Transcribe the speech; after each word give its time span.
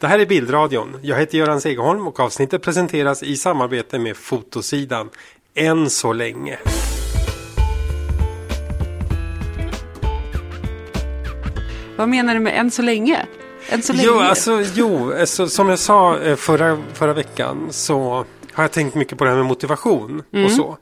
Det 0.00 0.06
här 0.06 0.18
är 0.18 0.26
Bildradion. 0.26 0.98
Jag 1.02 1.16
heter 1.16 1.38
Göran 1.38 1.60
Segerholm 1.60 2.08
och 2.08 2.20
avsnittet 2.20 2.62
presenteras 2.62 3.22
i 3.22 3.36
samarbete 3.36 3.98
med 3.98 4.16
Fotosidan. 4.16 5.10
Än 5.54 5.90
så 5.90 6.12
länge. 6.12 6.58
Vad 11.96 12.08
menar 12.08 12.34
du 12.34 12.40
med 12.40 12.58
än 12.58 12.70
så 12.70 12.82
länge? 12.82 13.26
Än 13.68 13.82
så 13.82 13.92
länge? 13.92 14.04
Jo, 14.06 14.18
alltså, 14.18 14.62
jo 14.74 15.12
alltså, 15.20 15.48
som 15.48 15.68
jag 15.68 15.78
sa 15.78 16.18
eh, 16.18 16.36
förra, 16.36 16.78
förra 16.92 17.12
veckan 17.12 17.68
så 17.70 18.24
har 18.52 18.64
jag 18.64 18.72
tänkt 18.72 18.94
mycket 18.94 19.18
på 19.18 19.24
det 19.24 19.30
här 19.30 19.36
med 19.36 19.46
motivation 19.46 20.22
och 20.44 20.50
så. 20.50 20.78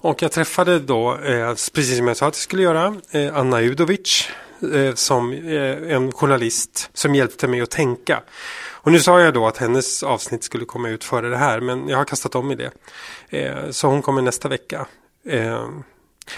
Och 0.00 0.22
jag 0.22 0.32
träffade 0.32 0.78
då, 0.78 1.12
eh, 1.12 1.48
precis 1.48 1.96
som 1.96 2.08
jag 2.08 2.16
sa 2.16 2.26
att 2.26 2.34
jag 2.34 2.42
skulle 2.42 2.62
göra, 2.62 2.96
eh, 3.10 3.36
Anna 3.36 3.60
Udovic 3.60 4.28
eh, 4.62 4.94
som 4.94 5.32
eh, 5.32 5.94
en 5.94 6.12
journalist 6.12 6.90
som 6.92 7.14
hjälpte 7.14 7.48
mig 7.48 7.60
att 7.60 7.70
tänka. 7.70 8.22
Och 8.82 8.92
nu 8.92 9.00
sa 9.00 9.20
jag 9.20 9.34
då 9.34 9.46
att 9.46 9.56
hennes 9.56 10.02
avsnitt 10.02 10.44
skulle 10.44 10.64
komma 10.64 10.88
ut 10.88 11.04
före 11.04 11.28
det 11.28 11.36
här, 11.36 11.60
men 11.60 11.88
jag 11.88 11.98
har 11.98 12.04
kastat 12.04 12.34
om 12.34 12.52
i 12.52 12.54
det. 12.54 12.70
Eh, 13.28 13.70
så 13.70 13.88
hon 13.88 14.02
kommer 14.02 14.22
nästa 14.22 14.48
vecka. 14.48 14.86
Eh, 15.26 15.68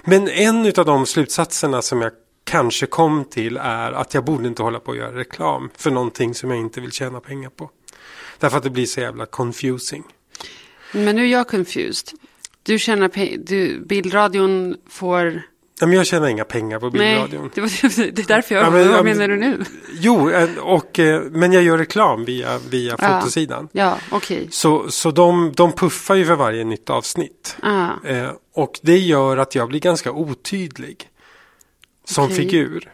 men 0.04 0.28
en 0.28 0.66
av 0.76 0.84
de 0.84 1.06
slutsatserna 1.06 1.82
som 1.82 2.02
jag 2.02 2.12
kanske 2.44 2.86
kom 2.86 3.24
till 3.24 3.56
är 3.56 3.92
att 3.92 4.14
jag 4.14 4.24
borde 4.24 4.48
inte 4.48 4.62
hålla 4.62 4.80
på 4.80 4.90
att 4.90 4.96
göra 4.96 5.18
reklam 5.18 5.70
för 5.76 5.90
någonting 5.90 6.34
som 6.34 6.50
jag 6.50 6.58
inte 6.58 6.80
vill 6.80 6.92
tjäna 6.92 7.20
pengar 7.20 7.50
på. 7.50 7.70
Därför 8.38 8.56
att 8.56 8.64
det 8.64 8.70
blir 8.70 8.86
så 8.86 9.00
jävla 9.00 9.26
confusing. 9.26 10.04
Men 10.92 11.16
nu 11.16 11.22
är 11.22 11.26
jag 11.26 11.48
confused. 11.48 12.18
Du 12.62 12.78
tjänar 12.78 13.08
pengar, 13.08 13.38
du, 13.38 13.80
bildradion 13.80 14.76
får... 14.88 15.42
Men 15.86 15.96
jag 15.96 16.06
tjänar 16.06 16.28
inga 16.28 16.44
pengar 16.44 16.78
på 16.78 16.90
bildradion. 16.90 17.40
Nej, 17.42 17.50
det, 17.54 17.60
var, 17.60 17.96
det 18.12 18.22
är 18.22 18.26
därför 18.26 18.54
jag... 18.54 18.64
Ja, 18.64 18.70
men- 18.70 18.88
vad 18.92 19.04
men- 19.04 19.18
menar 19.18 19.28
du 19.28 19.36
nu? 19.36 19.64
Jo, 19.92 20.30
eh, 20.30 20.48
och, 20.58 20.98
eh, 20.98 21.22
men 21.30 21.52
jag 21.52 21.62
gör 21.62 21.78
reklam 21.78 22.24
via, 22.24 22.58
via 22.70 22.96
Ja. 22.98 23.20
fotosidan. 23.20 23.68
Ja, 23.72 23.98
okej. 24.10 24.48
Så, 24.50 24.90
så 24.90 25.10
de, 25.10 25.52
de 25.56 25.72
puffar 25.72 26.14
ju 26.14 26.24
för 26.24 26.34
varje 26.34 26.64
nytt 26.64 26.90
avsnitt. 26.90 27.56
Ah, 27.62 27.88
Eh, 28.04 28.30
och 28.54 28.78
det 28.82 28.98
gör 28.98 29.36
att 29.36 29.54
jag 29.54 29.68
blir 29.68 29.80
ganska 29.80 30.12
otydlig. 30.12 31.08
Som 32.04 32.24
Okej. 32.24 32.36
figur. 32.36 32.90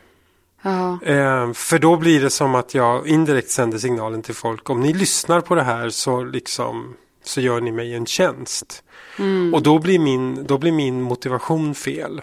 ja. 0.63 0.99
Eh, 1.03 1.53
för 1.53 1.79
då 1.79 1.97
blir 1.97 2.21
det 2.21 2.31
som 2.31 2.55
att 2.55 2.75
jag 2.75 3.07
indirekt 3.09 3.51
sänder 3.51 3.79
signalen 3.79 4.23
till 4.23 4.35
folk. 4.35 4.71
Om 4.71 4.81
ni 4.81 4.93
lyssnar 4.93 5.41
på 5.41 5.55
det 5.55 5.63
här 5.63 5.89
så 5.91 6.25
liksom 6.25 6.95
så 7.25 7.41
gör 7.41 7.61
ni 7.61 7.73
mig 7.73 7.95
en 7.95 8.07
tjänst. 8.07 8.83
Och 9.55 9.63
då 9.63 9.79
blir, 9.79 9.99
min, 9.99 10.47
då 10.47 10.59
blir 10.59 10.73
min 10.73 11.03
motivation 11.03 11.75
fel. 11.75 12.21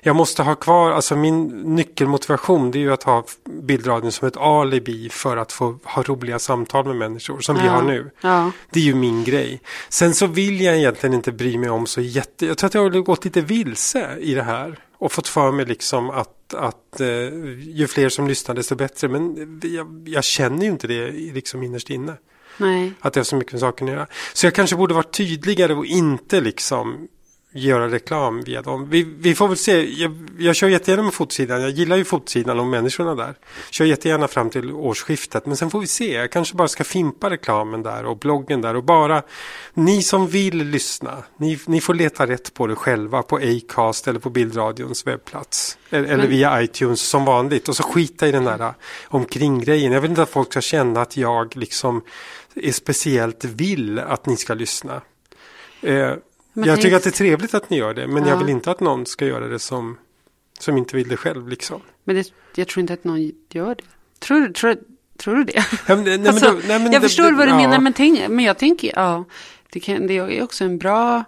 Jag 0.00 0.16
måste 0.16 0.42
ha 0.42 0.54
kvar, 0.54 0.90
alltså 0.90 1.16
min 1.16 1.46
nyckelmotivation 1.76 2.70
det 2.70 2.78
är 2.78 2.80
ju 2.80 2.92
att 2.92 3.02
ha 3.02 3.24
bildradion 3.62 4.12
som 4.12 4.28
ett 4.28 4.36
alibi 4.36 5.08
för 5.08 5.36
att 5.36 5.52
få 5.52 5.78
ha 5.84 6.02
roliga 6.02 6.38
samtal 6.38 6.84
med 6.86 6.96
människor 6.96 7.40
som 7.40 7.56
vi 7.56 7.64
Ja. 7.64 7.70
har 7.70 7.82
nu. 7.82 8.10
Ja. 8.20 8.50
Det 8.70 8.80
är 8.80 8.84
ju 8.84 8.94
min 8.94 9.24
grej. 9.24 9.60
Sen 9.88 10.14
så 10.14 10.26
vill 10.26 10.60
jag 10.60 10.76
egentligen 10.78 11.14
inte 11.14 11.32
bry 11.32 11.58
mig 11.58 11.70
om 11.70 11.86
så 11.86 12.00
jätte... 12.00 12.46
Jag 12.46 12.58
tror 12.58 12.66
att 12.68 12.74
jag 12.74 12.82
har 12.82 12.90
gått 13.00 13.24
lite 13.24 13.40
vilse 13.40 14.16
i 14.20 14.34
det 14.34 14.42
här. 14.42 14.78
Och 14.98 15.12
fått 15.12 15.28
för 15.28 15.52
mig 15.52 15.66
liksom 15.66 16.10
att, 16.10 16.54
att 16.54 17.00
eh, 17.00 17.06
ju 17.60 17.86
fler 17.90 18.08
som 18.08 18.28
lyssnar 18.28 18.54
desto 18.54 18.74
bättre. 18.74 19.08
Men 19.08 19.60
jag, 19.64 20.04
jag 20.08 20.24
känner 20.24 20.64
ju 20.64 20.70
inte 20.70 20.86
det 20.86 21.10
liksom 21.10 21.62
innerst 21.62 21.90
inne. 21.90 22.14
Nej. 22.56 22.92
Att 23.00 23.12
det 23.12 23.20
har 23.20 23.24
så 23.24 23.36
mycket 23.36 23.52
med 23.52 23.60
saken 23.60 23.88
att 23.88 23.94
göra. 23.94 24.06
Så 24.32 24.46
jag 24.46 24.54
kanske 24.54 24.76
borde 24.76 24.94
varit 24.94 25.12
tydligare 25.12 25.74
och 25.74 25.86
inte 25.86 26.40
liksom 26.40 27.08
göra 27.52 27.88
reklam 27.88 28.42
via 28.42 28.62
dem. 28.62 28.90
Vi, 28.90 29.02
vi 29.02 29.34
får 29.34 29.48
väl 29.48 29.56
se. 29.56 30.00
Jag, 30.02 30.28
jag 30.38 30.56
kör 30.56 30.68
jättegärna 30.68 31.02
med 31.02 31.14
fotosidan. 31.14 31.62
Jag 31.62 31.70
gillar 31.70 31.96
ju 31.96 32.04
fotosidan 32.04 32.60
och 32.60 32.66
människorna 32.66 33.14
där. 33.14 33.34
Kör 33.70 33.84
jättegärna 33.84 34.28
fram 34.28 34.50
till 34.50 34.72
årsskiftet. 34.72 35.46
Men 35.46 35.56
sen 35.56 35.70
får 35.70 35.80
vi 35.80 35.86
se. 35.86 36.12
Jag 36.12 36.30
kanske 36.30 36.56
bara 36.56 36.68
ska 36.68 36.84
fimpa 36.84 37.30
reklamen 37.30 37.82
där 37.82 38.04
och 38.04 38.18
bloggen 38.18 38.60
där. 38.60 38.76
Och 38.76 38.84
bara 38.84 39.22
ni 39.74 40.02
som 40.02 40.28
vill 40.28 40.56
lyssna. 40.56 41.22
Ni, 41.36 41.58
ni 41.66 41.80
får 41.80 41.94
leta 41.94 42.26
rätt 42.26 42.54
på 42.54 42.66
det 42.66 42.76
själva 42.76 43.22
på 43.22 43.36
Acast 43.36 44.08
eller 44.08 44.20
på 44.20 44.30
Bildradions 44.30 45.06
webbplats. 45.06 45.78
Eller, 45.90 46.08
eller 46.08 46.26
via 46.26 46.62
iTunes 46.62 47.00
som 47.00 47.24
vanligt. 47.24 47.68
Och 47.68 47.76
så 47.76 47.82
skita 47.82 48.28
i 48.28 48.32
den 48.32 48.44
där 48.44 48.60
äh, 48.60 48.70
omkringgrejen. 49.04 49.92
Jag 49.92 50.00
vill 50.00 50.10
inte 50.10 50.22
att 50.22 50.30
folk 50.30 50.50
ska 50.50 50.60
känna 50.60 51.00
att 51.00 51.16
jag 51.16 51.56
liksom 51.56 52.02
är 52.54 52.72
speciellt 52.72 53.44
vill 53.44 53.98
att 53.98 54.26
ni 54.26 54.36
ska 54.36 54.54
lyssna. 54.54 55.00
Eh, 55.82 56.12
Men 56.52 56.68
jag 56.68 56.80
tycker 56.80 56.96
att 56.96 57.02
det 57.02 57.08
är 57.10 57.12
trevligt 57.12 57.54
att 57.54 57.70
ni 57.70 57.76
gör 57.76 57.94
det, 57.94 58.06
men 58.06 58.24
jag 58.26 58.34
Ja. 58.34 58.38
vill 58.38 58.48
inte 58.48 58.70
att 58.70 58.80
någon 58.80 59.06
ska 59.06 59.26
göra 59.26 59.48
det 59.48 59.58
som, 59.58 59.98
som 60.60 60.76
inte 60.76 60.96
vill 60.96 61.08
det 61.08 61.16
själv. 61.16 61.48
Liksom. 61.48 61.80
Men 62.04 62.16
det, 62.16 62.32
jag 62.54 62.68
tror 62.68 62.80
inte 62.80 62.92
att 62.92 63.04
någon 63.04 63.32
gör 63.50 63.74
det. 63.74 63.82
Tror, 64.18 64.40
du- 64.40 64.52
tror, 64.52 64.76
tror 65.18 65.34
du 65.36 65.44
det? 65.44 65.52
Ja, 65.56 65.62
men, 65.96 66.04
nej, 66.04 66.18
men 66.18 66.26
alltså, 66.28 66.46
då- 66.52 66.60
nej, 66.68 66.82
jag 66.82 66.92
det- 66.92 67.00
förstår 67.00 67.24
det- 67.30 67.36
vad 67.36 67.46
du 67.46 67.50
ja. 67.50 67.56
menar, 67.56 67.78
men, 67.78 67.92
tänk, 67.92 68.28
men 68.28 68.44
jag 68.44 68.58
tänker, 68.58 68.92
ja, 68.96 69.24
det, 69.72 69.80
kan, 69.80 70.06
det 70.06 70.14
är 70.18 70.42
också 70.42 70.64
en 70.64 70.78
bra 70.78 71.24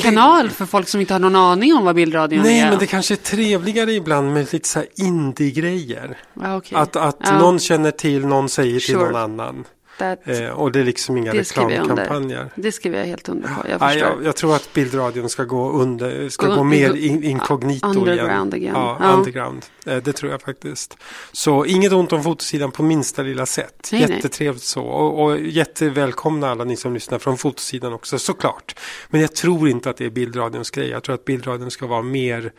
kanal 0.00 0.50
för 0.50 0.66
folk 0.66 0.88
som 0.88 1.00
inte 1.00 1.14
har 1.14 1.18
någon 1.20 1.36
aning 1.36 1.74
om 1.74 1.84
vad 1.84 1.94
bildradion 1.94 2.42
Nej, 2.42 2.60
är. 2.60 2.70
men 2.70 2.78
det 2.78 2.86
kanske 2.86 3.14
är 3.14 3.16
trevligare 3.16 3.92
ibland 3.92 4.32
med 4.32 4.52
lite 4.52 4.68
så 4.68 4.78
här 4.78 4.88
indie-grejer. 4.96 6.18
ja, 6.42 6.56
okej. 6.56 6.78
Att, 6.78 6.96
att 6.96 7.16
Ja. 7.24 7.38
någon 7.38 7.58
känner 7.58 7.90
till, 7.90 8.26
någon 8.26 8.48
säger 8.48 8.80
till 8.80 8.94
Sure. 8.94 9.04
någon 9.04 9.16
annan. 9.16 9.64
That, 9.98 10.18
Eh, 10.28 10.48
och 10.48 10.72
det 10.72 10.80
är 10.80 10.84
liksom 10.84 11.16
inga 11.16 11.32
det 11.32 11.38
reklamkampanjer. 11.40 12.50
Det 12.54 12.72
skriver 12.72 12.98
jag 12.98 13.06
helt 13.06 13.28
under 13.28 13.48
på. 13.48 13.68
Jag 13.68 13.80
Nej, 13.80 13.94
förstår. 13.94 14.16
jag, 14.16 14.24
jag 14.26 14.36
tror 14.36 14.56
att 14.56 14.72
bildradion 14.72 15.28
ska 15.28 15.44
gå, 15.44 15.70
under, 15.70 16.28
ska 16.28 16.46
Gå- 16.46 16.54
gå 16.54 16.62
mer 16.64 16.96
in, 16.96 17.24
inkognito 17.24 17.88
underground 17.88 18.54
igen. 18.54 18.62
igen. 18.62 18.74
Ja, 18.76 18.96
Ja. 19.00 19.06
underground. 19.12 19.66
Eh, 19.86 19.96
det 19.96 20.12
tror 20.12 20.30
jag 20.32 20.42
faktiskt. 20.42 20.96
Så 21.32 21.64
inget 21.64 21.92
ont 21.92 22.12
om 22.12 22.22
fotosidan 22.22 22.70
på 22.70 22.82
minsta 22.82 23.22
lilla 23.22 23.46
sätt. 23.46 23.88
Nej, 23.92 24.00
nej. 24.00 24.10
Jättetrevligt 24.10 24.62
så. 24.64 24.82
Och, 24.84 25.24
och 25.24 25.40
jättevälkomna 25.40 26.50
alla 26.50 26.64
ni 26.64 26.76
som 26.76 26.94
lyssnar 26.94 27.18
från 27.18 27.36
fotosidan 27.38 27.92
också, 27.92 28.18
såklart. 28.18 28.78
Men 29.08 29.20
jag 29.20 29.34
tror 29.34 29.68
inte 29.68 29.90
att 29.90 29.96
det 29.96 30.04
är 30.04 30.10
bildradions 30.10 30.70
grej. 30.70 30.88
Jag 30.88 31.02
tror 31.02 31.14
att 31.14 31.24
bildradion 31.24 31.70
ska 31.70 31.86
vara 31.86 32.02
mer 32.02 32.52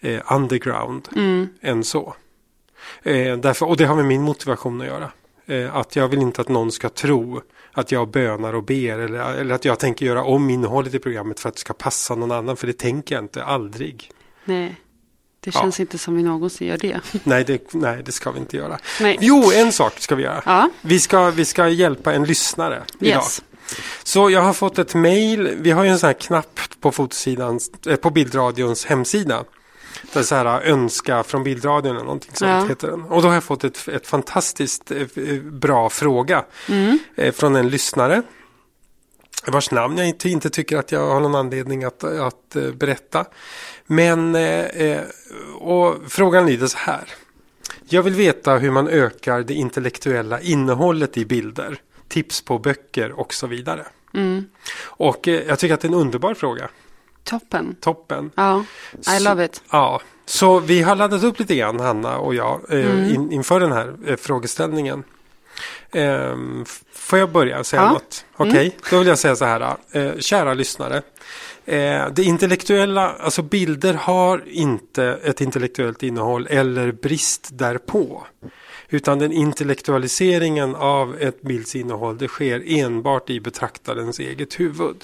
eh, 0.00 0.20
underground 0.32 1.08
Mm. 1.16 1.48
än 1.60 1.84
så. 1.84 2.14
Eh, 3.02 3.36
därför, 3.36 3.66
och 3.66 3.76
det 3.76 3.84
har 3.84 3.96
med 3.96 4.04
min 4.04 4.22
motivation 4.22 4.80
att 4.80 4.86
göra. 4.86 5.10
Eh, 5.46 5.76
att 5.76 5.96
jag 5.96 6.08
vill 6.08 6.22
inte 6.22 6.40
att 6.40 6.48
någon 6.48 6.72
ska 6.72 6.88
tro 6.88 7.40
att 7.72 7.92
jag 7.92 8.08
bönar 8.10 8.52
och 8.54 8.62
ber 8.64 8.98
eller, 8.98 9.34
eller 9.34 9.54
att 9.54 9.64
jag 9.64 9.78
tänker 9.78 10.06
göra 10.06 10.24
om 10.24 10.50
innehållet 10.50 10.94
i 10.94 10.98
programmet 10.98 11.40
för 11.40 11.48
att 11.48 11.54
det 11.54 11.60
ska 11.60 11.72
passa 11.72 12.14
någon 12.14 12.32
annan. 12.32 12.56
För 12.56 12.66
det 12.66 12.72
tänker 12.78 13.14
jag 13.14 13.24
inte, 13.24 13.44
aldrig. 13.44 14.10
Nej, 14.44 14.76
det 15.40 15.54
Ja. 15.54 15.60
känns 15.60 15.80
inte 15.80 15.98
som 15.98 16.16
vi 16.16 16.22
någonsin 16.22 16.68
gör 16.68 16.78
det. 16.78 17.00
Nej 17.24 17.44
det, 17.44 17.74
nej, 17.74 18.02
det 18.04 18.12
ska 18.12 18.30
vi 18.30 18.38
inte 18.38 18.56
göra. 18.56 18.78
Nej. 19.00 19.18
Jo, 19.20 19.52
en 19.54 19.72
sak 19.72 19.92
ska 20.00 20.14
vi 20.14 20.22
göra. 20.22 20.42
Ja. 20.46 20.70
Vi, 20.82 21.00
ska, 21.00 21.30
vi 21.30 21.44
ska 21.44 21.68
hjälpa 21.68 22.12
en 22.14 22.24
lyssnare 22.24 22.82
idag. 23.00 23.08
Yes. 23.22 23.42
Så 24.02 24.30
jag 24.30 24.42
har 24.42 24.52
fått 24.52 24.78
ett 24.78 24.94
mail. 24.94 25.56
Vi 25.60 25.70
har 25.70 25.84
ju 25.84 25.90
en 25.90 25.98
sån 25.98 26.06
här 26.06 26.14
knapp 26.14 26.60
på 26.80 26.92
fotosidan, 26.92 27.60
eh, 27.86 27.96
på 27.96 28.10
bildradions 28.10 28.84
hemsida. 28.86 29.44
Det 30.12 30.18
är 30.18 30.22
så 30.22 30.34
här 30.34 30.60
önska 30.60 31.22
från 31.22 31.44
bildradion 31.44 31.96
eller 31.96 32.04
någonting 32.04 32.30
sånt 32.34 32.50
Ja. 32.50 32.64
heter 32.68 32.88
den. 32.88 33.02
Och 33.02 33.22
då 33.22 33.28
har 33.28 33.34
jag 33.34 33.44
fått 33.44 33.64
ett, 33.64 33.88
ett 33.88 34.06
fantastiskt 34.06 34.90
eh, 34.90 34.98
eh, 35.16 35.40
bra 35.42 35.90
fråga 35.90 36.44
Mm. 36.68 36.98
eh, 37.16 37.32
från 37.32 37.56
en 37.56 37.68
lyssnare. 37.68 38.22
Vars 39.46 39.70
namn 39.70 39.98
jag 39.98 40.08
inte, 40.08 40.28
inte 40.28 40.50
tycker 40.50 40.76
att 40.76 40.92
jag 40.92 41.06
har 41.06 41.20
någon 41.20 41.34
anledning 41.34 41.84
att, 41.84 42.04
att 42.04 42.56
berätta. 42.74 43.24
Men, 43.86 44.36
och 45.58 45.96
frågan 46.08 46.46
lyder 46.46 46.66
så 46.66 46.78
här. 46.78 47.04
Jag 47.88 48.02
vill 48.02 48.14
veta 48.14 48.58
hur 48.58 48.70
man 48.70 48.88
ökar 48.88 49.40
det 49.42 49.54
intellektuella 49.54 50.40
innehållet 50.40 51.18
i 51.18 51.24
bilder. 51.24 51.76
Tips 52.08 52.42
på 52.42 52.58
böcker 52.58 53.12
och 53.12 53.34
så 53.34 53.46
vidare. 53.46 53.86
Och 54.82 55.28
eh, 55.28 55.42
jag 55.48 55.58
tycker 55.58 55.74
att 55.74 55.80
det 55.80 55.86
är 55.88 55.92
en 55.92 55.94
underbar 55.98 56.34
fråga. 56.34 56.68
Toppen. 57.24 57.76
Toppen. 57.80 58.30
Ja, 58.34 58.64
I 59.16 59.20
love 59.24 59.44
it. 59.44 59.62
Ja, 59.70 60.00
så 60.26 60.58
vi 60.60 60.82
har 60.82 60.96
laddat 60.96 61.24
upp 61.24 61.38
lite 61.38 61.54
grann, 61.56 61.80
Hanna 61.80 62.18
och 62.18 62.34
jag, 62.34 62.60
eh, 62.70 63.14
in, 63.14 63.32
inför 63.32 63.60
den 63.60 63.72
här 63.72 63.94
eh, 64.06 64.16
frågeställningen. 64.16 65.04
Ehm, 65.92 66.64
får 66.94 67.18
jag 67.18 67.32
börja 67.32 67.64
säga 67.64 67.82
Ja. 67.82 67.92
något? 67.92 68.24
Okej, 68.36 68.76
då 68.90 68.98
vill 68.98 69.08
jag 69.08 69.18
säga 69.18 69.36
så 69.36 69.44
här. 69.44 69.76
Eh, 69.92 70.12
kära 70.18 70.54
lyssnare. 70.54 71.02
Eh, 71.64 72.06
det 72.12 72.22
intellektuella, 72.22 73.12
alltså 73.12 73.42
bilder 73.42 73.94
har 73.94 74.42
inte 74.46 75.04
ett 75.24 75.40
intellektuellt 75.40 76.02
innehåll 76.02 76.46
eller 76.50 76.92
brist 76.92 77.48
därpå. 77.52 78.26
Utan 78.92 79.18
den 79.18 79.32
intellektualiseringen 79.32 80.74
av 80.74 81.16
ett 81.20 81.42
bilds 81.42 81.76
innehåll 81.76 82.18
det 82.18 82.28
sker 82.28 82.62
enbart 82.66 83.30
i 83.30 83.40
betraktarens 83.40 84.18
eget 84.18 84.60
huvud. 84.60 84.96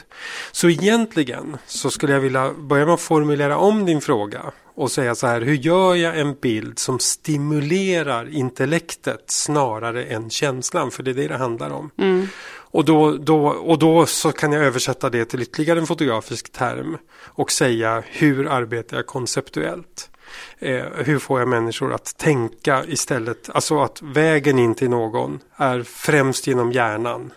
Så 0.52 0.68
egentligen 0.68 1.56
så 1.66 1.90
skulle 1.90 2.12
jag 2.12 2.20
vilja 2.20 2.52
börja 2.58 2.84
med 2.84 2.94
att 2.94 3.00
formulera 3.00 3.58
om 3.58 3.86
din 3.86 4.00
fråga 4.00 4.52
och 4.74 4.90
säga 4.90 5.14
så 5.14 5.26
här, 5.26 5.40
hur 5.40 5.54
gör 5.54 5.94
jag 5.94 6.18
en 6.18 6.34
bild 6.34 6.78
som 6.78 6.98
stimulerar 6.98 8.34
intellektet 8.34 9.24
snarare 9.26 10.04
än 10.04 10.30
känslan? 10.30 10.90
För 10.90 11.02
det 11.02 11.10
är 11.10 11.14
det 11.14 11.28
det 11.28 11.36
handlar 11.36 11.70
om. 11.70 11.90
Och, 12.70 12.84
då, 12.84 13.16
då, 13.16 13.46
och 13.46 13.78
då 13.78 14.06
så 14.06 14.32
kan 14.32 14.52
jag 14.52 14.64
översätta 14.64 15.10
det 15.10 15.24
till 15.24 15.42
ytterligare 15.42 15.78
en 15.78 15.86
fotografisk 15.86 16.52
term 16.52 16.96
och 17.24 17.52
säga 17.52 18.02
hur 18.06 18.48
arbetar 18.48 18.96
jag 18.96 19.06
konceptuellt? 19.06 20.10
Eh, 20.58 20.84
hur 20.94 21.18
får 21.18 21.38
jag 21.38 21.48
människor 21.48 21.94
att 21.94 22.18
tänka 22.18 22.84
istället, 22.84 23.50
alltså 23.50 23.82
att 23.82 24.02
vägen 24.02 24.58
in 24.58 24.74
till 24.74 24.90
någon 24.90 25.40
är 25.56 25.82
främst 25.82 26.46
genom 26.46 26.72
hjärnan 26.72 27.32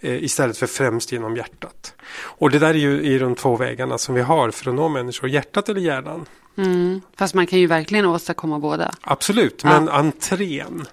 eh, 0.00 0.24
istället 0.24 0.58
för 0.58 0.66
främst 0.66 1.12
genom 1.12 1.36
hjärtat. 1.36 1.94
Och 2.18 2.50
det 2.50 2.58
där 2.58 2.70
är 2.70 2.74
ju 2.74 3.02
i 3.02 3.18
de 3.18 3.34
två 3.34 3.56
vägarna 3.56 3.98
som 3.98 4.14
vi 4.14 4.22
har 4.22 4.50
för 4.50 4.70
att 4.70 4.76
nå 4.76 4.88
människor, 4.88 5.30
hjärtat 5.30 5.68
eller 5.68 5.80
hjärnan. 5.80 6.26
Mm. 6.56 7.00
Fast 7.16 7.34
man 7.34 7.46
kan 7.46 7.58
ju 7.58 7.66
verkligen 7.66 8.06
åstadkomma 8.06 8.58
båda. 8.58 8.94
Absolut, 9.00 9.64
men 9.64 9.88
entrén. 9.88 10.86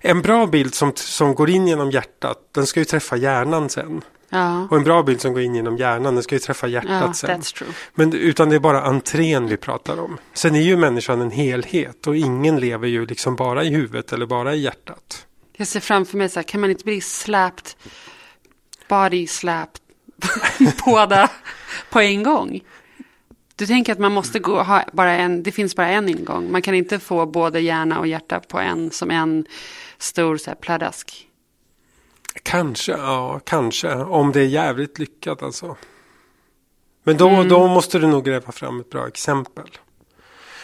En 0.00 0.22
bra 0.22 0.46
bild 0.46 0.74
som, 0.74 0.92
som 0.94 1.34
går 1.34 1.50
in 1.50 1.68
genom 1.68 1.90
hjärtat, 1.90 2.38
den 2.52 2.66
ska 2.66 2.80
ju 2.80 2.84
träffa 2.84 3.16
hjärnan 3.16 3.68
sen. 3.68 4.02
Ja, 4.36 4.68
Och 4.70 4.76
en 4.76 4.84
bra 4.84 5.02
bild 5.02 5.20
som 5.20 5.32
går 5.32 5.42
in 5.42 5.54
genom 5.54 5.76
hjärnan, 5.76 6.14
den 6.14 6.22
ska 6.22 6.34
ju 6.34 6.38
träffa 6.38 6.66
hjärtat 6.66 6.90
ja 6.90 7.12
sen. 7.12 7.42
Men 7.94 8.12
utan 8.12 8.48
det 8.48 8.56
är 8.56 8.60
bara 8.60 8.82
entrén 8.82 9.46
vi 9.46 9.56
pratar 9.56 10.00
om. 10.00 10.18
Sen 10.32 10.54
är 10.54 10.60
ju 10.60 10.76
människan 10.76 11.20
en 11.20 11.30
helhet 11.30 12.06
och 12.06 12.16
ingen 12.16 12.60
lever 12.60 12.88
ju 12.88 13.06
liksom 13.06 13.36
bara 13.36 13.64
i 13.64 13.68
huvudet 13.68 14.12
eller 14.12 14.26
bara 14.26 14.54
i 14.54 14.60
hjärtat. 14.60 15.26
Jag 15.56 15.66
ser 15.66 15.80
framför 15.80 16.18
mig 16.18 16.28
så 16.28 16.38
här, 16.38 16.44
kan 16.44 16.60
man 16.60 16.70
inte 16.70 16.84
bli 16.84 17.00
slapped, 17.00 17.70
body 18.88 19.26
slapped, 19.26 19.80
båda 20.86 21.30
på 21.90 22.00
en 22.00 22.22
gång? 22.22 22.60
Du 23.56 23.66
tänker 23.66 23.92
att 23.92 23.98
man 23.98 24.12
måste 24.12 24.38
gå, 24.38 24.62
ha 24.62 24.84
bara 24.92 25.12
en, 25.12 25.42
det 25.42 25.52
finns 25.52 25.76
bara 25.76 25.88
en 25.88 26.08
ingång. 26.08 26.52
Man 26.52 26.62
kan 26.62 26.74
inte 26.74 26.98
få 26.98 27.26
både 27.26 27.60
hjärna 27.60 27.98
och 27.98 28.06
hjärta 28.06 28.40
på 28.40 28.58
en 28.58 28.90
som 28.90 29.10
en 29.10 29.46
stor 29.98 30.36
så 30.36 30.50
här, 30.50 30.54
pladask. 30.54 31.26
Kanske, 32.42 32.92
ja, 32.92 33.40
kanske. 33.44 33.94
Om 33.94 34.32
det 34.32 34.40
är 34.40 34.46
jävligt 34.46 34.98
lyckat 34.98 35.42
alltså. 35.42 35.76
Men 37.04 37.16
då, 37.16 37.42
då 37.42 37.66
måste 37.66 37.98
du 37.98 38.06
nog 38.06 38.24
gräva 38.24 38.52
fram 38.52 38.80
ett 38.80 38.90
bra 38.90 39.08
exempel. 39.08 39.68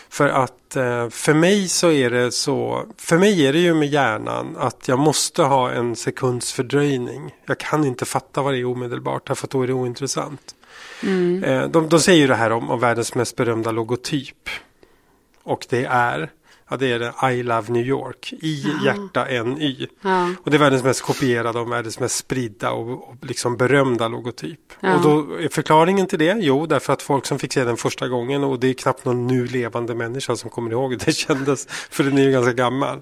För 0.09 0.29
att 0.29 0.77
eh, 0.77 1.09
för 1.09 1.35
mig 1.35 1.69
så 1.69 1.91
är 1.91 2.11
det 2.11 2.33
så, 2.33 2.87
för 2.97 3.19
mig 3.19 3.47
är 3.47 3.53
det 3.53 3.59
ju 3.59 3.75
med 3.75 3.89
hjärnan 3.89 4.57
att 4.59 4.89
jag 4.89 4.99
måste 4.99 5.43
ha 5.43 5.71
en 5.71 5.97
sekunds 5.97 6.53
fördröjning. 6.53 7.35
Jag 7.47 7.59
kan 7.59 7.85
inte 7.85 8.05
fatta 8.05 8.43
vad 8.43 8.55
det 8.55 8.59
är 8.61 8.65
omedelbart 8.65 9.27
därför 9.27 9.47
att 9.47 9.51
då 9.51 9.63
är 9.63 9.67
det 9.67 9.73
ointressant. 9.73 10.55
Eh, 11.45 11.69
de, 11.69 11.89
de 11.89 12.01
säger 12.01 12.21
ju 12.21 12.27
det 12.27 12.35
här 12.35 12.53
om, 12.53 12.71
om 12.71 12.81
världens 12.81 13.15
mest 13.15 13.37
berömda 13.37 13.71
logotyp. 13.71 14.49
Och 15.43 15.67
det 15.69 15.85
är, 15.85 16.31
ja 16.73 16.77
det 16.77 16.93
är 16.93 16.99
det 16.99 17.33
I 17.33 17.43
Love 17.43 17.73
New 17.73 17.87
York. 17.87 18.33
I 18.41 18.65
hjärta 18.85 19.27
N-Y. 19.27 19.87
Ja. 20.01 20.29
Och 20.43 20.51
det 20.51 20.57
är 20.57 20.59
världens 20.59 20.85
mest 20.85 21.03
kopierade 21.03 21.59
och 21.59 21.73
världens 21.73 22.01
mest 22.01 22.17
spridda 22.17 22.71
och, 22.71 23.09
och 23.09 23.17
liksom 23.21 23.57
berömda 23.57 24.09
logotyp. 24.09 24.73
Ja. 24.81 24.97
Och 24.97 25.03
då 25.03 25.39
är 25.39 25.49
förklaringen 25.49 26.07
till 26.07 26.19
det, 26.19 26.37
jo 26.41 26.67
därför 26.67 26.93
att 26.93 27.03
folk 27.03 27.27
som 27.27 27.39
fick 27.39 27.53
se 27.53 27.65
den 27.65 27.77
första 27.77 28.09
gången 28.09 28.45
och 28.45 28.61
det 28.61 28.69
är 28.69 28.75
knappt 28.75 29.05
någon 29.05 29.27
nu 29.27 29.47
levande 29.47 29.95
människa 29.95 30.37
som 30.37 30.51
kommer 30.51 30.71
ihåg 30.71 30.91
hur 30.91 30.99
det 31.05 31.13
kändes. 31.13 31.67
För 31.91 32.05
den 32.05 32.19
är 32.19 32.23
ju 32.23 32.33
ganska 32.33 32.53
gammal. 32.53 33.01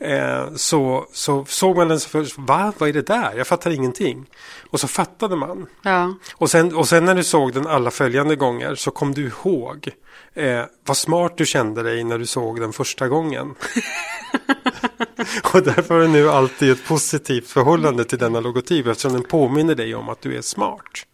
Eh, 0.00 0.54
så, 0.56 1.06
så 1.12 1.44
såg 1.48 1.76
man 1.76 1.88
den 1.88 2.00
så 2.00 2.08
först, 2.08 2.38
va, 2.38 2.72
vad 2.78 2.88
är 2.88 2.92
det 2.92 3.06
där? 3.06 3.34
Jag 3.36 3.46
fattar 3.46 3.70
ingenting. 3.70 4.26
Och 4.70 4.80
så 4.80 4.88
fattade 4.88 5.36
man. 5.36 5.66
Ja, 5.82 6.14
Och 6.34 6.50
sen, 6.50 6.74
och 6.74 6.88
sen 6.88 7.04
när 7.04 7.14
du 7.14 7.24
såg 7.24 7.52
den 7.52 7.66
alla 7.66 7.90
följande 7.90 8.36
gånger 8.36 8.74
så 8.74 8.90
kom 8.90 9.14
du 9.14 9.26
ihåg 9.26 9.90
eh, 10.34 10.64
vad 10.86 10.96
smart 10.96 11.36
du 11.36 11.46
kände 11.46 11.82
dig 11.82 12.04
när 12.04 12.18
du 12.18 12.26
såg 12.26 12.60
den 12.60 12.72
första 12.72 13.08
gången. 13.08 13.50
och 15.54 15.62
därför 15.62 15.94
har 15.94 16.00
du 16.00 16.08
nu 16.08 16.30
alltid 16.30 16.70
ett 16.70 16.84
positivt 16.86 17.48
förhållande 17.48 18.04
till 18.04 18.18
denna 18.18 18.40
logotyp 18.40 18.86
eftersom 18.86 19.12
den 19.12 19.22
påminner 19.22 19.74
dig 19.74 19.94
om 19.94 20.08
att 20.08 20.20
du 20.20 20.36
är 20.36 20.42
smart. 20.42 21.06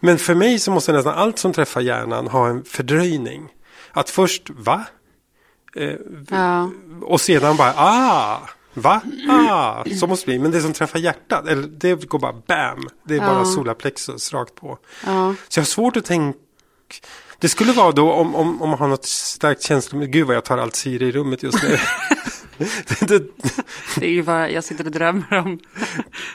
Men 0.00 0.18
för 0.18 0.34
mig 0.34 0.58
så 0.58 0.70
måste 0.70 0.92
nästan 0.92 1.14
allt 1.14 1.38
som 1.38 1.52
träffar 1.52 1.80
hjärnan 1.80 2.26
ha 2.26 2.48
en 2.48 2.64
fördröjning. 2.64 3.48
Att 3.92 4.10
först, 4.10 4.50
va? 4.50 4.84
Eh, 5.76 5.94
ja, 6.30 6.70
och 7.02 7.20
sedan 7.20 7.56
bara, 7.56 7.74
ah, 7.76 8.48
va? 8.74 9.00
Ah, 9.28 9.84
så 10.00 10.06
måste 10.06 10.24
det 10.26 10.30
bli. 10.30 10.38
Men 10.38 10.50
det 10.50 10.60
som 10.60 10.72
träffar 10.72 10.98
hjärtat, 10.98 11.46
eller 11.48 11.62
det 11.68 12.08
går 12.08 12.18
bara 12.18 12.32
bam. 12.32 12.88
Det 13.04 13.14
är 13.16 13.20
bara 13.20 13.38
Ja. 13.38 13.44
solarplexus 13.44 14.32
rakt 14.32 14.54
på. 14.54 14.78
ja. 15.06 15.34
Så 15.48 15.58
jag 15.58 15.62
har 15.62 15.66
svårt 15.66 15.96
att 15.96 16.04
tänka. 16.04 16.38
Det 17.40 17.48
skulle 17.48 17.72
vara 17.72 17.92
då 17.92 18.12
om, 18.12 18.34
om, 18.34 18.62
om 18.62 18.68
man 18.70 18.78
har 18.78 18.88
något 18.88 19.04
starkt 19.06 19.62
känslo. 19.62 19.98
Gud 20.00 20.26
vad 20.26 20.36
jag 20.36 20.44
tar 20.44 20.58
allt 20.58 20.76
syre 20.76 21.04
i 21.06 21.12
rummet 21.12 21.42
just 21.42 21.62
nu. 21.62 21.78
det, 22.58 23.00
det, 23.08 23.24
Det 23.96 24.06
är 24.06 24.10
ju 24.10 24.22
bara, 24.22 24.50
jag 24.50 24.64
sitter 24.64 24.84
och 24.86 24.90
drömmer 24.92 25.38
om 25.38 25.58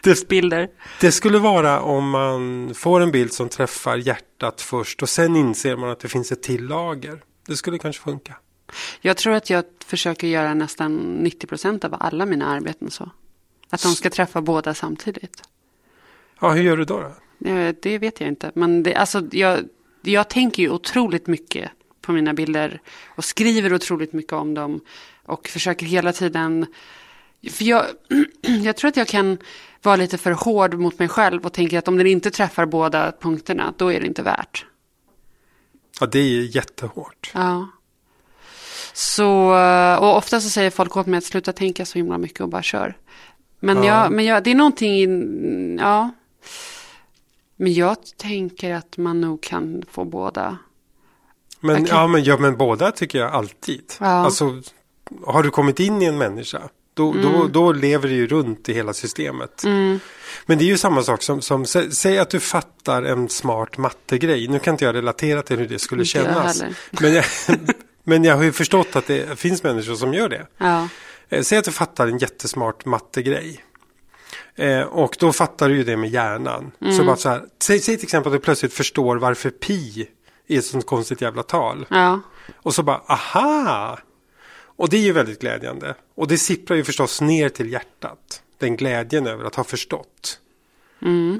det, 0.03 0.27
bilder. 0.27 0.67
det 1.01 1.11
skulle 1.11 1.39
vara 1.39 1.79
om 1.81 2.09
man 2.09 2.73
får 2.75 3.01
en 3.01 3.11
bild 3.11 3.33
som 3.33 3.49
träffar 3.49 3.97
hjärtat 3.97 4.61
först 4.61 5.01
och 5.01 5.09
sen 5.09 5.35
inser 5.35 5.75
man 5.75 5.89
att 5.89 5.99
det 5.99 6.07
finns 6.07 6.31
ett 6.31 6.43
till 6.43 6.63
lager. 6.67 7.21
Det 7.47 7.55
skulle 7.55 7.77
kanske 7.77 8.03
funka. 8.03 8.35
Jag 9.01 9.17
tror 9.17 9.33
att 9.33 9.49
jag 9.49 9.63
försöker 9.85 10.27
göra 10.27 10.53
nästan 10.53 10.95
90 10.95 11.47
procent 11.47 11.83
av 11.83 11.95
alla 11.99 12.25
mina 12.25 12.45
arbeten 12.47 12.91
så. 12.91 13.09
Att 13.69 13.83
de 13.83 13.95
ska 13.95 14.09
träffa 14.09 14.41
båda 14.41 14.73
samtidigt. 14.73 15.41
Ja, 16.39 16.51
hur 16.51 16.63
gör 16.63 16.77
du 16.77 16.85
då? 16.85 17.13
då? 17.39 17.49
Eh, 17.49 17.75
Det 17.81 17.97
vet 17.97 18.19
jag 18.19 18.29
inte. 18.29 18.51
Men 18.55 18.83
det, 18.83 18.95
alltså, 18.95 19.23
jag, 19.31 19.59
jag 20.07 20.29
tänker 20.29 20.63
ju 20.63 20.69
otroligt 20.69 21.27
mycket 21.27 21.71
på 22.01 22.11
mina 22.11 22.33
bilder. 22.33 22.81
Och 23.15 23.25
skriver 23.25 23.73
otroligt 23.73 24.13
mycket 24.13 24.33
om 24.33 24.53
dem. 24.53 24.81
Och 25.25 25.47
försöker 25.47 25.85
hela 25.85 26.13
tiden. 26.13 26.65
För 27.51 27.65
jag, 27.65 27.85
jag 28.63 28.75
tror 28.77 28.89
att 28.89 28.97
jag 28.97 29.07
kan 29.07 29.37
vara 29.81 29.95
lite 29.95 30.17
för 30.17 30.31
hård 30.31 30.73
mot 30.73 30.99
mig 30.99 31.07
själv. 31.07 31.45
Och 31.45 31.53
tänka 31.53 31.79
att 31.79 31.87
om 31.87 31.97
den 31.97 32.07
inte 32.07 32.31
träffar 32.31 32.65
båda 32.65 33.11
punkterna. 33.21 33.73
Då 33.77 33.91
är 33.93 33.99
det 33.99 34.05
inte 34.07 34.21
värt. 34.23 34.65
Ja, 35.99 36.05
det 36.05 36.19
är 36.19 36.55
jättehårt. 36.55 37.31
Ja. 37.33 37.67
Så, 38.93 39.29
och 39.99 40.17
ofta 40.17 40.41
så 40.41 40.49
säger 40.49 40.69
folk 40.69 40.97
åt 40.97 41.07
mig 41.07 41.17
att 41.17 41.23
sluta 41.23 41.53
tänka 41.53 41.85
så 41.85 41.97
himla 41.97 42.17
mycket 42.17 42.41
och 42.41 42.49
bara 42.49 42.63
kör. 42.63 42.97
Men, 43.59 43.77
Ja. 43.77 43.85
jag, 44.03 44.11
men 44.11 44.25
jag, 44.25 44.43
det 44.43 44.51
är 44.51 44.55
någonting, 44.55 45.77
ja. 45.79 46.11
Men 47.57 47.73
jag 47.73 47.97
tänker 48.17 48.73
att 48.73 48.97
man 48.97 49.21
nog 49.21 49.41
kan 49.43 49.83
få 49.91 50.05
båda. 50.05 50.57
Men, 51.59 51.75
Okej. 51.75 51.87
ja, 51.89 52.07
men, 52.07 52.23
ja, 52.23 52.37
men 52.37 52.57
båda 52.57 52.91
tycker 52.91 53.19
jag 53.19 53.31
alltid. 53.31 53.93
Ja. 53.99 54.05
Alltså, 54.05 54.61
har 55.25 55.43
du 55.43 55.49
kommit 55.49 55.79
in 55.79 56.01
i 56.01 56.05
en 56.05 56.17
människa, 56.17 56.61
då, 56.93 57.11
Mm. 57.11 57.23
då, 57.23 57.47
då 57.47 57.71
lever 57.71 58.07
det 58.09 58.15
ju 58.15 58.27
runt 58.27 58.69
i 58.69 58.73
hela 58.73 58.93
systemet. 58.93 59.63
Men 60.45 60.57
det 60.57 60.63
är 60.63 60.67
ju 60.67 60.77
samma 60.77 61.03
sak 61.03 61.21
som, 61.23 61.41
som 61.41 61.65
sä, 61.65 61.91
säg 61.91 62.17
att 62.19 62.29
du 62.29 62.39
fattar 62.39 63.03
en 63.03 63.29
smart 63.29 63.77
mattegrej. 63.77 64.47
Nu 64.47 64.59
kan 64.59 64.73
inte 64.73 64.85
jag 64.85 64.95
relatera 64.95 65.41
till 65.41 65.57
hur 65.57 65.67
det 65.67 65.79
skulle 65.79 66.03
Inte 66.03 66.17
jag 66.17 66.25
kännas. 66.27 66.61
heller. 66.61 66.75
Men 67.01 67.13
jag, 67.13 67.25
men 68.03 68.23
jag 68.23 68.35
har 68.35 68.43
ju 68.43 68.51
förstått 68.51 68.95
att 68.95 69.07
det 69.07 69.39
finns 69.39 69.63
människor 69.63 69.95
som 69.95 70.13
gör 70.13 70.29
det. 70.29 70.47
Ja, 70.57 70.87
Eh, 71.29 71.41
Säg 71.41 71.57
att 71.57 71.65
du 71.65 71.71
fattar 71.71 72.07
en 72.07 72.17
jättesmart 72.17 72.85
mattegrej. 72.85 73.63
Eh, 74.55 74.81
och 74.81 75.15
då 75.19 75.33
fattar 75.33 75.69
du 75.69 75.75
ju 75.75 75.83
det 75.83 75.97
med 75.97 76.09
hjärnan. 76.09 76.71
Så 76.97 77.03
bara 77.03 77.15
så 77.15 77.29
här, 77.29 77.43
säg, 77.59 77.79
säg 77.79 77.97
till 77.97 78.05
exempel 78.05 78.33
att 78.33 78.39
du 78.39 78.43
plötsligt 78.43 78.73
förstår 78.73 79.15
varför 79.15 79.49
pi 79.49 80.07
är 80.47 80.57
ett 80.57 80.65
sånt 80.65 80.85
konstigt 80.85 81.21
jävla 81.21 81.43
tal. 81.43 81.85
ja, 81.89 82.19
Och 82.57 82.75
så 82.75 82.83
bara, 82.83 83.01
aha! 83.07 83.99
Och 84.77 84.89
det 84.89 84.97
är 84.97 85.01
ju 85.01 85.11
väldigt 85.11 85.41
glädjande. 85.41 85.95
Och 86.15 86.27
det 86.27 86.37
sipprar 86.37 86.77
ju 86.77 86.83
förstås 86.83 87.21
ner 87.21 87.49
till 87.49 87.71
hjärtat. 87.71 88.41
Den 88.57 88.75
glädjen 88.77 89.27
över 89.27 89.43
att 89.45 89.55
ha 89.55 89.63
förstått. 89.63 90.39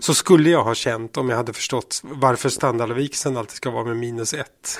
Så 0.01 0.13
skulle 0.13 0.49
jag 0.49 0.63
ha 0.63 0.75
känt 0.75 1.17
om 1.17 1.29
jag 1.29 1.37
hade 1.37 1.53
förstått 1.53 2.01
varför 2.03 2.49
standardvikseln 2.49 3.37
alltid 3.37 3.55
ska 3.55 3.69
vara 3.69 3.83
med 3.83 3.97
minus 3.97 4.33
ett. 4.33 4.79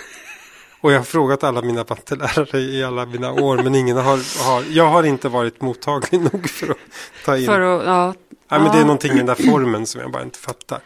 Och 0.82 0.92
jag 0.92 1.00
har 1.00 1.04
frågat 1.04 1.44
alla 1.44 1.62
mina 1.62 1.86
mattelärare 1.90 2.60
i 2.60 2.84
alla 2.84 3.06
mina 3.06 3.32
år 3.32 3.58
men 3.58 3.76
ingen 3.76 3.98
har, 3.98 4.44
har 4.46 4.64
jag 4.70 4.88
har 4.88 5.04
inte 5.04 5.30
varit 5.30 5.62
mottaglig 5.62 6.22
nog 6.34 6.50
för 6.50 6.70
att 6.70 6.78
ta 7.26 7.38
in. 7.38 7.46
För 7.46 7.62
att, 7.62 7.86
ja. 7.86 8.14
Nej, 8.52 8.60
men 8.60 8.72
det 8.72 8.78
är 8.78 8.82
någonting 8.82 9.12
i 9.12 9.18
den 9.18 9.26
där 9.26 9.36
formen 9.52 9.86
som 9.88 10.02
jag 10.02 10.12
bara 10.12 10.24
inte 10.24 10.40
fattar. 10.40 10.80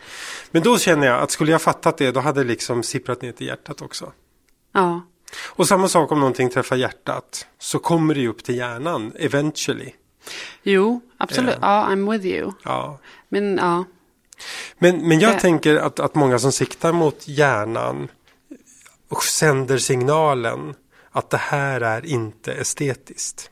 Men 0.51 0.63
då 0.63 0.77
känner 0.77 1.07
jag 1.07 1.19
att 1.21 1.31
skulle 1.31 1.51
jag 1.51 1.61
fattat 1.61 1.97
det 1.97 2.11
då 2.11 2.19
hade 2.19 2.43
det 2.43 2.47
liksom 2.47 2.83
sipprat 2.83 3.21
ner 3.21 3.31
till 3.31 3.47
hjärtat 3.47 3.81
också. 3.81 4.11
Ja. 4.73 5.01
Och 5.45 5.67
samma 5.67 5.87
sak 5.87 6.11
om 6.11 6.19
någonting 6.19 6.49
träffar 6.49 6.75
hjärtat 6.75 7.47
så 7.59 7.79
kommer 7.79 8.13
det 8.13 8.19
ju 8.21 8.27
upp 8.27 8.43
till 8.43 8.55
hjärnan 8.57 9.13
eventually. 9.19 9.91
Jo, 10.63 11.01
absolut. 11.17 11.55
Ja, 11.61 11.87
I'm 11.89 12.11
with 12.11 12.25
you. 12.25 12.51
Ja. 12.63 12.99
Men 13.29 13.57
ja. 13.57 13.83
Men, 14.77 15.07
men 15.07 15.19
jag 15.19 15.33
Det- 15.33 15.39
tänker 15.39 15.75
att, 15.75 15.99
att 15.99 16.15
många 16.15 16.39
som 16.39 16.51
siktar 16.51 16.91
mot 16.91 17.27
hjärnan 17.27 18.07
och 19.09 19.23
sänder 19.23 19.77
signalen 19.77 20.73
att 21.11 21.29
det 21.29 21.37
här 21.37 21.81
är 21.81 22.05
inte 22.05 22.53
estetiskt. 22.53 23.51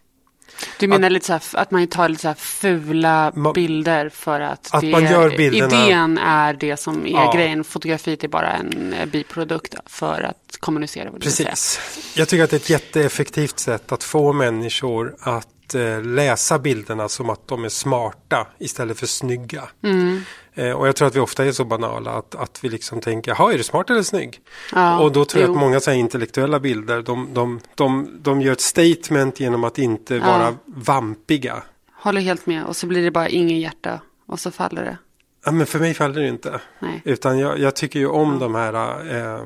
Du 0.80 0.88
menar 0.88 1.10
lite 1.10 1.26
så 1.26 1.34
här, 1.34 1.42
att 1.54 1.72
man 1.72 1.88
tar 1.88 2.10
lite 2.10 2.22
så 2.22 2.34
fula 2.38 3.32
Ma- 3.32 3.54
bilder 3.54 4.10
för 4.10 4.40
att, 4.40 4.70
Att 4.72 4.82
det, 4.82 4.92
man 4.92 5.04
gör 5.04 5.30
bilderna- 5.30 5.86
idén 5.86 6.18
är 6.18 6.54
det 6.54 6.78
som 6.78 7.06
är 7.06 7.10
Ja. 7.12 7.32
grejen. 7.36 7.64
Fotografiet 7.64 8.24
är 8.24 8.28
bara 8.28 8.52
en 8.54 8.94
eh, 8.94 9.06
biprodukt 9.06 9.76
för 9.86 10.22
att 10.22 10.58
kommunicera. 10.60 11.12
Precis. 11.12 11.80
Jag 12.16 12.28
tycker 12.28 12.44
att 12.44 12.50
det 12.50 12.56
är 12.56 12.60
ett 12.60 12.70
jätteeffektivt 12.70 13.60
sätt 13.60 13.92
att 13.92 14.04
få 14.04 14.34
människor 14.34 15.16
att 15.20 15.48
eh, 15.76 16.02
läsa 16.02 16.60
bilderna 16.60 17.10
som 17.10 17.30
att 17.30 17.48
de 17.48 17.64
är 17.64 17.70
smarta 17.70 18.48
istället 18.60 19.00
för 19.00 19.06
snygga. 19.08 19.64
Mm. 19.84 20.22
Eh, 20.54 20.72
och 20.72 20.88
jag 20.88 20.96
tror 20.96 21.08
att 21.08 21.16
vi 21.16 21.20
ofta 21.20 21.46
är 21.46 21.52
så 21.52 21.66
banala 21.66 22.12
att, 22.12 22.36
att 22.36 22.64
vi 22.64 22.70
liksom 22.70 23.02
tänker, 23.02 23.32
jaha 23.32 23.54
är 23.54 23.58
du 23.58 23.64
smart 23.64 23.90
eller 23.90 24.04
snygg? 24.04 24.40
Ja, 24.74 25.00
och 25.00 25.12
då 25.12 25.26
tror 25.26 25.42
jag 25.42 25.48
jo. 25.48 25.54
att 25.54 25.60
många 25.60 25.80
så 25.80 25.92
intellektuella 25.92 26.60
bilder, 26.60 27.02
de, 27.02 27.34
de, 27.34 27.60
de, 27.76 28.18
de 28.22 28.42
gör 28.42 28.52
ett 28.52 28.62
statement 28.62 29.40
genom 29.40 29.64
att 29.64 29.78
inte 29.78 30.20
vara 30.20 30.56
vampiga. 30.66 31.64
Håller 31.94 32.22
helt 32.22 32.46
med. 32.46 32.66
Och 32.66 32.76
så 32.76 32.88
blir 32.88 33.04
det 33.04 33.12
bara 33.12 33.30
ingen 33.30 33.60
hjärta. 33.60 34.02
Och 34.26 34.40
så 34.40 34.52
faller 34.52 34.84
det. 34.84 34.98
Ja, 35.46 35.52
men 35.52 35.66
för 35.68 35.80
mig 35.80 35.94
faller 35.94 36.22
det 36.22 36.28
inte. 36.28 36.62
Nej. 36.80 37.02
Utan 37.06 37.40
jag, 37.40 37.60
jag 37.60 37.76
tycker 37.76 38.00
ju 38.00 38.08
om 38.08 38.40
de 38.40 38.56
här 38.56 38.74
eh, 39.16 39.42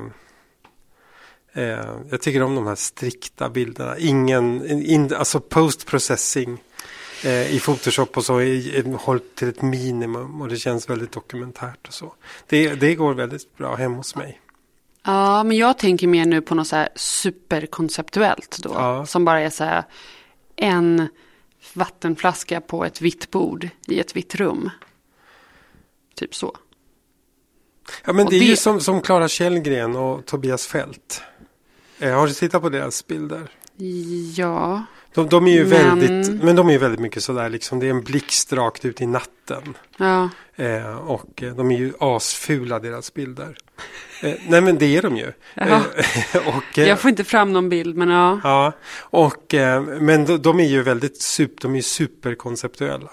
eh, 1.52 1.96
Jag 2.10 2.20
tycker 2.20 2.42
om 2.42 2.54
de 2.54 2.66
här 2.66 2.74
strikta 2.74 3.48
bilderna. 3.50 3.98
Ingen, 3.98 4.66
in, 4.82 5.14
alltså 5.14 5.40
post-processing 5.40 6.62
eh, 7.24 7.54
i 7.54 7.60
Photoshop 7.60 8.16
och 8.16 8.24
så 8.24 8.38
är, 8.40 9.18
till 9.36 9.48
ett 9.48 9.62
minimum 9.62 10.42
och 10.42 10.48
det 10.48 10.56
känns 10.56 10.90
väldigt 10.90 11.12
dokumentärt 11.12 11.88
och 11.88 11.94
så. 11.94 12.14
Det, 12.46 12.74
det 12.74 12.94
går 12.94 13.14
väldigt 13.14 13.56
bra 13.56 13.74
hem 13.74 13.94
hos 13.94 14.16
mig. 14.16 14.40
Ja, 15.04 15.44
men 15.44 15.56
jag 15.56 15.78
tänker 15.78 16.06
mer 16.06 16.26
nu 16.26 16.40
på 16.40 16.54
något 16.54 16.66
så 16.66 16.76
här 16.76 16.88
superkonceptuellt 16.96 18.58
då. 18.62 18.70
Ja. 18.74 19.06
Som 19.06 19.24
bara 19.24 19.40
är 19.40 19.50
så 19.50 19.64
här 19.64 19.84
en 20.56 21.08
vattenflaska 21.74 22.60
på 22.60 22.84
ett 22.84 23.00
vitt 23.00 23.30
bord 23.30 23.68
i 23.86 24.00
ett 24.00 24.16
vitt 24.16 24.34
rum. 24.34 24.70
Typ 26.14 26.34
så. 26.34 26.56
Ja, 28.04 28.12
men 28.12 28.24
Och 28.26 28.30
det 28.30 28.36
är 28.38 28.40
ju 28.42 28.50
det- 28.50 28.56
som, 28.56 28.80
som 28.80 29.00
Clara 29.00 29.28
Källgren 29.28 29.96
och 29.96 30.26
Tobias 30.26 30.66
Fält. 30.66 31.22
Eh, 32.02 32.14
har 32.14 32.26
du 32.26 32.32
tittat 32.32 32.62
på 32.62 32.68
deras 32.68 33.06
bilder? 33.06 33.50
Ja, 34.36 34.84
De, 35.14 35.28
de 35.28 35.46
är 35.46 35.52
ju 35.52 35.66
Men- 35.66 35.98
väldigt, 36.00 36.42
men 36.42 36.56
de 36.56 36.68
är 36.68 36.72
ju 36.72 36.78
väldigt 36.78 37.00
mycket 37.00 37.22
sådär 37.24 37.48
liksom, 37.48 37.80
det 37.80 37.86
är 37.86 37.90
en 37.90 38.02
blixt 38.02 38.52
rakt 38.52 38.84
ut 38.84 39.00
i 39.00 39.06
natten. 39.06 39.76
ja, 39.96 40.28
Eh, 40.56 40.96
och 40.96 41.42
eh, 41.42 41.54
de 41.54 41.70
är 41.70 41.78
ju 41.78 41.92
asfula 42.00 42.78
deras 42.78 43.14
bilder. 43.14 43.56
Eh, 44.22 44.34
nej 44.48 44.60
men 44.60 44.78
det 44.78 44.96
är 44.96 45.02
de 45.02 45.16
ju. 45.16 45.32
Jaha. 45.54 45.82
Eh, 46.34 46.48
och, 46.56 46.78
eh, 46.78 46.88
jag 46.88 47.00
får 47.00 47.08
inte 47.10 47.24
fram 47.24 47.52
någon 47.52 47.68
bild 47.68 47.96
men 47.96 48.08
ja. 48.08 48.40
ja, 48.44 48.72
och, 49.00 49.54
men 50.00 50.24
de, 50.26 50.36
de 50.42 50.60
är 50.60 50.64
ju 50.68 50.82
väldigt 50.82 51.22
super, 51.22 51.62
de 51.62 51.74
är 51.76 51.80
superkonceptuella. 51.82 53.10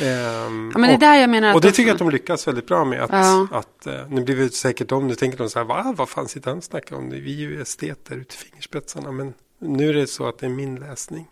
Ehm, 0.00 0.70
ja 0.74 0.78
men 0.78 0.88
det 0.88 0.94
och, 0.94 1.00
där 1.00 1.14
jag 1.14 1.30
menar 1.30 1.54
och 1.54 1.60
det 1.60 1.68
de- 1.68 1.72
tycker 1.72 1.88
jag 1.88 1.94
att 1.94 1.98
de 1.98 2.10
lyckas 2.10 2.48
väldigt 2.48 2.66
bra 2.66 2.84
med. 2.84 3.02
Att, 3.02 3.10
Ja. 3.12 3.48
att, 3.52 3.86
eh, 3.86 4.08
nu 4.08 4.24
blir 4.24 4.36
det 4.36 4.50
säkert 4.54 4.88
de, 4.88 5.06
nu 5.06 5.14
tänker 5.14 5.38
de 5.38 5.50
så 5.50 5.58
här, 5.58 5.66
Va, 5.66 5.94
vad 5.96 6.08
fan 6.08 6.28
sitter 6.28 6.50
han 6.50 6.58
och 6.58 6.64
snackar 6.64 6.96
om? 6.96 7.10
Vi 7.10 7.16
är 7.44 7.48
ju 7.50 7.62
esteter 7.62 8.14
ut 8.16 8.34
i 8.34 8.36
fingerspetsarna. 8.36 9.12
Men 9.12 9.34
nu 9.58 9.88
är 9.88 9.94
det 9.94 10.06
så 10.06 10.28
att 10.28 10.38
det 10.38 10.46
är 10.46 10.50
min 10.50 10.76
läsning. 10.76 11.28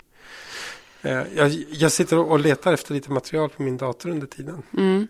Eh, 1.03 1.23
jag, 1.35 1.65
jag 1.71 1.93
sitter 1.93 2.19
och 2.19 2.39
letar 2.39 2.73
efter 2.73 2.95
lite 2.95 3.11
material 3.11 3.49
på 3.49 3.63
min 3.63 3.77
dator 3.77 4.11
under 4.11 4.27
tiden. 4.27 4.63
Mm. 4.79 5.07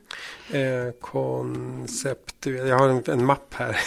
Eh, 0.50 0.92
koncept, 1.00 2.46
jag 2.46 2.78
har 2.78 2.88
en, 2.88 3.02
en 3.06 3.24
mapp 3.24 3.54
här. 3.54 3.80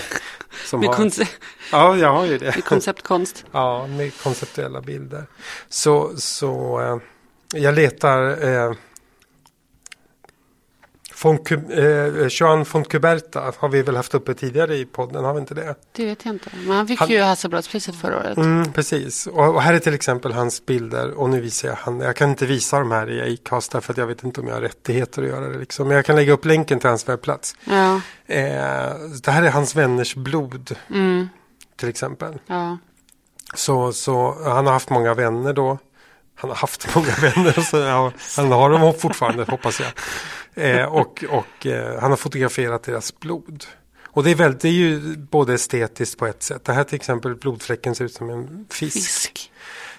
som 0.66 0.80
Med, 0.80 0.88
har, 0.88 1.10
ja, 1.72 1.96
jag 1.96 2.12
har 2.12 2.24
ju 2.24 2.38
det. 2.38 2.44
med 2.54 2.64
konceptkonst. 2.64 3.44
Ja, 3.52 3.86
med 3.86 4.12
konceptuella 4.22 4.80
bilder. 4.80 5.26
Så, 5.68 6.12
så 6.16 6.80
eh, 6.80 6.96
jag 7.60 7.74
letar 7.74 8.44
eh, 8.48 8.72
von 11.24 11.38
Cu- 11.38 11.72
eh, 12.20 12.26
Joan 12.26 12.64
von 12.72 12.84
Cuberta 12.84 13.52
har 13.58 13.68
vi 13.68 13.82
väl 13.82 13.96
haft 13.96 14.14
uppe 14.14 14.34
tidigare 14.34 14.76
i 14.76 14.84
podden, 14.84 15.24
har 15.24 15.34
vi 15.34 15.40
inte 15.40 15.54
det? 15.54 15.74
Det 15.92 16.04
vet 16.06 16.24
jag 16.24 16.34
inte. 16.34 16.50
Men 16.66 16.76
han 16.76 16.88
fick 16.88 17.00
Han- 17.00 17.08
ju 17.08 17.20
Hasselbladspriset 17.20 17.94
förra 17.94 18.18
året. 18.18 18.36
Mm, 18.36 18.72
precis, 18.72 19.26
och, 19.26 19.54
och 19.54 19.62
här 19.62 19.74
är 19.74 19.78
till 19.78 19.94
exempel 19.94 20.32
hans 20.32 20.66
bilder 20.66 21.10
och 21.10 21.30
nu 21.30 21.40
visar 21.40 21.68
jag 21.68 21.76
han. 21.76 22.00
Jag 22.00 22.16
kan 22.16 22.30
inte 22.30 22.46
visa 22.46 22.78
de 22.78 22.90
här 22.90 23.10
i 23.10 23.34
Acast 23.34 23.72
därför 23.72 23.92
att 23.92 23.98
jag 23.98 24.06
vet 24.06 24.24
inte 24.24 24.40
om 24.40 24.46
jag 24.48 24.54
har 24.54 24.60
rättigheter 24.60 25.22
att 25.22 25.28
göra 25.28 25.48
det. 25.48 25.58
Liksom. 25.58 25.88
Men 25.88 25.96
jag 25.96 26.04
kan 26.06 26.16
lägga 26.16 26.32
upp 26.32 26.44
länken 26.44 26.78
till 26.80 26.88
hans 26.88 27.08
webbplats. 27.08 27.56
Ja, 27.64 28.00
Eh, 28.26 28.94
det 29.24 29.30
här 29.30 29.42
är 29.42 29.50
hans 29.50 29.74
vänners 29.76 30.14
blod 30.14 30.76
mm, 30.90 31.28
till 31.76 31.88
exempel. 31.88 32.34
ja. 32.46 32.78
Så, 33.54 33.92
så 33.92 34.36
han 34.44 34.66
har 34.66 34.72
haft 34.72 34.90
många 34.90 35.14
vänner 35.14 35.52
då. 35.52 35.78
Han 36.34 36.50
har 36.50 36.56
haft 36.56 36.94
många 36.94 37.10
vänner, 37.20 37.60
så 37.60 37.76
ja, 37.76 38.12
han 38.36 38.52
har 38.52 38.70
dem 38.70 38.94
fortfarande 38.98 39.44
hoppas 39.44 39.80
jag. 39.80 39.88
Eh, 40.54 40.84
och 40.84 41.24
och 41.28 41.66
eh, 41.66 42.00
han 42.00 42.10
har 42.10 42.16
fotograferat 42.16 42.82
deras 42.82 43.20
blod. 43.20 43.64
Och 44.14 44.24
det 44.24 44.30
är, 44.30 44.34
väl, 44.34 44.56
det 44.60 44.68
är 44.68 44.72
ju 44.72 45.16
både 45.16 45.54
estetiskt 45.54 46.18
på 46.18 46.26
ett 46.26 46.42
sätt. 46.42 46.64
Det 46.64 46.72
här 46.72 46.84
till 46.84 46.96
exempel 46.96 47.34
blodfläcken 47.34 47.94
ser 47.94 48.04
ut 48.04 48.14
som 48.14 48.30
en 48.30 48.66
fisk. 48.70 48.94
Fisk. 48.94 49.52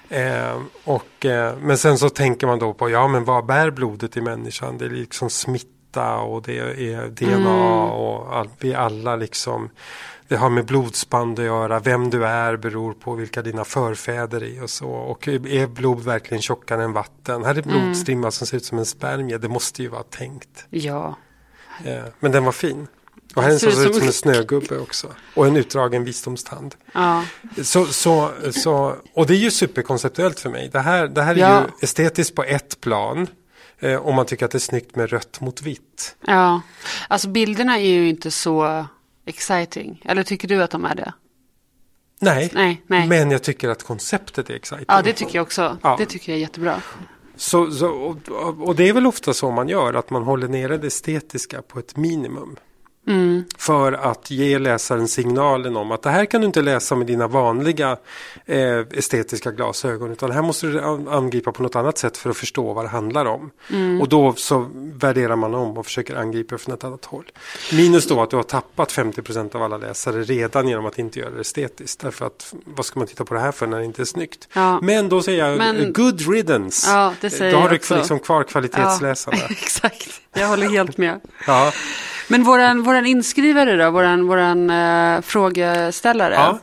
Eh, 0.10 0.62
och, 0.84 1.26
eh, 1.26 1.58
men 1.58 1.78
sen 1.78 1.98
så 1.98 2.10
tänker 2.10 2.48
man 2.48 2.60
då 2.60 2.74
på, 2.74 2.90
ja 2.90 3.08
men 3.08 3.24
vad 3.24 3.46
bär 3.46 3.72
blodet 3.72 4.18
i 4.18 4.22
människan? 4.22 4.78
Det 4.78 4.86
är 4.86 4.90
liksom 4.90 5.30
smitta 5.30 6.18
och 6.18 6.42
det 6.42 6.58
är 6.60 7.08
DNA 7.08 7.84
och 7.84 8.36
all, 8.36 8.50
vi 8.60 8.74
alla 8.74 9.16
liksom 9.16 9.70
det 10.28 10.36
har 10.36 10.50
med 10.50 10.66
blodsband 10.66 11.40
att 11.40 11.46
göra. 11.46 11.80
Vem 11.80 12.10
du 12.10 12.26
är 12.26 12.58
beror 12.58 12.94
på 12.94 13.16
vilka 13.16 13.42
dina 13.42 13.64
förfäder 13.66 14.44
är 14.44 14.64
och 14.64 14.70
så. 14.70 14.90
Och 14.90 15.28
är 15.28 15.68
blod 15.68 16.04
verkligen 16.04 16.42
tjockare 16.42 16.84
än 16.84 16.94
vatten? 16.94 17.44
Här 17.44 17.56
är 17.56 17.62
blodstrimma 17.62 18.32
som 18.32 18.48
ser 18.48 18.58
ut 18.58 18.66
som 18.66 18.78
en 18.80 18.86
spermie. 18.86 19.38
Det 19.38 19.48
måste 19.50 19.82
ju 19.82 19.88
vara 19.88 20.04
tänkt. 20.04 20.66
Ja. 20.70 21.16
Eh, 21.86 22.04
men 22.20 22.32
den 22.32 22.44
var 22.46 22.52
fin. 22.52 22.88
Och 23.36 23.42
här 23.42 23.50
är 23.50 23.54
en 23.54 23.60
som 23.60 23.72
Ser 23.72 23.90
ut 23.90 23.96
som 23.96 24.08
en 24.08 24.14
snögubbe 24.14 24.80
också. 24.80 25.08
Och 25.36 25.48
en 25.48 25.58
utdragen 25.58 26.04
visdomstand. 26.04 26.76
Ja. 26.94 27.24
Så, 27.64 27.86
så, 27.86 28.32
så, 28.52 28.96
och 29.14 29.28
det 29.28 29.34
är 29.34 29.38
ju 29.38 29.52
superkonceptuellt 29.52 30.40
för 30.40 30.50
mig. 30.50 30.70
Det 30.74 30.80
här, 30.80 31.08
det 31.08 31.22
här 31.22 31.36
är 31.36 31.40
Ja. 31.40 31.62
ju 31.62 31.68
estetiskt 31.82 32.36
på 32.36 32.44
ett 32.44 32.82
plan. 32.82 33.28
Eh, 33.80 34.08
om 34.08 34.16
man 34.16 34.26
tycker 34.26 34.46
att 34.46 34.52
det 34.52 34.58
är 34.58 34.60
snyggt 34.60 34.96
med 34.96 35.10
rött 35.10 35.42
mot 35.42 35.62
vitt. 35.62 36.16
ja. 36.28 36.62
Alltså 37.08 37.28
bilderna 37.28 37.78
är 37.80 37.90
ju 37.90 38.10
inte 38.10 38.32
så 38.32 38.86
exciting. 39.26 40.02
Eller 40.06 40.24
tycker 40.24 40.48
du 40.48 40.64
att 40.64 40.72
de 40.72 40.86
är 40.86 40.96
det? 40.96 41.14
Nej, 42.20 42.52
Nej, 42.54 42.84
nej. 42.88 43.08
men 43.08 43.32
jag 43.32 43.44
tycker 43.44 43.70
att 43.70 43.84
konceptet 43.84 44.50
är 44.50 44.54
exciting. 44.54 44.86
Ja, 44.88 45.02
det 45.02 45.14
tycker 45.14 45.36
jag 45.36 45.44
också. 45.44 45.78
Ja. 45.82 45.96
Det 46.00 46.06
tycker 46.06 46.32
jag 46.32 46.38
är 46.38 46.42
jättebra. 46.42 46.82
Så, 47.36 47.72
så, 47.72 47.88
och, 47.88 48.68
och 48.68 48.76
det 48.76 48.90
är 48.90 48.94
väl 48.94 49.08
ofta 49.08 49.34
så 49.34 49.52
man 49.52 49.70
gör, 49.70 49.94
att 49.94 50.10
man 50.10 50.24
håller 50.24 50.48
nere 50.48 50.78
det 50.78 50.88
estetiska 50.88 51.62
på 51.62 51.80
ett 51.80 51.98
minimum. 51.98 52.56
Mm. 53.08 53.44
För 53.58 53.92
att 53.94 54.32
ge 54.32 54.60
läsaren 54.60 55.08
signalen 55.08 55.78
om 55.78 55.92
att 55.92 56.02
det 56.02 56.10
här 56.10 56.26
kan 56.26 56.42
du 56.42 56.48
inte 56.48 56.62
läsa 56.62 56.96
med 56.96 57.08
dina 57.08 57.28
vanliga 57.28 57.98
eh, 58.46 58.80
estetiska 58.94 59.52
glasögon. 59.52 60.12
Utan 60.12 60.32
här 60.32 60.42
måste 60.42 60.68
du 60.68 60.82
an- 60.82 61.08
angripa 61.08 61.52
på 61.52 61.64
något 61.64 61.76
annat 61.76 61.98
sätt 61.98 62.18
för 62.18 62.30
att 62.30 62.38
förstå 62.38 62.74
vad 62.74 62.86
det 62.86 62.90
handlar 62.90 63.26
om. 63.26 63.52
Mm. 63.72 64.02
Och 64.02 64.10
då 64.10 64.34
så 64.34 64.68
värderar 64.76 65.36
man 65.36 65.54
om 65.56 65.78
och 65.78 65.86
försöker 65.86 66.16
angripa 66.16 66.58
från 66.58 66.76
ett 66.76 66.84
annat 66.84 67.06
håll. 67.06 67.26
Minus 67.74 68.08
då 68.08 68.22
att 68.22 68.30
du 68.30 68.36
har 68.36 68.44
tappat 68.44 68.92
50% 68.92 69.56
av 69.56 69.64
alla 69.64 69.78
läsare 69.78 70.24
redan 70.24 70.68
genom 70.68 70.86
att 70.86 71.00
inte 71.00 71.20
göra 71.20 71.30
det 71.30 71.42
estetiskt. 71.42 72.00
Därför 72.02 72.26
att 72.26 72.54
vad 72.66 72.86
ska 72.86 73.00
man 73.00 73.08
titta 73.08 73.26
på 73.26 73.34
det 73.34 73.40
här 73.40 73.52
för 73.52 73.68
när 73.68 73.78
det 73.80 73.86
inte 73.86 74.02
är 74.02 74.06
snyggt? 74.06 74.48
Ja. 74.54 74.80
Men 74.82 75.10
då 75.10 75.22
säger 75.22 75.46
jag 75.50 75.58
Men- 75.58 75.94
good 75.94 76.22
riddance. 76.34 76.92
Ja, 76.92 77.14
då 77.52 77.58
har 77.58 77.70
du 77.70 77.96
liksom 77.98 78.20
kvar 78.20 78.44
kvalitetsläsarna. 78.44 79.38
Ja, 79.42 79.48
exakt. 79.50 80.22
Jag 80.34 80.48
håller 80.48 80.70
helt 80.70 80.98
med. 80.98 81.20
Ja. 81.48 81.72
Men 82.28 82.44
våran, 82.44 82.84
våran 82.84 83.06
inskrivare 83.06 83.84
då, 83.84 83.92
våran, 83.92 84.28
våran 84.28 84.70
eh, 84.70 85.22
frågeställare. 85.22 86.34
Ja. 86.34 86.60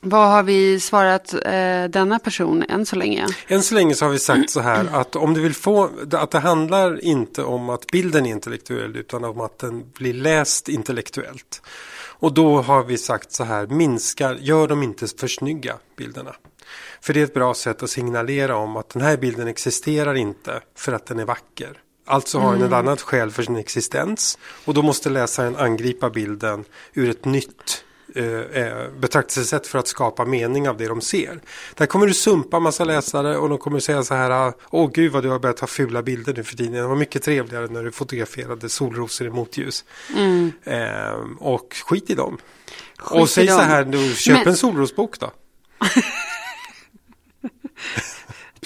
Vad 0.00 0.30
har 0.30 0.42
vi 0.42 0.80
svarat 0.80 1.34
eh, 1.34 1.84
denna 1.90 2.18
person 2.18 2.64
än 2.68 2.86
så 2.86 2.96
länge? 2.96 3.26
Än 3.46 3.62
så 3.62 3.74
länge 3.74 3.94
så 3.94 4.04
har 4.04 4.12
vi 4.12 4.18
sagt 4.18 4.50
så 4.50 4.60
här 4.60 4.88
att 4.92 5.16
om 5.16 5.34
du 5.34 5.40
vill 5.40 5.54
få, 5.54 5.90
att 6.12 6.30
det 6.30 6.38
handlar 6.38 7.04
inte 7.04 7.42
om 7.42 7.68
att 7.70 7.86
bilden 7.86 8.26
är 8.26 8.30
intellektuell 8.30 8.96
utan 8.96 9.24
om 9.24 9.40
att 9.40 9.58
den 9.58 9.84
blir 9.94 10.14
läst 10.14 10.68
intellektuellt. 10.68 11.62
Och 12.20 12.32
då 12.32 12.62
har 12.62 12.84
vi 12.84 12.98
sagt 12.98 13.32
så 13.32 13.44
här, 13.44 13.66
minskar, 13.66 14.34
gör 14.34 14.68
dem 14.68 14.82
inte 14.82 15.06
för 15.06 15.28
snygga 15.28 15.74
bilderna. 15.96 16.34
För 17.00 17.14
det 17.14 17.20
är 17.20 17.24
ett 17.24 17.34
bra 17.34 17.54
sätt 17.54 17.82
att 17.82 17.90
signalera 17.90 18.56
om 18.56 18.76
att 18.76 18.88
den 18.88 19.02
här 19.02 19.16
bilden 19.16 19.48
existerar 19.48 20.14
inte 20.14 20.60
för 20.76 20.92
att 20.92 21.06
den 21.06 21.18
är 21.18 21.24
vacker. 21.24 21.80
Alltså 22.08 22.38
har 22.38 22.52
den 22.52 22.62
ett 22.62 22.72
annat 22.72 23.00
skäl 23.02 23.30
för 23.30 23.42
sin 23.42 23.56
existens. 23.56 24.38
Och 24.64 24.74
då 24.74 24.82
måste 24.82 25.10
läsaren 25.10 25.56
angripa 25.56 26.10
bilden 26.10 26.64
ur 26.94 27.10
ett 27.10 27.24
nytt 27.24 27.84
eh, 28.14 28.24
eh, 28.24 28.88
betraktelsesätt 28.98 29.66
för 29.66 29.78
att 29.78 29.88
skapa 29.88 30.24
mening 30.24 30.68
av 30.68 30.76
det 30.76 30.88
de 30.88 31.00
ser. 31.00 31.40
Där 31.74 31.86
kommer 31.86 32.06
du 32.06 32.14
sumpa 32.14 32.60
massa 32.60 32.84
läsare 32.84 33.36
och 33.36 33.48
de 33.48 33.58
kommer 33.58 33.80
säga 33.80 34.02
så 34.02 34.14
här 34.14 34.52
Åh 34.70 34.90
gud 34.94 35.12
vad 35.12 35.22
du 35.22 35.28
har 35.28 35.38
börjat 35.38 35.56
ta 35.56 35.66
fula 35.66 36.02
bilder 36.02 36.34
nu 36.34 36.44
för 36.44 36.56
tiden. 36.56 36.72
Det 36.72 36.86
var 36.86 36.96
mycket 36.96 37.22
trevligare 37.22 37.66
när 37.66 37.84
du 37.84 37.92
fotograferade 37.92 38.68
solrosor 38.68 39.26
i 39.26 39.30
motljus. 39.30 39.84
Eh, 40.64 41.12
och 41.38 41.74
skit 41.84 42.10
i 42.10 42.14
dem. 42.14 42.38
Skit 42.98 43.20
och 43.20 43.28
säg 43.30 43.44
i 43.44 43.48
så 43.48 43.56
dem. 43.58 43.66
här, 43.66 43.84
du, 43.84 44.14
köp 44.14 44.38
Men- 44.38 44.48
en 44.48 44.56
solrosbok 44.56 45.18
då. 45.20 45.30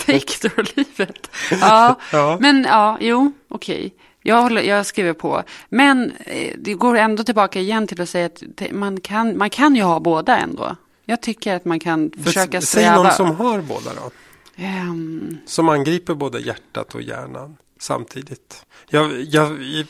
Vektorlivet. 0.07 1.31
Ja, 1.61 1.97
Ja. 2.13 2.37
men 2.41 2.65
ja, 2.65 2.97
jo, 3.01 3.33
okej. 3.49 3.95
Jag, 4.23 4.43
håller, 4.43 4.63
jag 4.63 4.87
skriver 4.87 5.13
på. 5.13 5.43
Men 5.69 6.13
eh, 6.27 6.55
det 6.59 6.75
går 6.75 6.97
ändå 6.97 7.25
tillbaka 7.25 7.61
igen 7.61 7.87
till 7.87 8.01
att 8.01 8.09
säga 8.09 8.27
att 8.27 8.43
man, 8.73 9.01
kan, 9.01 9.39
man 9.39 9.51
kan 9.51 9.77
ju 9.77 9.83
ha 9.83 10.01
båda 10.01 10.39
ändå. 10.39 10.77
Jag 11.05 11.21
tycker 11.23 11.57
att 11.57 11.65
man 11.65 11.81
kan 11.81 12.11
försöka 12.25 12.61
Säg 12.61 12.67
sträva. 12.83 13.03
någon 13.03 13.13
som 13.13 13.37
har 13.37 13.61
båda 13.61 13.91
då. 13.95 14.11
Ehm, 14.57 15.39
Som 15.47 15.69
angriper 15.69 16.15
både 16.15 16.41
hjärtat 16.41 16.95
och 16.95 17.03
hjärnan 17.03 17.57
samtidigt. 17.81 18.67
Jag, 18.89 19.21
jag, 19.21 19.63
jag, 19.63 19.87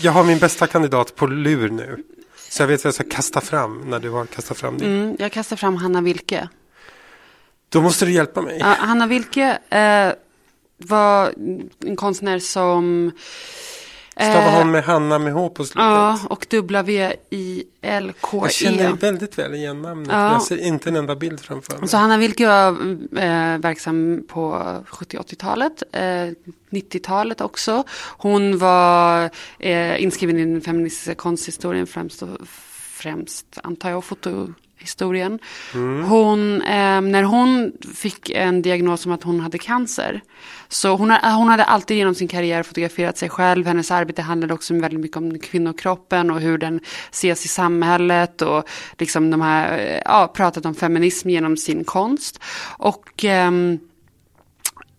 jag 0.00 0.12
har 0.12 0.24
min 0.24 0.38
bästa 0.38 0.66
kandidat 0.66 1.16
på 1.16 1.26
lur 1.26 1.68
nu. 1.68 2.04
Så 2.50 2.62
jag 2.62 2.66
vet 2.68 2.84
vad 2.84 2.88
jag 2.88 2.94
ska 2.94 3.04
kasta 3.16 3.40
fram 3.40 3.80
när 3.90 3.98
du 3.98 4.10
har 4.10 4.26
kastat 4.26 4.58
fram 4.58 4.78
din. 4.78 4.88
mm, 5.02 5.16
jag 5.18 5.32
kastar 5.32 5.56
fram 5.56 5.76
Hanna 5.76 6.00
Wilke. 6.00 6.48
Då 7.72 7.82
måste 7.82 8.04
du 8.04 8.12
hjälpa 8.12 8.42
mig. 8.42 8.56
Ja, 8.60 8.66
Hanna 8.78 9.06
Wilke 9.06 9.58
eh, 9.70 10.12
var 10.78 11.34
en 11.86 11.96
konstnär 11.96 12.38
som... 12.38 13.10
Stavar 14.16 14.58
hon 14.58 14.70
med 14.70 14.84
Hanna 14.84 15.18
med 15.18 15.32
H 15.32 15.48
på 15.48 15.64
slutet? 15.64 15.80
Eh, 15.80 15.86
Ja, 15.86 16.18
och 16.30 16.46
W-I-L-K-E. 16.50 18.40
Jag 18.42 18.52
känner 18.52 18.92
väldigt 18.92 19.38
väl 19.38 19.54
igen 19.54 19.82
namnet. 19.82 20.08
Ja. 20.12 20.32
Jag 20.32 20.42
ser 20.42 20.56
inte 20.66 20.88
en 20.88 20.96
enda 20.96 21.16
bild 21.16 21.40
framför 21.40 21.78
mig. 21.78 21.88
Så 21.88 21.96
Hanna 21.96 22.16
Wilke 22.16 22.46
var 22.46 22.68
eh, 23.22 23.58
verksam 23.58 24.22
på 24.28 24.52
70-80-talet, 24.86 25.82
eh, 25.92 26.00
90-talet 26.70 27.40
också. 27.40 27.84
Hon 28.18 28.58
var 28.58 29.30
eh, 29.58 30.02
inskriven 30.02 30.38
i 30.38 30.44
den 30.44 30.60
feministiska 30.60 31.14
konsthistorien 31.14 31.86
främst, 31.86 32.22
och- 32.22 32.28
främst 32.92 33.46
antar 33.62 33.90
jag, 33.90 34.04
fotohistorien. 34.80 35.38
Hon, 36.08 36.62
eh, 36.62 37.00
när 37.00 37.22
hon 37.22 37.72
fick 37.94 38.30
en 38.30 38.62
diagnos 38.62 39.06
om 39.06 39.12
att 39.12 39.22
hon 39.22 39.40
hade 39.40 39.58
cancer, 39.58 40.20
så 40.68 40.96
hon, 40.96 41.10
hon 41.10 41.48
hade 41.48 41.64
alltid 41.64 41.96
genom 41.96 42.14
sin 42.14 42.28
karriär 42.28 42.62
fotograferat 42.62 43.18
sig 43.18 43.28
själv. 43.28 43.66
Hennes 43.66 43.90
arbete 43.90 44.22
handlade 44.22 44.54
också 44.54 44.74
väldigt 44.74 45.00
mycket 45.00 45.16
om 45.16 45.38
kvinnokroppen 45.38 46.30
och 46.30 46.40
hur 46.40 46.58
den 46.58 46.80
ses 47.10 47.44
i 47.44 47.48
samhället 47.48 48.42
och 48.42 48.64
liksom 48.98 49.30
de 49.30 49.40
här, 49.40 49.78
eh, 49.78 50.00
ja, 50.04 50.32
pratat 50.34 50.66
om 50.66 50.74
feminism 50.74 51.28
genom 51.30 51.56
sin 51.56 51.84
konst. 51.84 52.40
Och, 52.78 53.24
ehm, 53.24 53.78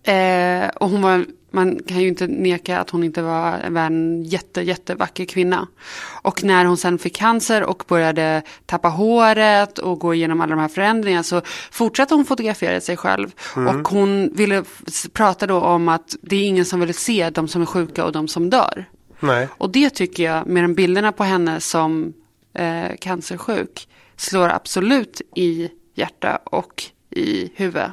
eh, 0.04 0.68
och 0.68 0.90
hon 0.90 1.02
var, 1.02 1.24
man 1.52 1.82
kan 1.82 2.00
ju 2.00 2.08
inte 2.08 2.26
neka 2.26 2.80
att 2.80 2.90
hon 2.90 3.04
inte 3.04 3.22
var, 3.22 3.58
en 3.76 4.22
jätte, 4.24 4.62
jättevacker 4.62 5.24
kvinna. 5.24 5.68
Och 6.22 6.44
när 6.44 6.64
hon 6.64 6.76
sen 6.76 6.98
fick 6.98 7.16
cancer 7.16 7.62
och 7.62 7.84
började 7.88 8.42
tappa 8.66 8.88
håret 8.88 9.78
och 9.78 9.98
gå 9.98 10.14
igenom 10.14 10.40
alla 10.40 10.50
de 10.50 10.60
här 10.60 10.68
förändringarna 10.68 11.22
så 11.22 11.42
fortsatte 11.70 12.14
hon 12.14 12.24
fotografera 12.24 12.80
sig 12.80 12.96
själv. 12.96 13.30
Och 13.56 13.88
hon 13.88 14.30
ville 14.34 14.64
prata 15.12 15.46
då 15.46 15.60
om 15.60 15.88
att 15.88 16.16
det 16.22 16.36
är 16.36 16.44
ingen 16.46 16.64
som 16.64 16.80
vill 16.80 16.94
se 16.94 17.30
de 17.30 17.48
som 17.48 17.62
är 17.62 17.66
sjuka 17.66 18.04
och 18.04 18.12
de 18.12 18.28
som 18.28 18.50
dör. 18.50 18.84
Nej. 19.20 19.48
Och 19.58 19.70
det 19.70 19.90
tycker 19.90 20.22
jag, 20.22 20.46
med 20.46 20.64
de 20.64 20.74
bilderna 20.74 21.12
på 21.12 21.24
henne 21.24 21.60
som 21.60 22.12
eh, 22.54 22.96
cancersjuk, 23.00 23.88
slår 24.16 24.48
absolut 24.48 25.20
i 25.36 25.70
hjärta 25.94 26.38
och 26.44 26.82
i 27.10 27.52
huvud. 27.54 27.92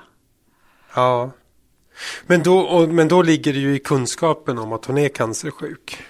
Ja. 0.95 1.31
Men 2.27 2.43
då, 2.43 2.59
och, 2.59 2.89
men 2.89 3.07
då 3.07 3.21
ligger 3.21 3.53
det 3.53 3.59
ju 3.59 3.75
i 3.75 3.79
kunskapen 3.79 4.57
om 4.57 4.73
att 4.73 4.85
hon 4.85 4.97
är 4.97 5.09
cancersjuk. 5.09 6.03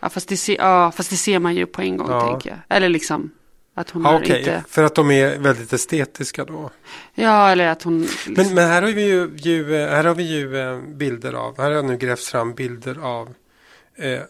Ja 0.00 0.08
fast, 0.08 0.28
det 0.28 0.36
ser, 0.36 0.56
ja, 0.56 0.92
fast 0.92 1.10
det 1.10 1.16
ser 1.16 1.38
man 1.38 1.54
ju 1.54 1.66
på 1.66 1.82
en 1.82 1.96
gång, 1.96 2.10
Ja. 2.10 2.28
tänker 2.30 2.50
jag. 2.50 2.58
Eller 2.76 2.88
liksom, 2.88 3.30
att 3.74 3.90
hon 3.90 4.02
Ja, 4.02 4.16
Okej, 4.16 4.38
inte... 4.38 4.64
för 4.68 4.82
att 4.82 4.94
de 4.94 5.10
är 5.10 5.38
väldigt 5.38 5.72
estetiska 5.72 6.44
då. 6.44 6.70
Ja, 7.14 7.50
eller 7.50 7.68
att 7.68 7.82
hon... 7.82 8.00
Liksom, 8.02 8.32
Men, 8.36 8.54
men 8.54 8.68
här 8.68 8.82
har 8.82 8.88
vi 8.92 9.02
ju, 9.08 9.30
ju, 9.36 9.76
här 9.76 10.04
har 10.04 10.14
vi 10.14 10.22
ju 10.38 10.58
eh, 10.60 10.80
bilder 10.80 11.32
av, 11.32 11.56
här 11.56 11.64
har 11.64 11.70
jag 11.72 11.84
nu 11.84 11.96
grävt 11.96 12.24
fram 12.24 12.54
bilder 12.54 12.98
av 13.02 13.34
eh, 13.96 14.20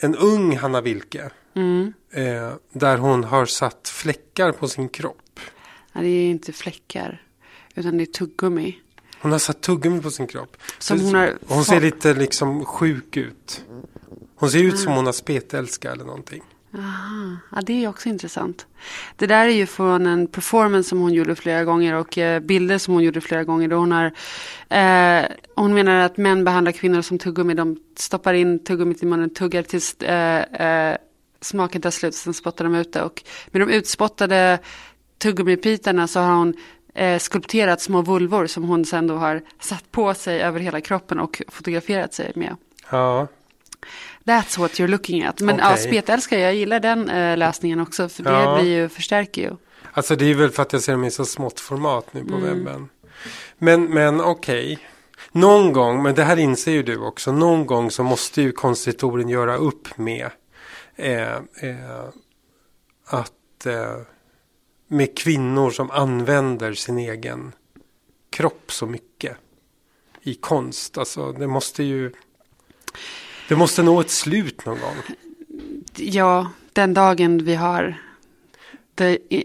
en 0.00 0.16
ung 0.16 0.56
Hanna 0.56 0.80
Wilke. 0.80 1.30
mm, 1.54 1.92
Eh, 2.12 2.52
där 2.72 2.96
hon 2.98 3.24
har 3.24 3.46
satt 3.46 3.88
fläckar 3.88 4.52
på 4.52 4.68
sin 4.68 4.88
kropp. 4.88 5.40
ja, 5.92 6.00
det 6.00 6.08
är 6.08 6.30
inte 6.30 6.52
fläckar, 6.52 7.22
utan 7.74 7.96
det 7.98 8.04
är 8.04 8.06
tuggummi. 8.06 8.78
Hon 9.20 9.32
har 9.32 9.38
satt 9.38 9.60
tuggummi 9.60 10.02
på 10.02 10.10
sin 10.10 10.26
kropp. 10.26 10.56
Som 10.78 11.00
hon 11.00 11.14
har 11.14 11.38
hon 11.46 11.64
ser 11.64 11.80
lite 11.80 12.14
liksom 12.14 12.64
sjuk 12.64 13.16
ut. 13.16 13.64
Hon 14.36 14.50
ser 14.50 14.62
ut 14.62 14.78
som 14.78 14.92
hon 14.92 15.06
har 15.06 15.12
spetälska 15.12 15.92
eller 15.92 16.04
någonting. 16.04 16.42
Aha, 16.74 17.36
ja, 17.52 17.60
det 17.62 17.84
är 17.84 17.88
också 17.88 18.08
intressant. 18.08 18.66
Det 19.16 19.26
där 19.26 19.46
är 19.46 19.52
ju 19.52 19.66
från 19.66 20.06
en 20.06 20.26
performance 20.26 20.88
som 20.88 20.98
hon 20.98 21.12
gjorde 21.12 21.34
flera 21.34 21.64
gånger 21.64 21.94
och 21.94 22.18
eh, 22.18 22.40
bilder 22.40 22.78
som 22.78 22.94
hon 22.94 23.02
gjorde 23.02 23.20
flera 23.20 23.44
gånger. 23.44 23.68
Då 23.68 23.76
hon, 23.76 23.92
har, 23.92 24.12
eh, 24.68 25.24
hon 25.54 25.74
menar 25.74 26.00
att 26.00 26.16
män 26.16 26.44
behandlar 26.44 26.72
kvinnor 26.72 27.02
som 27.02 27.18
tuggummi. 27.18 27.54
De 27.54 27.76
stoppar 27.96 28.34
in 28.34 28.64
tuggummit 28.64 29.02
i 29.02 29.06
munnen, 29.06 29.30
tuggar 29.30 29.62
tills 29.62 29.94
eh, 29.94 30.42
eh, 30.42 30.96
smaken 31.40 31.82
tar 31.82 31.90
slut, 31.90 32.14
sen 32.14 32.34
spottar 32.34 32.64
de 32.64 32.74
ut 32.74 32.92
det. 32.92 33.02
Och 33.02 33.22
med 33.46 33.62
de 33.62 33.70
utspottade 33.70 34.58
tuggummipitarna 35.18 36.06
så 36.06 36.20
har 36.20 36.34
hon 36.34 36.54
eh, 36.98 37.18
skulpterat 37.18 37.80
små 37.80 38.02
vulvor 38.02 38.46
som 38.46 38.64
hon 38.64 38.84
sen 38.84 39.06
då 39.06 39.14
har 39.14 39.42
satt 39.60 39.90
på 39.92 40.14
sig 40.14 40.42
över 40.42 40.60
hela 40.60 40.80
kroppen 40.80 41.18
och 41.20 41.42
fotograferat 41.48 42.14
sig 42.14 42.32
med. 42.34 42.56
Ja, 42.90 43.26
That's 44.24 44.58
what 44.58 44.72
you're 44.72 44.86
looking 44.88 45.22
at. 45.24 45.40
Men 45.40 45.58
ja, 45.58 45.72
Okej. 45.72 45.84
spetälskare, 45.86 46.40
jag 46.40 46.54
gillar 46.54 46.80
den 46.80 47.08
eh, 47.10 47.36
läsningen 47.36 47.80
också. 47.80 48.08
För 48.08 48.22
det 48.22 48.30
Ja. 48.30 48.58
blir 48.60 48.70
ju, 48.72 48.88
förstärker 48.88 49.42
ju. 49.42 49.56
alltså 49.92 50.16
det 50.16 50.30
är 50.30 50.34
väl 50.34 50.50
för 50.50 50.62
att 50.62 50.72
jag 50.72 50.82
ser 50.82 50.92
dem 50.92 51.04
i 51.04 51.10
så 51.10 51.24
smått 51.24 51.60
format 51.60 52.14
nu 52.14 52.24
på 52.24 52.36
webben. 52.36 52.88
Men, 53.58 53.84
men 53.84 54.20
okej. 54.20 54.78
Någon 55.32 55.72
gång, 55.72 56.02
men 56.02 56.14
det 56.14 56.24
här 56.24 56.36
inser 56.36 56.72
ju 56.72 56.82
du 56.82 56.96
också, 56.98 57.32
någon 57.32 57.66
gång 57.66 57.90
så 57.90 58.02
måste 58.02 58.42
ju 58.42 58.52
konsthistorien 58.52 59.28
göra 59.28 59.56
upp 59.56 59.98
med 59.98 60.30
eh, 60.96 61.32
eh, 61.32 62.04
att 63.06 63.66
eh, 63.66 63.96
med 64.88 65.18
kvinnor 65.18 65.70
som 65.70 65.90
använder 65.90 66.74
sin 66.74 66.98
egen 66.98 67.52
kropp 68.30 68.72
så 68.72 68.86
mycket 68.86 69.36
i 70.22 70.34
konst. 70.34 70.98
Alltså 70.98 71.32
det 71.32 71.46
måste 71.46 71.82
ju 71.82 72.12
det 73.48 73.56
måste 73.56 73.82
nå 73.82 74.00
ett 74.00 74.10
slut 74.10 74.66
någon 74.66 74.80
gång. 74.80 74.96
Ja, 75.96 76.50
den 76.72 76.94
dagen 76.94 77.44
vi 77.44 77.54
har 77.54 78.02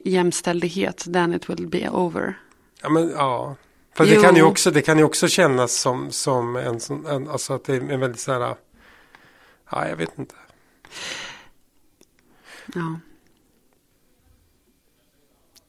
jämställdhet, 0.04 1.14
then 1.14 1.34
it 1.34 1.50
will 1.50 1.68
be 1.68 1.90
over. 1.90 2.40
Ja, 2.82 2.90
men 2.90 3.10
ja. 3.10 3.56
För 3.94 4.06
det 4.06 4.22
kan, 4.22 4.36
ju 4.36 4.44
också, 4.44 4.72
det 4.72 4.82
kan 4.82 4.98
ju 4.98 5.04
också 5.04 5.28
kännas 5.28 5.74
som, 5.74 6.12
som 6.12 6.56
en 6.56 6.80
sån, 6.80 7.06
en, 7.06 7.30
alltså 7.30 7.54
att 7.54 7.66
det 7.66 7.76
är 7.76 7.92
en 7.92 8.00
väldigt 8.00 8.20
så 8.20 8.32
här, 8.32 8.56
ja 9.72 9.88
jag 9.88 9.96
vet 9.96 10.20
inte. 10.20 10.36
Ja. 12.74 13.00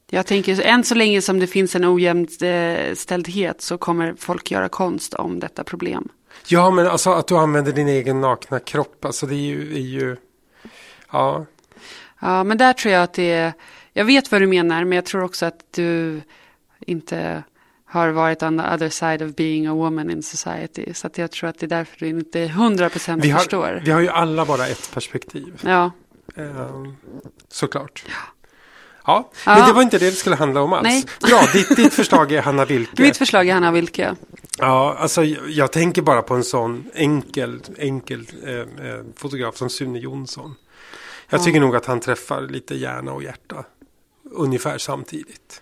Jag 0.09 0.25
tänker, 0.25 0.61
än 0.61 0.83
så 0.83 0.95
länge 0.95 1.21
som 1.21 1.39
det 1.39 1.47
finns 1.47 1.75
en 1.75 1.85
ojämställdhet 1.85 3.61
så 3.61 3.77
kommer 3.77 4.15
folk 4.17 4.51
göra 4.51 4.69
konst 4.69 5.13
om 5.13 5.39
detta 5.39 5.63
problem. 5.63 6.09
Ja 6.47 6.71
men 6.71 6.87
alltså 6.87 7.09
att 7.11 7.27
du 7.27 7.37
använder 7.37 7.71
din 7.71 7.87
egen 7.87 8.21
nakna 8.21 8.59
kropp, 8.59 9.05
alltså 9.05 9.25
det 9.25 9.35
är 9.35 9.39
ju, 9.39 9.73
är 9.75 9.79
ju 9.79 10.15
ja. 11.11 11.45
Ja, 12.19 12.43
men 12.43 12.57
där 12.57 12.73
tror 12.73 12.93
jag 12.93 13.03
att 13.03 13.13
det 13.13 13.31
är, 13.33 13.53
jag 13.93 14.05
vet 14.05 14.31
vad 14.31 14.41
du 14.41 14.47
menar, 14.47 14.83
men 14.85 14.95
jag 14.95 15.05
tror 15.05 15.23
också 15.23 15.45
att 15.45 15.59
du 15.71 16.21
inte 16.79 17.43
har 17.85 18.09
varit 18.09 18.43
on 18.43 18.57
the 18.59 18.73
other 18.73 18.89
side 18.89 19.21
of 19.21 19.35
being 19.35 19.67
a 19.67 19.73
woman 19.73 20.09
in 20.11 20.23
society. 20.23 20.93
Så 20.93 21.07
att 21.07 21.17
jag 21.17 21.31
tror 21.31 21.49
att 21.49 21.59
det 21.59 21.65
är 21.65 21.67
därför 21.67 21.99
du 21.99 22.07
inte 22.07 22.47
100% 22.47 23.21
Vi 23.21 23.33
förstår. 23.33 23.81
vi 23.85 23.91
har 23.91 24.01
ju 24.01 24.09
alla 24.09 24.45
bara 24.45 24.67
ett 24.67 24.91
perspektiv. 24.93 25.61
Ja, 25.65 25.91
Ehm, 26.35 26.95
såklart. 27.49 28.03
Ja, 28.07 28.13
Ja. 29.05 29.29
men 29.45 29.67
det 29.67 29.73
var 29.73 29.81
inte 29.81 29.97
det 29.97 30.05
det 30.09 30.15
skulle 30.15 30.35
handla 30.35 30.61
om 30.61 30.73
alls. 30.73 30.83
Nej. 30.83 31.05
Bra, 31.21 31.47
ditt, 31.53 31.75
ditt 31.75 31.93
förslag 31.93 32.31
är 32.31 32.41
Hanna 32.41 32.65
Wilke. 32.65 33.01
mitt 33.01 33.17
förslag 33.17 33.47
är 33.47 33.53
Hanna 33.53 33.71
Wilke. 33.71 34.15
Ja, 34.57 34.95
alltså 34.99 35.23
jag, 35.23 35.71
tänker 35.71 36.01
bara 36.01 36.21
på 36.21 36.33
en 36.33 36.43
sån 36.43 36.89
enkel, 36.93 37.61
enkel 37.77 38.27
eh, 38.43 38.53
eh, 38.59 39.01
fotograf 39.15 39.57
som 39.57 39.69
Sune 39.69 39.99
Jonsson. 39.99 40.55
Jag 41.29 41.43
tycker 41.43 41.59
nog 41.59 41.75
att 41.75 41.85
han 41.85 41.99
träffar 41.99 42.41
lite 42.41 42.75
hjärna 42.75 43.13
och 43.13 43.23
hjärta 43.23 43.65
ungefär 44.31 44.77
samtidigt. 44.77 45.61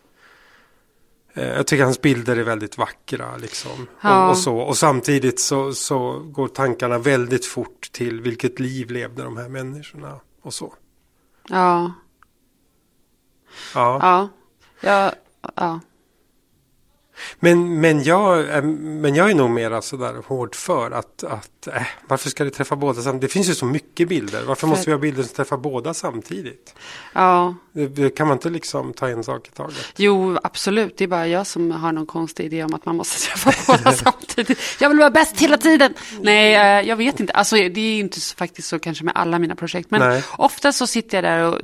Eh, 1.34 1.48
Jag 1.48 1.68
tycker 1.68 1.84
hans 1.84 2.02
bilder 2.02 2.38
är 2.38 2.44
väldigt 2.44 2.78
vackra 2.78 3.38
liksom. 3.38 3.88
Ja. 4.02 4.24
Och, 4.24 4.30
och, 4.30 4.38
så. 4.38 4.58
och 4.58 4.78
samtidigt 4.78 5.40
så, 5.40 5.74
så 5.74 6.20
går 6.20 6.48
tankarna 6.48 6.98
väldigt 6.98 7.46
fort 7.46 7.90
till 7.92 8.22
vilket 8.22 8.60
liv 8.60 8.92
levde 8.92 9.24
de 9.24 9.38
här 9.38 9.50
människorna 9.50 10.20
och 10.42 10.54
så. 10.54 10.74
Ja, 11.50 11.94
Ja. 13.76 13.98
ja, 14.02 14.30
ja, 14.82 15.14
ja. 15.60 15.80
Men, 17.40 17.80
men, 17.82 18.04
jag, 18.04 18.40
är- 18.40 18.62
men 18.62 19.16
jag 19.16 19.30
är 19.32 19.36
nog 19.36 19.50
mer 19.50 19.82
sådär 19.82 20.16
hård 20.28 20.56
för 20.56 20.92
att, 20.92 21.24
att 21.24 21.68
äh, 21.68 21.82
varför 22.08 22.30
ska 22.30 22.44
det 22.44 22.50
träffa 22.50 22.76
båda 22.76 23.02
samtidigt? 23.02 23.22
Det 23.22 23.28
finns 23.34 23.50
ju 23.50 23.56
så 23.56 23.66
mycket 23.66 24.10
bilder. 24.10 24.44
Varför 24.44 24.68
måste 24.68 24.86
vi 24.86 24.92
ha 24.92 25.00
bilder 25.00 25.24
som 25.24 25.36
träffar 25.36 25.58
båda 25.58 25.94
samtidigt? 25.94 26.76
ja. 27.14 27.56
Kan 28.16 28.28
man 28.28 28.38
inte 28.38 28.50
liksom 28.50 28.94
ta 28.94 29.10
en 29.10 29.24
sak 29.24 29.48
i 29.48 29.52
taget. 29.52 29.76
Jo, 29.96 30.38
absolut. 30.44 30.98
Det 30.98 31.04
är 31.04 31.08
bara 31.08 31.28
jag 31.28 31.48
som 31.48 31.72
har 31.72 31.92
någon 31.92 32.06
konstig 32.06 32.46
idé 32.46 32.64
om 32.64 32.74
att 32.74 32.86
man 32.86 32.96
måste 32.96 33.20
träffa 33.30 33.52
båda 33.68 33.92
samtidigt. 33.98 34.60
Jag 34.80 34.90
vill 34.90 34.98
vara 35.00 35.10
bäst 35.10 35.40
hela 35.40 35.58
tiden. 35.58 35.94
Nej, 36.22 36.56
eh, 36.56 36.88
jag 36.90 36.96
vet 36.96 37.20
inte. 37.20 37.34
Alltså, 37.34 37.56
det 37.56 37.80
är 37.82 38.00
inte 38.00 38.20
så, 38.22 38.36
faktiskt 38.36 38.68
så 38.68 38.80
kanske 38.80 39.04
med 39.04 39.14
alla 39.18 39.40
mina 39.40 39.56
projekt. 39.56 39.92
Men 39.92 40.00
Nej. 40.10 40.24
ofta 40.38 40.72
så 40.72 40.88
sitter 40.88 41.18
jag 41.18 41.24
där 41.24 41.48
och 41.48 41.60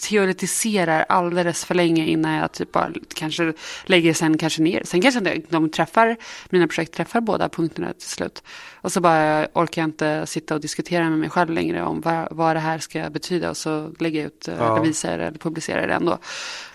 teoretiserar 0.00 1.04
alldeles 1.08 1.64
för 1.64 1.74
länge 1.74 2.06
innan 2.06 2.32
jag 2.34 2.52
typ 2.52 2.72
bara 2.72 2.90
kanske 3.14 3.52
lägger 3.84 4.14
sen 4.14 4.38
kanske 4.38 4.62
ner. 4.62 4.81
Sen 4.84 5.00
kanske 5.02 5.20
de- 5.48 5.68
träffar, 5.70 6.16
mina 6.50 6.66
projekt 6.66 6.94
träffar 6.94 7.20
båda 7.20 7.48
punkterna 7.48 7.92
till 7.92 8.08
slut. 8.08 8.42
Och 8.74 8.92
så 8.92 9.00
bara 9.00 9.46
orkar 9.54 9.82
jag 9.82 9.88
inte 9.88 10.26
sitta 10.26 10.54
och 10.54 10.60
diskutera 10.60 11.10
med 11.10 11.18
mig 11.18 11.30
själv 11.30 11.50
längre 11.50 11.82
om 11.82 12.00
vad, 12.00 12.28
vad 12.30 12.56
det 12.56 12.60
här 12.60 12.78
ska 12.78 13.10
betyda. 13.10 13.50
Och 13.50 13.56
så 13.56 13.92
lägger 13.98 14.20
jag 14.20 14.26
ut, 14.26 14.48
eh, 14.48 14.54
Ja. 14.58 14.76
eller 14.76 14.86
visar 14.86 15.18
eller 15.18 15.38
publicerar 15.38 15.86
det 15.88 15.94
ändå. 15.94 16.18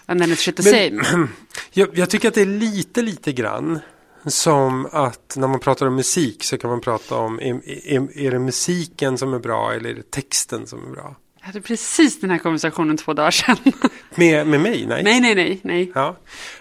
And 0.06 0.22
then 0.22 0.30
it's 0.32 0.36
shit 0.36 0.58
the 0.58 0.89
Men- 0.89 1.04
same. 1.06 1.28
Jag, 1.72 1.98
jag 1.98 2.10
tycker 2.10 2.28
att 2.28 2.34
det 2.34 2.41
är 2.41 2.46
lite, 2.46 3.02
lite 3.02 3.32
grann 3.34 3.80
som 4.26 4.86
att 4.91 5.34
när 5.38 5.48
man 5.48 5.60
pratar 5.60 5.86
om 5.88 5.96
musik 5.96 6.43
så 6.43 6.58
kan 6.58 6.70
man 6.70 6.82
prata 6.82 7.15
om 7.15 7.39
är, 7.39 7.70
är, 7.88 8.17
är 8.20 8.32
det 8.32 8.39
musiken 8.39 9.17
som 9.17 9.34
är 9.34 9.39
bra 9.39 9.74
eller 9.74 9.89
är 9.89 9.93
det 9.93 10.12
texten 10.12 10.67
som 10.67 10.88
är 10.88 10.91
bra? 10.91 11.15
Jag 11.47 11.53
hade 11.53 11.62
precis 11.67 12.19
den 12.19 12.29
här 12.29 12.38
konversationen 12.38 12.97
två 12.97 13.13
dagar 13.13 13.31
sedan. 13.31 13.57
Med, 14.15 14.47
med 14.47 14.60
mig? 14.60 14.86
Nej. 14.88 15.03
nej, 15.03 15.19
nej, 15.21 15.36
nej, 15.36 15.60
nej. 15.63 15.91
Ja. 15.95 16.15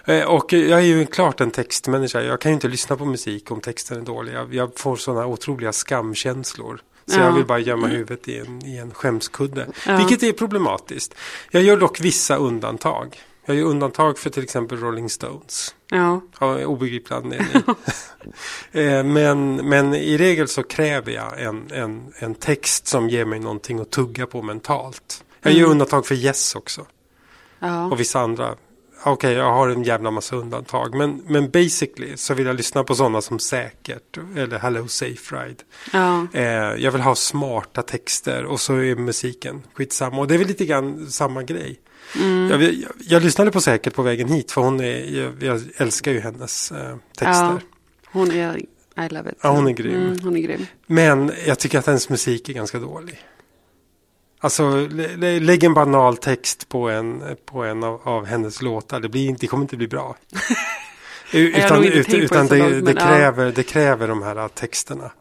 Eh, 0.05 0.23
Och 0.23 0.53
jag 0.53 0.79
är 0.79 0.83
ju 0.85 1.05
klart 1.05 1.41
en 1.41 1.51
textmänniska. 1.51 2.21
Jag 2.21 2.41
kan 2.41 2.51
ju 2.51 2.53
inte 2.53 2.67
lyssna 2.67 2.95
på 2.95 3.05
musik 3.05 3.51
om 3.51 3.61
texten 3.61 3.97
är 3.97 4.01
dålig. 4.01 4.33
Jag, 4.33 4.53
jag 4.53 4.71
får 4.79 4.95
sådana 4.95 5.25
otroliga 5.25 5.73
skamkänslor. 5.73 6.81
Så 7.05 7.19
Ja. 7.19 7.23
jag 7.25 7.31
vill 7.31 7.45
bara 7.45 7.59
gömma 7.59 7.87
huvudet 7.87 8.27
i 8.27 8.37
en, 8.37 8.65
i 8.65 8.77
en 8.77 8.93
skämskudde. 8.93 9.67
Ja. 9.87 9.97
Vilket 9.97 10.23
är 10.23 10.31
problematiskt. 10.31 11.15
Jag 11.51 11.63
gör 11.63 11.77
dock 11.77 11.99
vissa 11.99 12.35
undantag. 12.35 13.17
Jag 13.49 13.55
gör 13.57 13.65
undantag 13.65 14.17
för 14.17 14.29
till 14.29 14.43
exempel 14.43 14.79
Rolling 14.79 15.09
Stones. 15.09 15.75
Ja, 15.89 16.21
Av 16.37 16.57
obegriplig 16.57 17.15
anledning. 17.15 17.63
Eh, 18.71 19.03
men, 19.03 19.55
men 19.55 19.93
i 19.93 20.17
regel 20.17 20.47
så 20.47 20.63
kräver 20.63 21.11
jag 21.11 21.41
en, 21.41 21.71
en, 21.71 22.13
en 22.19 22.35
text 22.35 22.87
som 22.87 23.09
ger 23.09 23.25
mig 23.25 23.39
någonting 23.39 23.79
att 23.79 23.91
tugga 23.91 24.25
på 24.25 24.41
mentalt. 24.41 25.23
Jag 25.41 25.53
gör 25.53 25.67
undantag 25.67 26.05
för 26.05 26.15
Yes 26.15 26.55
också. 26.55 26.85
ja. 27.59 27.85
Och 27.85 27.99
vissa 27.99 28.19
andra. 28.19 28.55
Okej, 29.03 29.33
jag 29.33 29.51
har 29.51 29.69
en 29.69 29.83
jävla 29.83 30.11
massa 30.11 30.35
undantag. 30.35 30.95
Men, 30.95 31.21
men 31.27 31.49
basically 31.49 32.17
så 32.17 32.33
vill 32.33 32.45
jag 32.45 32.55
lyssna 32.55 32.83
på 32.83 32.95
sådana 32.95 33.21
som 33.21 33.39
Säkert 33.39 34.17
eller 34.35 34.59
Hello 34.59 34.87
Safe 34.87 35.35
Ride. 35.35 35.63
ja. 35.93 36.27
Eh, 36.33 36.83
jag 36.83 36.91
vill 36.91 37.01
ha 37.01 37.15
smarta 37.15 37.81
texter 37.81 38.45
och 38.45 38.59
så 38.59 38.73
är 38.75 38.95
musiken 38.95 39.61
skitsamma. 39.73 40.17
Och 40.17 40.27
det 40.27 40.33
är 40.33 40.37
väl 40.39 40.47
lite 40.47 40.65
grann 40.65 41.11
samma 41.11 41.43
grej. 41.43 41.79
Mm. 42.15 42.49
Jag, 42.49 42.61
jag, 42.63 42.91
jag 42.99 43.23
lyssnade 43.23 43.51
på 43.51 43.61
Säkert 43.61 43.93
på 43.93 44.01
vägen 44.01 44.27
hit 44.27 44.51
för 44.51 44.61
hon 44.61 44.79
är, 44.79 45.17
jag, 45.21 45.43
jag 45.43 45.61
älskar 45.77 46.11
ju 46.11 46.19
hennes 46.19 46.71
eh, 46.71 46.95
texter. 47.07 47.31
ja. 47.31 47.59
Hon 48.11 48.31
är, 48.31 48.57
I 48.57 49.09
love 49.09 49.31
it. 49.31 49.37
Ja, 49.41 49.49
hon 49.49 49.67
är 49.67 49.71
grym. 49.71 49.95
Mm, 49.95 50.19
hon 50.23 50.35
är 50.35 50.41
grym. 50.41 50.65
Men 50.87 51.31
jag 51.45 51.59
tycker 51.59 51.79
att 51.79 51.85
hennes 51.85 52.09
musik 52.09 52.49
är 52.49 52.53
ganska 52.53 52.79
dålig. 52.79 53.19
Alltså 54.39 54.87
lä- 54.87 55.15
lä- 55.17 55.39
lägg 55.39 55.63
en 55.63 55.73
banal 55.73 56.17
text 56.17 56.69
på 56.69 56.89
en, 56.89 57.23
på 57.45 57.63
en 57.63 57.83
av, 57.83 58.01
av 58.03 58.25
hennes 58.25 58.61
låtar. 58.61 58.99
Det, 58.99 59.09
blir, 59.09 59.35
det 59.39 59.47
kommer 59.47 59.63
inte 59.63 59.77
bli 59.77 59.87
bra. 59.87 60.15
Utan 61.33 61.75
nog 61.77 61.85
inte 61.85 61.97
ut, 61.97 62.05
tänkt 62.07 62.29
på 62.29 62.35
utan 62.35 62.47
det 62.47 62.57
långt, 62.57 62.71
det, 62.71 62.81
men 62.81 62.95
ja. 62.95 63.07
kräver, 63.07 63.51
det 63.55 63.63
kräver 63.63 64.07
de 64.07 64.23
här 64.23 64.47
texterna. 64.47 65.11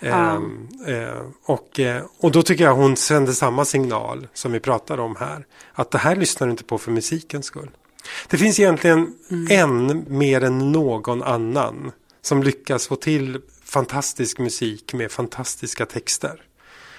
Ehm, 0.00 0.68
eh, 0.86 1.22
och, 1.44 1.80
eh, 1.80 2.02
och 2.18 2.32
då 2.32 2.42
tycker 2.42 2.64
jag 2.64 2.74
hon 2.74 2.96
sänder 2.96 3.32
samma 3.32 3.64
signal 3.64 4.28
som 4.34 4.52
vi 4.52 4.60
pratar 4.60 5.00
om 5.00 5.16
här. 5.16 5.46
Att 5.72 5.90
det 5.90 5.98
här 5.98 6.16
lyssnar 6.16 6.46
du 6.46 6.50
inte 6.50 6.64
på 6.64 6.78
för 6.78 6.90
musikens 6.90 7.46
skull. 7.46 7.70
Det 8.28 8.38
finns 8.38 8.60
egentligen 8.60 9.14
Mm. 9.30 9.46
en 9.50 10.04
mer 10.18 10.44
än 10.44 10.72
någon 10.72 11.22
annan 11.22 11.92
som 12.22 12.42
lyckas 12.42 12.86
få 12.88 12.96
till 12.96 13.40
fantastisk 13.64 14.38
musik 14.38 14.92
med 14.92 15.12
fantastiska 15.12 15.86
texter. 15.86 16.42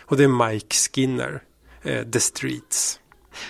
Och 0.06 0.18
det 0.18 0.24
är 0.24 0.50
Mike 0.50 0.76
Skinner, 0.76 1.44
eh, 1.84 2.04
The 2.04 2.20
Streets. 2.20 3.00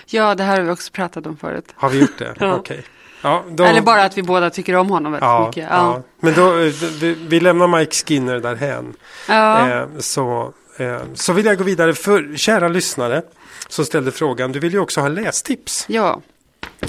Ja, 0.06 0.34
det 0.34 0.42
här 0.44 0.56
har 0.56 0.62
vi 0.64 0.70
också 0.70 0.92
pratat 0.92 1.26
om 1.26 1.36
förut. 1.36 1.64
Har 1.74 1.90
vi 1.90 2.00
gjort 2.00 2.18
det? 2.18 2.34
Ja. 2.40 2.54
Okej. 2.56 2.84
Ja, 3.22 3.44
då- 3.50 3.64
Eller 3.64 3.80
bara 3.80 4.04
att 4.04 4.18
vi 4.18 4.22
båda 4.22 4.50
tycker 4.50 4.76
om 4.76 4.90
honom 4.90 5.12
väldigt 5.12 5.26
ja, 5.26 5.46
mycket. 5.46 5.68
ja. 5.70 6.02
Men 6.20 6.34
då, 6.34 6.58
eh, 6.58 6.72
vi, 7.00 7.16
vi 7.28 7.40
lämnar 7.40 7.78
Mike 7.78 7.92
Skinner 7.94 8.40
därhän. 8.40 8.94
Ja. 9.28 9.68
Eh, 9.68 9.86
så, 9.98 10.52
eh, 10.76 10.98
så 11.14 11.32
vill 11.32 11.46
jag 11.46 11.58
gå 11.58 11.64
vidare. 11.64 11.94
För 11.94 12.36
kära 12.36 12.68
lyssnare 12.68 13.22
som 13.68 13.84
ställde 13.84 14.12
frågan, 14.12 14.52
du 14.52 14.58
vill 14.60 14.72
ju 14.72 14.78
också 14.78 15.00
ha 15.00 15.08
lästips. 15.08 15.84
ja. 15.88 16.20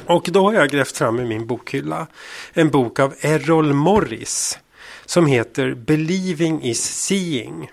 Och 0.05 0.23
då 0.31 0.43
har 0.45 0.53
jag 0.53 0.69
grävt 0.69 0.97
fram 0.97 1.19
i 1.19 1.25
min 1.25 1.47
bokhylla 1.47 2.07
en 2.53 2.69
bok 2.69 2.99
av 2.99 3.13
Errol 3.21 3.73
Morris 3.73 4.59
som 5.05 5.25
heter 5.25 5.73
Believing 5.73 6.63
is 6.63 6.83
seeing. 7.05 7.71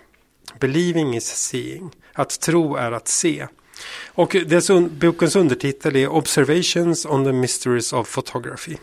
Believing 0.61 1.17
is 1.17 1.27
seeing. 1.27 1.91
Att 2.13 2.41
tro 2.41 2.77
är 2.77 2.93
att 2.93 3.09
se. 3.09 3.47
Och 4.09 4.37
dess 4.47 4.71
un- 4.71 4.89
bokens 4.89 5.37
undertitel 5.37 5.97
är 5.97 6.09
Observations 6.09 7.07
on 7.07 7.25
the 7.25 7.33
Mysteries 7.33 7.93
of 7.93 8.15
Photography. 8.15 8.77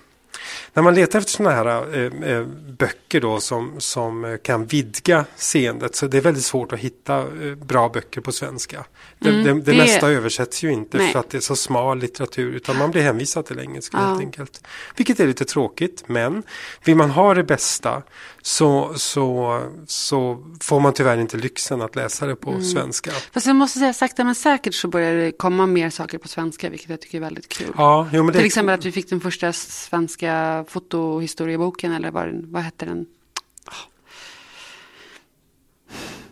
När 0.73 0.83
man 0.83 0.95
letar 0.95 1.19
efter 1.19 1.31
sådana 1.31 1.55
här 1.55 1.95
eh, 1.97 2.31
eh, 2.31 2.45
böcker 2.77 3.21
då 3.21 3.39
som, 3.39 3.73
som 3.77 4.37
kan 4.43 4.65
vidga 4.65 5.25
seendet 5.35 5.95
så 5.95 6.07
det 6.07 6.17
är 6.17 6.21
väldigt 6.21 6.43
svårt 6.45 6.73
att 6.73 6.79
hitta 6.79 7.17
eh, 7.19 7.55
bra 7.55 7.89
böcker 7.89 8.21
på 8.21 8.31
svenska. 8.31 8.85
Det, 9.19 9.29
Mm, 9.29 9.43
det, 9.43 9.53
det, 9.53 9.71
det- 9.71 9.77
mesta 9.77 10.11
översätts 10.11 10.63
ju 10.63 10.71
inte 10.71 10.97
Nej. 10.97 11.11
för 11.11 11.19
att 11.19 11.29
det 11.29 11.37
är 11.37 11.41
så 11.41 11.55
smal 11.55 11.99
litteratur 11.99 12.53
utan 12.55 12.77
man 12.77 12.91
blir 12.91 13.01
hänvisad 13.01 13.45
till 13.45 13.59
engelska 13.59 13.97
Ja. 13.97 14.05
helt 14.07 14.19
enkelt. 14.19 14.63
Vilket 14.95 15.19
är 15.19 15.27
lite 15.27 15.45
tråkigt 15.45 16.03
men 16.07 16.43
vill 16.83 16.95
man 16.95 17.09
ha 17.09 17.33
det 17.33 17.43
bästa 17.43 18.01
så, 18.47 18.93
så, 18.95 19.61
så 19.87 20.43
får 20.61 20.79
man 20.79 20.93
tyvärr 20.93 21.17
inte 21.17 21.37
lyxen 21.37 21.81
att 21.81 21.95
läsa 21.95 22.27
det 22.27 22.35
på 22.35 22.49
Mm. 22.49 22.63
svenska. 22.63 23.11
Fast 23.33 23.47
jag 23.47 23.55
måste 23.55 23.79
säga 23.79 23.93
sakta 23.93 24.23
men 24.23 24.35
säkert 24.35 24.73
så 24.73 24.87
börjar 24.87 25.15
det 25.15 25.31
komma 25.31 25.65
mer 25.65 25.89
saker 25.89 26.17
på 26.17 26.27
svenska, 26.27 26.69
vilket 26.69 26.89
jag 26.89 27.01
tycker 27.01 27.17
är 27.17 27.21
väldigt 27.21 27.49
kul. 27.49 27.73
Ja, 27.77 28.07
jo, 28.13 28.23
men 28.23 28.33
det, 28.33 28.39
Till 28.39 28.45
exempel 28.47 28.75
att 28.75 28.85
vi 28.85 28.91
fick 28.91 29.09
den 29.09 29.21
första 29.21 29.53
svenska 29.53 30.65
fotohistorieboken, 30.67 31.93
eller 31.93 32.11
vad, 32.11 32.45
vad 32.45 32.61
hette 32.63 32.85
den? 32.85 33.05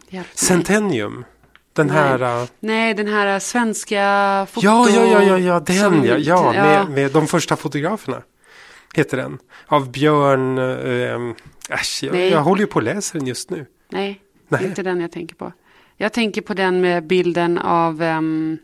Hjälp. 0.10 0.28
Centennium. 0.34 1.26
Den 1.74 1.88
Nej. 1.88 1.96
här... 1.96 2.42
äh, 2.42 2.48
Nej, 2.60 2.94
den 2.94 3.08
här 3.08 3.40
svenska 3.40 4.48
foto... 4.52 4.66
Ja, 4.68 4.90
ja, 4.90 5.06
ja, 5.06 5.24
ja, 5.24 5.38
ja, 5.38 5.60
den 5.60 5.80
som- 5.80 6.06
ja. 6.06 6.18
ja, 6.18 6.52
med, 6.54 6.90
med 6.90 7.12
de 7.12 7.28
första 7.28 7.56
fotograferna. 7.56 8.22
Heter 8.94 9.18
den. 9.18 9.38
Av 9.68 9.92
Björn... 9.92 10.58
Äh, 10.58 11.36
äsch, 11.70 12.00
jag, 12.04 12.14
Nej. 12.14 12.30
jag 12.30 12.42
håller 12.44 12.62
ju 12.62 12.68
på 12.68 12.80
att 12.80 12.86
läsa 12.86 13.18
den 13.18 13.28
just 13.28 13.50
nu. 13.50 13.66
Nej, 13.90 14.22
det 14.50 14.56
Nej. 14.56 14.64
är 14.64 14.68
inte 14.70 14.84
den 14.84 15.02
jag 15.02 15.12
tänker 15.12 15.36
på. 15.36 15.52
Jag 15.98 16.14
tänker 16.14 16.42
på 16.42 16.54
den 16.54 16.82
med 16.82 17.08
bilden 17.08 17.58
av 17.58 18.02
ehm, 18.02 18.58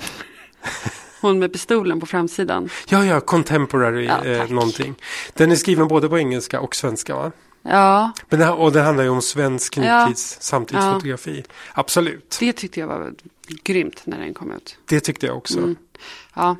hon 1.20 1.38
med 1.38 1.52
pistolen 1.52 2.00
på 2.00 2.06
framsidan. 2.06 2.68
Ja, 2.88 3.04
ja, 3.04 3.20
Contemporary 3.20 4.04
Ja, 4.06 4.24
eh, 4.24 4.50
någonting. 4.50 4.94
Den 5.34 5.52
är 5.52 5.56
skriven 5.56 5.88
både 5.88 6.08
på 6.08 6.18
engelska 6.18 6.60
och 6.60 6.76
svenska 6.76 7.14
va? 7.14 7.32
Ja, 7.62 8.12
Men 8.28 8.40
det, 8.40 8.50
och 8.50 8.72
det 8.72 8.80
handlar 8.80 9.04
ju 9.04 9.10
om 9.10 9.22
svensk 9.22 9.76
Ja. 9.76 10.00
nutids 10.04 10.36
samtidsfotografi. 10.40 11.44
Absolut, 11.72 12.36
det 12.40 12.52
tyckte 12.52 12.80
jag 12.80 12.86
var 12.86 13.14
grymt 13.64 14.02
när 14.04 14.18
den 14.18 14.34
kom 14.34 14.52
ut. 14.52 14.78
det 14.84 15.00
tyckte 15.00 15.26
jag 15.26 15.36
också. 15.36 15.74
Ja, 16.34 16.56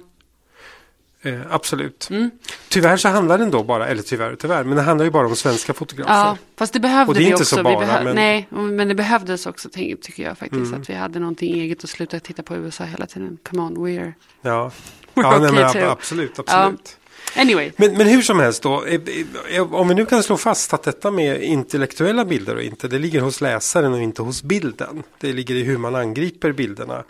Eh, 1.26 1.40
absolut. 1.50 2.08
Mm. 2.10 2.30
Tyvärr 2.68 2.96
så 2.96 3.08
handlar 3.08 3.38
den 3.38 3.50
då 3.50 3.62
bara, 3.62 3.86
eller 3.88 4.02
tyvärr 4.02 4.32
och 4.32 4.38
tyvärr, 4.38 4.64
men 4.64 4.76
det 4.76 4.82
handlar 4.82 5.04
ju 5.04 5.10
bara 5.10 5.26
om 5.26 5.36
svenska 5.36 5.74
fotografer. 5.74 6.12
ja 6.14 6.36
fast 6.58 6.72
det 6.72 6.80
behövde 6.80 7.08
Och 7.10 7.14
det 7.14 7.20
är 7.20 7.22
vi 7.22 7.26
inte 7.26 7.42
också. 7.42 7.56
så 7.56 7.62
bara, 7.62 7.80
behö- 7.84 8.04
men- 8.04 8.14
Nej, 8.14 8.48
men 8.50 8.88
det 8.88 8.94
behövdes 8.94 9.46
också 9.46 9.68
tycker 9.68 10.22
jag 10.22 10.38
faktiskt. 10.38 10.66
Mm. 10.66 10.80
Att 10.80 10.90
vi 10.90 10.94
hade 10.94 11.18
någonting 11.18 11.54
eget 11.54 11.82
och 11.84 11.88
sluta 11.90 12.20
titta 12.20 12.42
på 12.42 12.56
USA 12.56 12.84
hela 12.84 13.06
tiden. 13.06 13.38
Come 13.50 13.62
on, 13.62 13.76
we're... 13.76 14.12
Ja, 14.42 14.70
We're 15.14 15.22
ja 15.22 15.30
nej, 15.38 15.50
okay 15.50 15.62
men 15.62 15.72
too. 15.72 15.82
ab- 15.82 15.90
absolut, 15.92 16.38
absolut. 16.38 16.96
Anyway. 17.34 17.72
Men, 17.76 17.96
men 17.96 18.06
hur 18.06 18.22
som 18.22 18.40
helst 18.40 18.62
då, 18.62 18.84
eh, 18.84 18.94
eh, 18.94 19.56
eh, 19.56 19.74
om 19.74 19.88
vi 19.88 19.94
nu 19.94 20.06
kan 20.06 20.22
slå 20.22 20.36
fast 20.36 20.74
att 20.74 20.82
detta 20.82 21.10
med 21.10 21.42
intellektuella 21.42 22.24
bilder 22.24 22.56
och 22.56 22.62
inte, 22.62 22.88
det 22.88 22.98
ligger 22.98 23.20
hos 23.20 23.40
läsaren 23.40 23.92
och 23.92 24.02
inte 24.02 24.22
hos 24.22 24.42
bilden. 24.42 25.02
Det 25.18 25.32
ligger 25.32 25.54
i 25.54 25.62
hur 25.62 25.78
man 25.78 25.94
angriper 25.94 26.52
bilderna. 26.52 27.04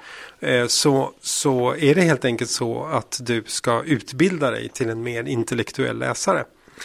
Så, 0.68 1.12
så 1.20 1.74
är 1.79 1.94
det 1.94 2.00
helt 2.00 2.24
enkelt 2.24 2.50
så 2.50 2.85
att 2.85 3.18
du 3.22 3.42
ska 3.46 3.83
utbilda 3.83 4.50
dig 4.50 4.68
till 4.68 4.88
en 4.88 5.02
mer 5.02 5.24
intellektuell 5.24 5.98
läsare. 5.98 6.44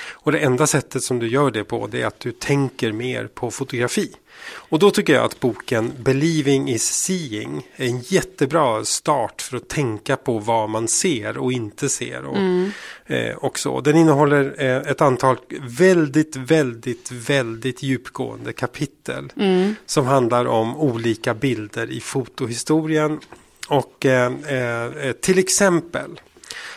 Och 0.10 0.32
det 0.32 0.39
enda 0.39 0.67
sättet 0.67 1.04
som 1.04 1.20
du 1.20 1.28
gör 1.28 1.52
det 1.52 1.63
på 1.63 1.88
det 1.88 2.02
är 2.02 2.08
att 2.08 2.20
du 2.20 2.32
tänker 2.32 2.91
mer 2.91 3.28
på 3.28 3.52
fotografi. 3.52 4.12
Och 4.49 4.80
då 4.80 4.91
tycker 4.91 5.13
jag 5.13 5.25
att 5.25 5.39
boken 5.39 5.91
Believing 5.97 6.69
is 6.69 6.84
seeing 6.84 7.67
är 7.75 7.86
en 7.86 7.99
jättebra 7.99 8.86
start 8.86 9.41
för 9.41 9.58
att 9.58 9.67
tänka 9.67 10.15
på 10.15 10.39
vad 10.39 10.69
man 10.69 10.88
ser 10.88 11.38
och 11.38 11.51
inte 11.51 11.89
ser. 11.89 12.25
Och, 12.25 12.38
mm. 12.38 12.71
eh, 13.06 13.36
också. 13.38 13.82
Den 13.82 13.97
innehåller 13.97 14.56
eh, 14.58 14.91
ett 14.91 15.01
antal 15.01 15.38
väldigt, 15.62 16.36
väldigt, 16.36 17.12
väldigt 17.12 17.84
djupgående 17.84 18.54
kapitel. 18.54 19.32
Mm. 19.36 19.75
Som 19.86 20.06
handlar 20.06 20.45
om 20.45 20.77
olika 20.77 21.34
bilder 21.34 21.91
i 21.91 21.99
fotohistorien. 21.99 23.19
Och 23.67 24.06
eh, 24.06 24.32
eh 24.47 25.12
till 25.12 25.39
exempel 25.39 26.19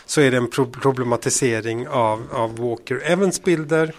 så 0.05 0.21
är 0.21 0.31
det 0.31 0.37
en 0.37 0.49
problematisering 0.71 1.87
av, 1.87 2.23
av 2.31 2.57
Walker 2.57 3.01
Evans 3.05 3.43
bilder 3.43 3.93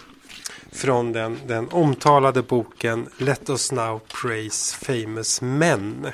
från 0.76 1.12
den, 1.12 1.38
den 1.46 1.68
omtalade 1.68 2.42
boken 2.42 3.08
Let 3.18 3.50
us 3.50 3.72
now 3.72 4.00
praise 4.22 4.76
famous 4.76 5.40
men 5.40 6.06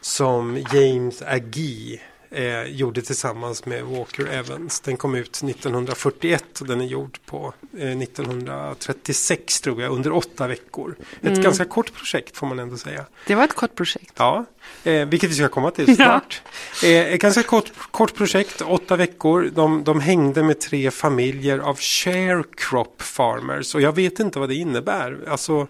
som 0.00 0.64
James 0.72 1.22
Agee 1.22 2.00
eh, 2.30 2.62
gjorde 2.62 3.02
tillsammans 3.02 3.66
med 3.66 3.84
Walker 3.84 4.26
Evans. 4.26 4.80
Den 4.80 4.96
kom 4.96 5.14
ut 5.14 5.42
1941 5.42 6.60
och 6.60 6.66
den 6.66 6.80
är 6.80 6.84
gjord 6.84 7.18
på 7.26 7.54
eh, 7.78 7.98
1936 8.02 9.60
tror 9.60 9.82
jag 9.82 9.92
under 9.92 10.12
åtta 10.12 10.46
veckor. 10.46 10.94
Ett 11.20 11.26
mm. 11.26 11.42
ganska 11.42 11.64
kort 11.64 11.92
projekt 11.94 12.36
får 12.36 12.46
man 12.46 12.58
ändå 12.58 12.76
säga. 12.76 13.04
Det 13.26 13.34
var 13.34 13.44
ett 13.44 13.54
kort 13.54 13.74
projekt. 13.74 14.12
Ja, 14.16 14.44
eh, 14.84 15.08
vilket 15.08 15.30
vi 15.30 15.34
ska 15.34 15.48
komma 15.48 15.70
till 15.70 15.96
snart. 15.96 16.42
Ja. 16.82 16.88
Eh, 16.88 17.12
ett 17.12 17.20
ganska 17.20 17.42
kort, 17.42 17.72
kort 17.90 18.14
projekt, 18.14 18.62
åtta 18.62 18.96
veckor. 18.96 19.50
De, 19.54 19.84
de 19.84 20.00
hängde 20.00 20.42
med 20.42 20.60
tre 20.60 20.90
familjer 20.90 21.58
av 21.58 21.78
sharecrop 21.78 23.02
farmers 23.02 23.74
och 23.74 23.80
jag 23.80 23.92
vet 23.94 24.20
inte 24.20 24.38
vad 24.38 24.48
det 24.48 24.54
innebär. 24.54 25.18
Alltså, 25.28 25.66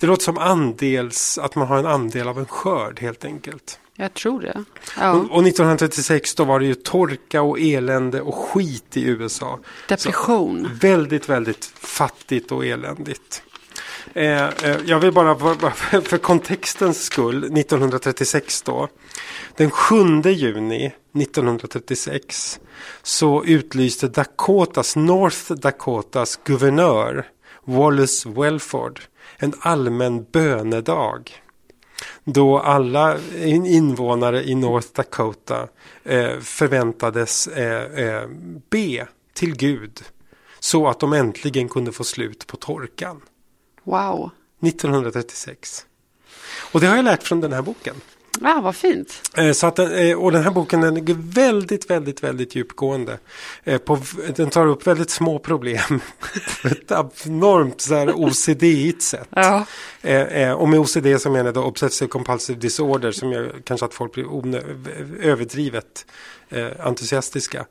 det 0.00 0.06
låter 0.06 0.24
som 0.24 0.38
andels, 0.38 1.38
att 1.38 1.54
man 1.54 1.66
har 1.66 1.78
en 1.78 1.86
andel 1.86 2.28
av 2.28 2.38
en 2.38 2.46
skörd 2.46 3.00
helt 3.00 3.24
enkelt. 3.24 3.79
Jag 4.00 4.14
tror 4.14 4.40
det. 4.40 4.64
Ja. 4.98 5.12
Och, 5.12 5.18
och, 5.18 5.46
1936 5.46 6.34
då 6.34 6.44
var 6.44 6.60
det 6.60 6.66
ju 6.66 6.74
torka 6.74 7.42
och 7.42 7.60
elände 7.60 8.20
och 8.20 8.34
skit 8.34 8.96
i 8.96 9.04
USA. 9.04 9.58
Depression. 9.88 10.68
Så, 10.68 10.86
väldigt, 10.86 11.28
väldigt 11.28 11.64
fattigt 11.64 12.52
och 12.52 12.66
eländigt. 12.66 13.42
Eh, 14.14 14.44
eh, 14.44 14.76
jag 14.86 15.00
vill 15.00 15.12
bara, 15.12 15.34
för 16.00 16.18
kontextens 16.18 17.02
skull, 17.02 17.38
1936 17.38 18.62
då. 18.62 18.88
Den 19.56 19.70
7 19.70 19.96
juni 20.24 20.92
1936 21.14 22.60
så 23.02 23.44
utlyste 23.44 24.08
Dakotas, 24.08 24.96
North 24.96 25.52
Dakotas 25.52 26.40
guvernör 26.44 27.26
Wallace 27.64 28.28
Welford 28.28 29.00
en 29.36 29.52
allmän 29.60 30.26
bönedag 30.32 31.42
då 32.24 32.58
alla 32.58 33.18
invånare 33.46 34.44
i 34.44 34.54
North 34.54 34.88
Dakota 34.94 35.68
eh, 36.04 36.38
förväntades 36.38 37.46
eh, 37.46 38.04
eh, 38.06 38.28
be 38.70 39.06
till 39.32 39.56
Gud 39.56 40.02
så 40.58 40.88
att 40.88 41.00
de 41.00 41.12
äntligen 41.12 41.68
kunde 41.68 41.92
få 41.92 42.04
slut 42.04 42.46
på 42.46 42.56
torkan. 42.56 43.20
Wow. 43.84 44.30
1936. 44.62 45.86
Och 46.72 46.80
det 46.80 46.86
har 46.86 46.96
jag 46.96 47.04
lärt 47.04 47.22
från 47.22 47.40
den 47.40 47.52
här 47.52 47.62
boken. 47.62 47.96
Ja, 48.40 48.60
vad 48.62 48.76
fint. 48.76 49.30
Eh, 49.36 49.52
så 49.52 49.66
att, 49.66 49.78
eh, 49.78 50.12
och 50.16 50.32
den 50.32 50.42
här 50.42 50.50
boken 50.50 50.80
den 50.80 50.96
är 50.96 51.34
väldigt, 51.34 51.90
väldigt, 51.90 52.22
väldigt 52.22 52.54
djupgående. 52.54 53.18
Eh, 53.64 53.78
på, 53.78 53.98
den 54.36 54.50
tar 54.50 54.66
upp 54.66 54.86
väldigt 54.86 55.10
små 55.10 55.38
problem 55.38 56.00
ett 56.64 56.92
abnormt 56.92 57.86
OCD-igt 58.14 59.02
sätt. 59.02 59.28
Ja. 59.30 59.66
Och 60.56 60.68
med 60.68 60.80
OCD 60.80 61.20
så 61.20 61.30
menar 61.30 61.44
jag 61.44 61.54
då 61.54 61.62
Obsessive 61.62 62.08
Compulsive 62.08 62.60
Disorder 62.60 63.12
som 63.12 63.32
jag 63.32 63.50
kanske 63.64 63.86
att 63.86 63.94
folk 63.94 64.12
blir 64.12 64.26
överdrivet 65.22 66.06
entusiastiska 66.78 67.66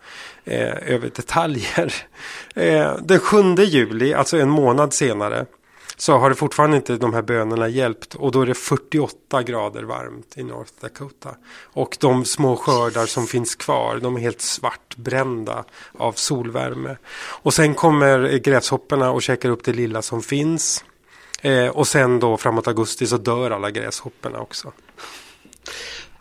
över 0.45 1.11
detaljer. 1.15 1.93
Den 3.01 3.19
7 3.19 3.55
juli, 3.55 4.13
alltså 4.13 4.37
en 4.37 4.49
månad 4.49 4.93
senare, 4.93 5.45
så 5.99 6.17
har 6.17 6.29
det 6.29 6.35
fortfarande 6.35 6.77
inte 6.77 6.95
de 6.95 7.13
här 7.13 7.21
bönorna 7.21 7.67
hjälpt. 7.67 8.15
Och 8.15 8.31
då 8.31 8.41
är 8.41 8.45
det 8.45 8.53
48 8.53 9.43
grader 9.43 9.83
varmt 9.83 10.37
i 10.37 10.43
North 10.43 10.71
Dakota. 10.81 11.35
Och 11.63 11.97
de 11.99 12.25
små 12.25 12.55
skördar 12.55 13.05
som 13.05 13.27
finns 13.27 13.55
kvar, 13.55 13.99
de 14.01 14.15
är 14.15 14.19
helt 14.19 14.41
svartbrända 14.41 15.63
av 15.97 16.11
solvärme. 16.13 16.97
Och 17.17 17.53
sen 17.53 17.73
kommer 17.73 18.37
gräshopporna 18.37 19.11
och 19.11 19.21
käkar 19.21 19.49
upp 19.49 19.63
det 19.63 19.73
lilla 19.73 20.01
som 20.01 20.21
finns. 20.21 20.83
Eh, 21.41 21.67
och 21.67 21.87
sen 21.87 22.19
då 22.19 22.37
framåt 22.37 22.67
augusti 22.67 23.07
så 23.07 23.17
dör 23.17 23.51
alla 23.51 23.71
gräshopporna 23.71 24.39
också. 24.39 24.71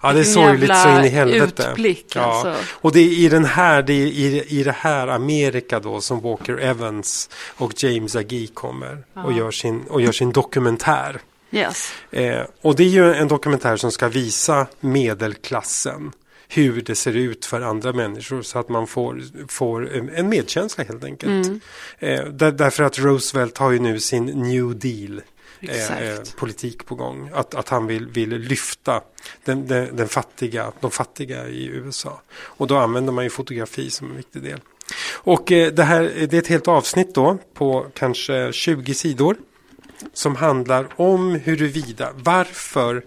Ja, 0.00 0.12
det 0.12 0.20
är 0.20 0.24
sorgligt 0.24 0.76
så 0.76 0.98
in 0.98 1.04
i 1.04 1.08
helvete. 1.08 1.68
Utblick, 1.70 2.06
ja. 2.14 2.22
Alltså. 2.22 2.64
Och 2.72 2.92
det 2.92 3.00
är 3.00 3.18
i 3.18 3.28
den 3.28 3.44
här, 3.44 3.82
det 3.82 3.94
i, 3.94 4.44
i 4.48 4.62
det 4.62 4.76
här 4.78 5.08
Amerika 5.08 5.80
då 5.80 6.00
som 6.00 6.20
Walker 6.20 6.58
Evans 6.58 7.30
och 7.56 7.82
James 7.82 8.16
Agee 8.16 8.46
kommer 8.46 9.04
ja. 9.14 9.22
och, 9.24 9.32
gör 9.32 9.50
sin, 9.50 9.84
och 9.88 10.00
gör 10.00 10.12
sin 10.12 10.32
dokumentär. 10.32 11.20
Yes. 11.50 11.92
Eh, 12.10 12.42
och 12.62 12.76
det 12.76 12.82
är 12.82 12.88
ju 12.88 13.14
en 13.14 13.28
dokumentär 13.28 13.76
som 13.76 13.92
ska 13.92 14.08
visa 14.08 14.66
medelklassen 14.80 16.12
hur 16.48 16.82
det 16.82 16.94
ser 16.94 17.16
ut 17.16 17.44
för 17.44 17.60
andra 17.60 17.92
människor 17.92 18.42
så 18.42 18.58
att 18.58 18.68
man 18.68 18.86
får, 18.86 19.22
får 19.48 19.96
en 20.14 20.28
medkänsla 20.28 20.84
helt 20.84 21.04
enkelt. 21.04 21.46
Mm. 21.46 21.60
Eh, 21.98 22.24
där, 22.24 22.52
därför 22.52 22.84
att 22.84 22.98
Roosevelt 22.98 23.58
har 23.58 23.70
ju 23.70 23.78
nu 23.78 24.00
sin 24.00 24.26
New 24.26 24.78
Deal 24.78 25.20
eh, 25.60 26.18
politik 26.36 26.86
på 26.86 26.94
gång. 26.94 27.30
Att, 27.34 27.54
att 27.54 27.68
han 27.68 27.86
vill, 27.86 28.06
vill 28.06 28.30
lyfta 28.30 29.02
den, 29.44 29.66
den, 29.66 29.96
den, 29.96 30.08
fattiga, 30.08 30.72
de 30.80 30.90
fattiga 30.90 31.48
i 31.48 31.66
USA. 31.66 32.20
Och 32.40 32.66
då 32.66 32.76
använder 32.76 33.12
man 33.12 33.24
ju 33.24 33.30
fotografi 33.30 33.90
som 33.90 34.10
en 34.10 34.16
viktig 34.16 34.42
del. 34.42 34.60
Och 35.12 35.52
eh, 35.52 35.72
det 35.72 35.84
här 35.84 36.02
det 36.02 36.36
är 36.36 36.38
ett 36.38 36.46
helt 36.46 36.68
avsnitt 36.68 37.14
då 37.14 37.38
på 37.54 37.86
kanske 37.94 38.52
20 38.52 38.94
sidor. 38.94 39.36
Som 40.12 40.36
handlar 40.36 40.88
om 40.96 41.34
huruvida, 41.34 42.12
varför 42.14 43.04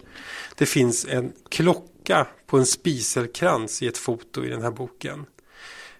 det 0.55 0.65
finns 0.65 1.05
en 1.05 1.33
klocka 1.49 2.27
på 2.47 2.57
en 2.57 2.65
spiselkrans 2.65 3.81
i 3.81 3.87
ett 3.87 3.97
foto 3.97 4.45
i 4.45 4.49
den 4.49 4.61
här 4.61 4.71
boken. 4.71 5.25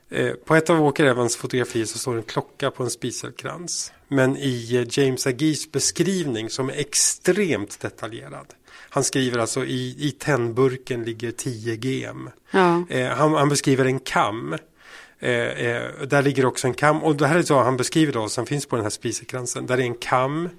Eh, 0.10 0.34
på 0.34 0.56
ett 0.56 0.70
av 0.70 0.78
Walker 0.78 1.06
Evans 1.06 1.36
fotografier 1.36 1.86
så 1.86 1.98
står 1.98 2.18
en 2.18 2.24
klocka 2.24 2.72
på 2.72 2.84
en 2.84 2.90
spiselkrans. 2.90 3.94
Men 4.14 4.38
i 4.38 4.76
eh, 4.76 5.00
James 5.00 5.28
Agees 5.28 5.72
beskrivning 5.72 6.50
som 6.50 6.70
är 6.70 6.74
extremt 6.74 7.80
detaljerad. 7.80 8.46
Han 8.90 9.04
skriver 9.04 9.40
alltså 9.40 9.66
i, 9.66 9.96
i 10.00 10.12
tennburken 10.12 11.04
ligger 11.04 11.32
10 11.32 11.76
gm. 11.76 12.30
Ja. 12.52 12.84
Eh, 12.90 13.08
han, 13.08 13.34
han, 13.34 13.50
beskriver 13.50 13.86
en 13.86 14.00
kam. 14.00 14.54
Eh, 15.20 15.32
eh, 15.32 15.92
där 16.08 16.22
ligger 16.22 16.46
också 16.46 16.68
en 16.68 16.74
kam. 16.74 17.04
Och 17.04 17.16
det 17.16 17.28
här 17.28 17.38
är 17.38 17.44
så 17.44 17.64
han 17.64 17.78
beskriver 17.78 18.14
då 18.14 18.30
som 18.30 18.46
finns 18.46 18.66
på 18.66 18.76
den 18.76 18.86
här 18.86 18.90
spisekransen. 18.90 19.66
Där 19.66 19.78
är 19.78 19.82
en 19.82 19.96
kam 19.96 20.50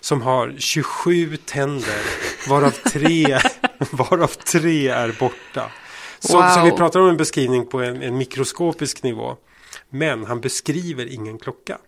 som 0.00 0.22
har 0.22 0.54
27 0.58 1.36
tänder. 1.36 2.02
Varav 2.48 2.70
tre, 2.70 3.38
varav 3.90 4.26
tre 4.28 4.88
är 4.88 5.16
borta. 5.18 5.70
Så, 6.18 6.36
wow. 6.36 6.48
så 6.48 6.64
vi 6.64 6.70
pratar 6.70 7.00
om 7.00 7.08
en 7.08 7.16
beskrivning 7.16 7.66
på 7.66 7.80
en, 7.80 8.02
en 8.02 8.18
mikroskopisk 8.18 9.02
nivå. 9.02 9.36
Men 9.90 10.24
han 10.24 10.40
beskriver 10.40 11.12
ingen 11.12 11.38
klocka. 11.38 11.78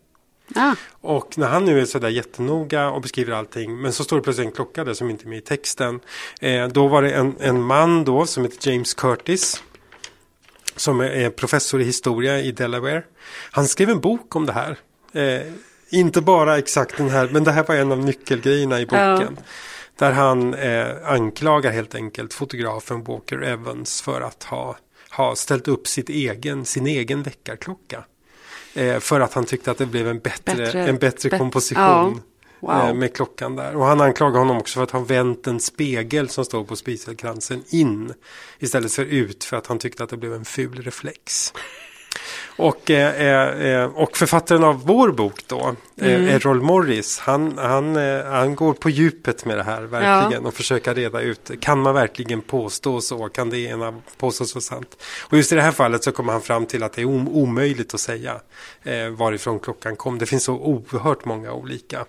Ah. 0.55 0.75
Och 1.01 1.39
när 1.39 1.47
han 1.47 1.65
nu 1.65 1.81
är 1.81 1.85
sådär 1.85 2.09
jättenoga 2.09 2.91
och 2.91 3.01
beskriver 3.01 3.33
allting. 3.33 3.81
Men 3.81 3.93
så 3.93 4.05
står 4.05 4.17
det 4.17 4.23
plötsligt 4.23 4.47
en 4.47 4.53
klocka 4.53 4.85
där 4.85 4.95
som 4.95 5.11
inte 5.11 5.25
är 5.25 5.29
med 5.29 5.39
i 5.39 5.41
texten. 5.41 6.01
Eh, 6.41 6.69
då 6.69 6.89
var 6.89 7.03
det 7.03 7.11
en, 7.11 7.35
en 7.41 7.63
man 7.63 8.05
då 8.05 8.27
som 8.27 8.43
heter 8.43 8.71
James 8.71 8.95
Curtis. 8.95 9.63
Som 10.77 11.01
är 11.01 11.31
professor 11.31 11.81
i 11.81 11.85
historia 11.85 12.41
i 12.41 12.53
Delaware. 12.53 13.03
Han 13.51 13.69
skrev 13.69 13.91
en 13.91 14.01
bok 14.01 14.37
om 14.37 14.47
det 14.47 14.53
här. 14.53 14.79
Eh, 15.13 15.53
inte 15.91 16.21
bara 16.21 16.59
exakt 16.59 16.97
den 16.97 17.09
här, 17.09 17.29
men 17.33 17.45
det 17.45 17.53
här 17.53 17.65
var 17.65 17.75
en 17.75 17.93
av 17.93 17.99
nyckelgrejerna 17.99 18.81
i 18.81 18.87
boken. 18.87 19.37
Ja. 19.37 19.43
Där 19.99 20.13
han 20.13 20.55
eh, 20.55 20.87
anklagar 21.05 21.73
helt 21.73 21.95
enkelt 21.95 22.35
fotografen 22.35 23.05
Walker 23.05 23.43
Evans 23.43 24.03
för 24.03 24.21
att 24.21 24.43
ha, 24.43 24.77
ha 25.11 25.37
ställt 25.37 25.69
upp 25.69 25.87
sitt 25.87 26.09
egen, 26.09 26.65
sin 26.65 26.87
egen 26.87 27.23
väckarklocka. 27.23 28.05
Eh, 28.75 28.99
för 29.01 29.21
att 29.21 29.35
han 29.35 29.45
tyckte 29.45 29.71
att 29.71 29.79
det 29.79 29.87
blev 29.87 30.09
en 30.09 30.19
bättre, 30.19 30.57
bättre 30.57 30.87
en 30.87 30.99
bättre 30.99 31.31
bet 31.31 31.39
komposition. 31.39 31.83
Ja. 31.85 32.15
Wow. 32.61 32.89
Eh, 32.89 32.95
med 32.95 33.15
klockan 33.15 33.57
där. 33.57 33.77
Och 33.77 33.85
han 33.85 34.01
anklagar 34.01 34.39
honom 34.39 34.57
också 34.57 34.75
för 34.75 34.83
att 34.83 34.91
ha 34.91 35.01
vänt 35.01 35.47
en 35.47 35.61
spegel 35.61 36.29
som 36.29 36.45
står 36.45 36.65
på 36.65 36.77
spiselkransen 36.77 37.65
in. 37.69 38.13
Istället 38.59 38.93
för 38.93 39.05
ut 39.05 39.45
för 39.45 39.57
att 39.57 39.67
han 39.67 39.79
tyckte 39.79 40.05
att 40.05 40.11
det 40.11 40.17
blev 40.17 40.35
en 40.35 40.45
ful 40.45 40.83
reflex. 40.83 41.53
Och, 42.57 42.91
eh, 42.91 43.61
eh, 43.61 43.85
och 43.85 44.17
författaren 44.17 44.65
av 44.65 44.87
vår 44.87 45.13
bok 45.13 45.41
då, 45.47 45.75
mm. 46.01 46.29
Errol 46.29 46.63
Morris, 46.63 47.19
han, 47.19 47.59
han, 47.59 47.97
eh, 47.97 48.25
han 48.25 48.55
går 48.55 48.73
på 48.73 48.91
djupet 48.91 49.45
med 49.45 49.57
det 49.57 49.63
här 49.63 49.83
verkligen 49.83 50.43
ja. 50.43 50.49
och 50.49 50.55
försöker 50.55 50.95
reda 50.95 51.21
ut, 51.21 51.51
kan 51.61 51.79
man 51.81 51.95
verkligen 51.95 52.41
påstå 52.41 53.01
så? 53.01 53.29
Kan 53.29 53.51
det 53.51 53.59
ena 53.59 53.95
påstås 54.19 54.55
vara 54.55 54.63
sant? 54.63 54.97
Och 55.23 55.37
just 55.37 55.53
i 55.53 55.55
det 55.55 55.63
här 55.63 55.73
fallet 55.73 56.05
så 56.05 56.13
kommer 56.13 56.33
han 56.33 56.43
fram 56.43 56.67
till 56.67 56.83
att 56.83 56.93
det 56.93 57.03
är 57.03 57.07
omöjligt 57.07 57.95
att 57.95 58.01
säga 58.01 58.41
eh, 58.83 59.09
varifrån 59.09 59.59
klockan 59.61 59.97
kom. 59.97 60.19
Det 60.19 60.27
finns 60.27 60.45
så 60.45 60.55
oerhört 60.55 61.25
många 61.25 61.53
olika. 61.53 62.05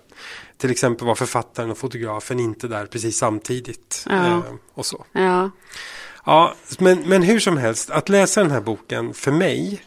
Till 0.58 0.70
exempel 0.70 1.06
var 1.06 1.14
författaren 1.14 1.70
och 1.70 1.78
fotografen 1.78 2.40
inte 2.40 2.68
där 2.68 2.86
precis 2.86 3.18
samtidigt. 3.18 4.04
Ja. 4.08 4.26
Eh, 4.26 4.42
och 4.74 4.86
så. 4.86 5.04
Ja. 5.12 5.50
Ja, 6.26 6.54
men, 6.78 7.08
men 7.08 7.22
hur 7.22 7.38
som 7.38 7.56
helst, 7.56 7.90
att 7.90 8.08
läsa 8.08 8.42
den 8.42 8.50
här 8.50 8.60
boken 8.60 9.14
för 9.14 9.32
mig, 9.32 9.82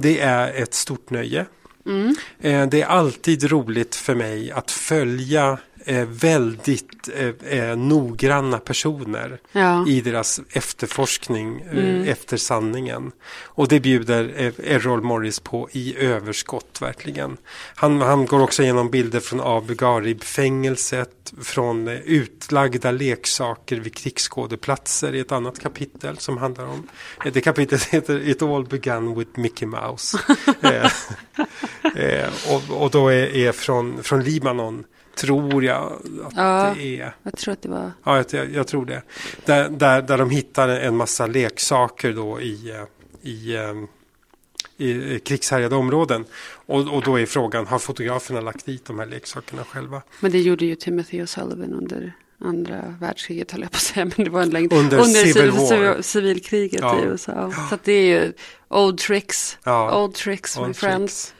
det 0.00 0.20
är 0.20 0.62
ett 0.62 0.74
stort 0.74 1.10
nöje. 1.10 1.46
Mm. 1.86 2.16
Eh, 2.40 2.66
det 2.66 2.82
är 2.82 2.86
alltid 2.86 3.50
roligt 3.50 3.94
för 3.94 4.14
mig 4.14 4.50
att 4.50 4.70
följa 4.70 5.58
eh, 5.88 6.06
väldigt 6.06 7.08
eh, 7.14 7.58
eh, 7.58 7.76
noggranna 7.76 8.58
personer 8.58 9.38
ja. 9.52 9.86
i 9.88 10.00
deras 10.00 10.40
efterforskning 10.50 11.60
eh, 11.60 11.78
mm. 11.78 12.08
efter 12.08 12.36
sanningen. 12.36 13.12
Och 13.44 13.68
det 13.68 13.80
bjuder 13.80 14.34
eh, 14.36 14.74
Errol 14.74 15.02
Morris 15.02 15.40
på 15.40 15.68
i 15.72 15.96
överskott 15.98 16.78
verkligen. 16.82 17.36
Han, 17.74 18.00
han 18.00 18.26
går 18.26 18.42
också 18.42 18.62
igenom 18.62 18.90
bilder 18.90 19.20
från 19.20 19.40
Abu 19.40 19.74
Ghraib-fängelset, 19.74 21.32
från 21.42 21.88
eh, 21.88 21.94
utlagda 21.94 22.90
leksaker 22.90 23.76
vid 23.76 23.94
krigsskådeplatser 23.94 25.14
i 25.14 25.20
ett 25.20 25.32
annat 25.32 25.60
kapitel 25.60 26.18
som 26.18 26.38
handlar 26.38 26.64
om, 26.64 26.88
det 27.32 27.40
kapitlet 27.40 27.84
heter 27.90 28.28
It 28.28 28.42
all 28.42 28.64
began 28.64 29.18
with 29.18 29.30
Mickey 29.40 29.66
Mouse. 29.66 30.18
och, 32.48 32.82
och 32.82 32.90
då 32.90 33.08
är, 33.08 33.36
är 33.36 33.52
från, 33.52 34.02
från 34.02 34.24
Libanon 34.24 34.84
tror 35.18 35.64
jag 35.64 35.92
att 36.26 36.32
ja, 36.36 36.74
det 36.76 37.00
är. 37.00 37.14
Jag 37.22 37.36
tror 37.36 37.52
att 37.52 37.62
det 37.62 37.68
var. 37.68 37.92
Ja, 38.04 38.24
jag, 38.30 38.52
jag 38.52 38.66
tror 38.66 38.86
det. 38.86 39.02
Där, 39.44 39.68
där, 39.68 40.02
där 40.02 40.18
de 40.18 40.30
hittar 40.30 40.68
en 40.68 40.96
massa 40.96 41.26
leksaker 41.26 42.12
då 42.12 42.40
i, 42.40 42.74
i, 43.22 43.56
i, 44.76 44.90
i 44.90 45.20
krigshärjade 45.24 45.76
områden. 45.76 46.24
Och, 46.66 46.94
och 46.94 47.02
då 47.02 47.20
är 47.20 47.26
frågan, 47.26 47.66
har 47.66 47.78
fotograferna 47.78 48.40
lagt 48.40 48.66
dit 48.66 48.84
de 48.84 48.98
här 48.98 49.06
leksakerna 49.06 49.64
själva? 49.64 50.02
Men 50.20 50.32
det 50.32 50.40
gjorde 50.40 50.64
ju 50.64 50.74
Timothy 50.74 51.22
O'Sullivan 51.22 51.74
under 51.74 52.12
andra 52.40 52.96
världskriget 53.00 53.50
höll 53.50 53.60
jag 53.60 53.70
på 53.70 53.76
att 53.76 53.82
säga. 53.82 54.04
Men 54.16 54.24
det 54.24 54.30
var 54.30 54.42
en 54.42 54.50
längd. 54.50 54.72
Under, 54.72 54.98
under 54.98 55.24
civil 55.24 55.52
civil, 55.52 56.04
civilkriget 56.04 56.80
ja. 56.80 57.00
i 57.00 57.04
USA. 57.04 57.52
Så 57.70 57.78
det 57.84 57.92
är 57.92 58.04
ju 58.04 58.32
old 58.68 58.98
tricks. 58.98 59.58
Ja. 59.64 60.02
Old 60.02 60.14
tricks 60.14 60.56
old 60.56 60.68
my 60.68 60.74
tricks. 60.74 60.80
friends. 60.80 61.34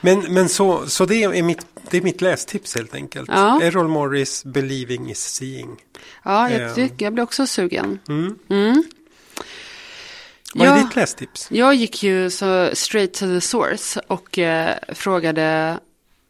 Men, 0.00 0.34
men 0.34 0.48
så, 0.48 0.86
så 0.86 1.06
det, 1.06 1.22
är 1.22 1.42
mitt, 1.42 1.66
det 1.90 1.96
är 1.96 2.02
mitt 2.02 2.20
lästips 2.20 2.74
helt 2.74 2.94
enkelt. 2.94 3.30
Ja. 3.32 3.62
Errol 3.62 3.88
Morris, 3.88 4.44
Believing 4.44 5.10
is 5.10 5.18
seeing. 5.18 5.76
Ja, 6.22 6.50
jag, 6.50 6.74
tycker, 6.74 7.06
jag 7.06 7.12
blir 7.12 7.24
också 7.24 7.46
sugen. 7.46 7.98
Mm. 8.08 8.38
Mm. 8.48 8.84
Vad 10.54 10.68
är 10.68 10.82
ditt 10.82 10.96
lästips? 10.96 11.46
Jag 11.50 11.74
gick 11.74 12.02
ju 12.02 12.30
så 12.30 12.70
straight 12.72 13.14
to 13.14 13.26
the 13.26 13.40
source 13.40 14.00
och 14.06 14.38
eh, 14.38 14.76
frågade 14.88 15.78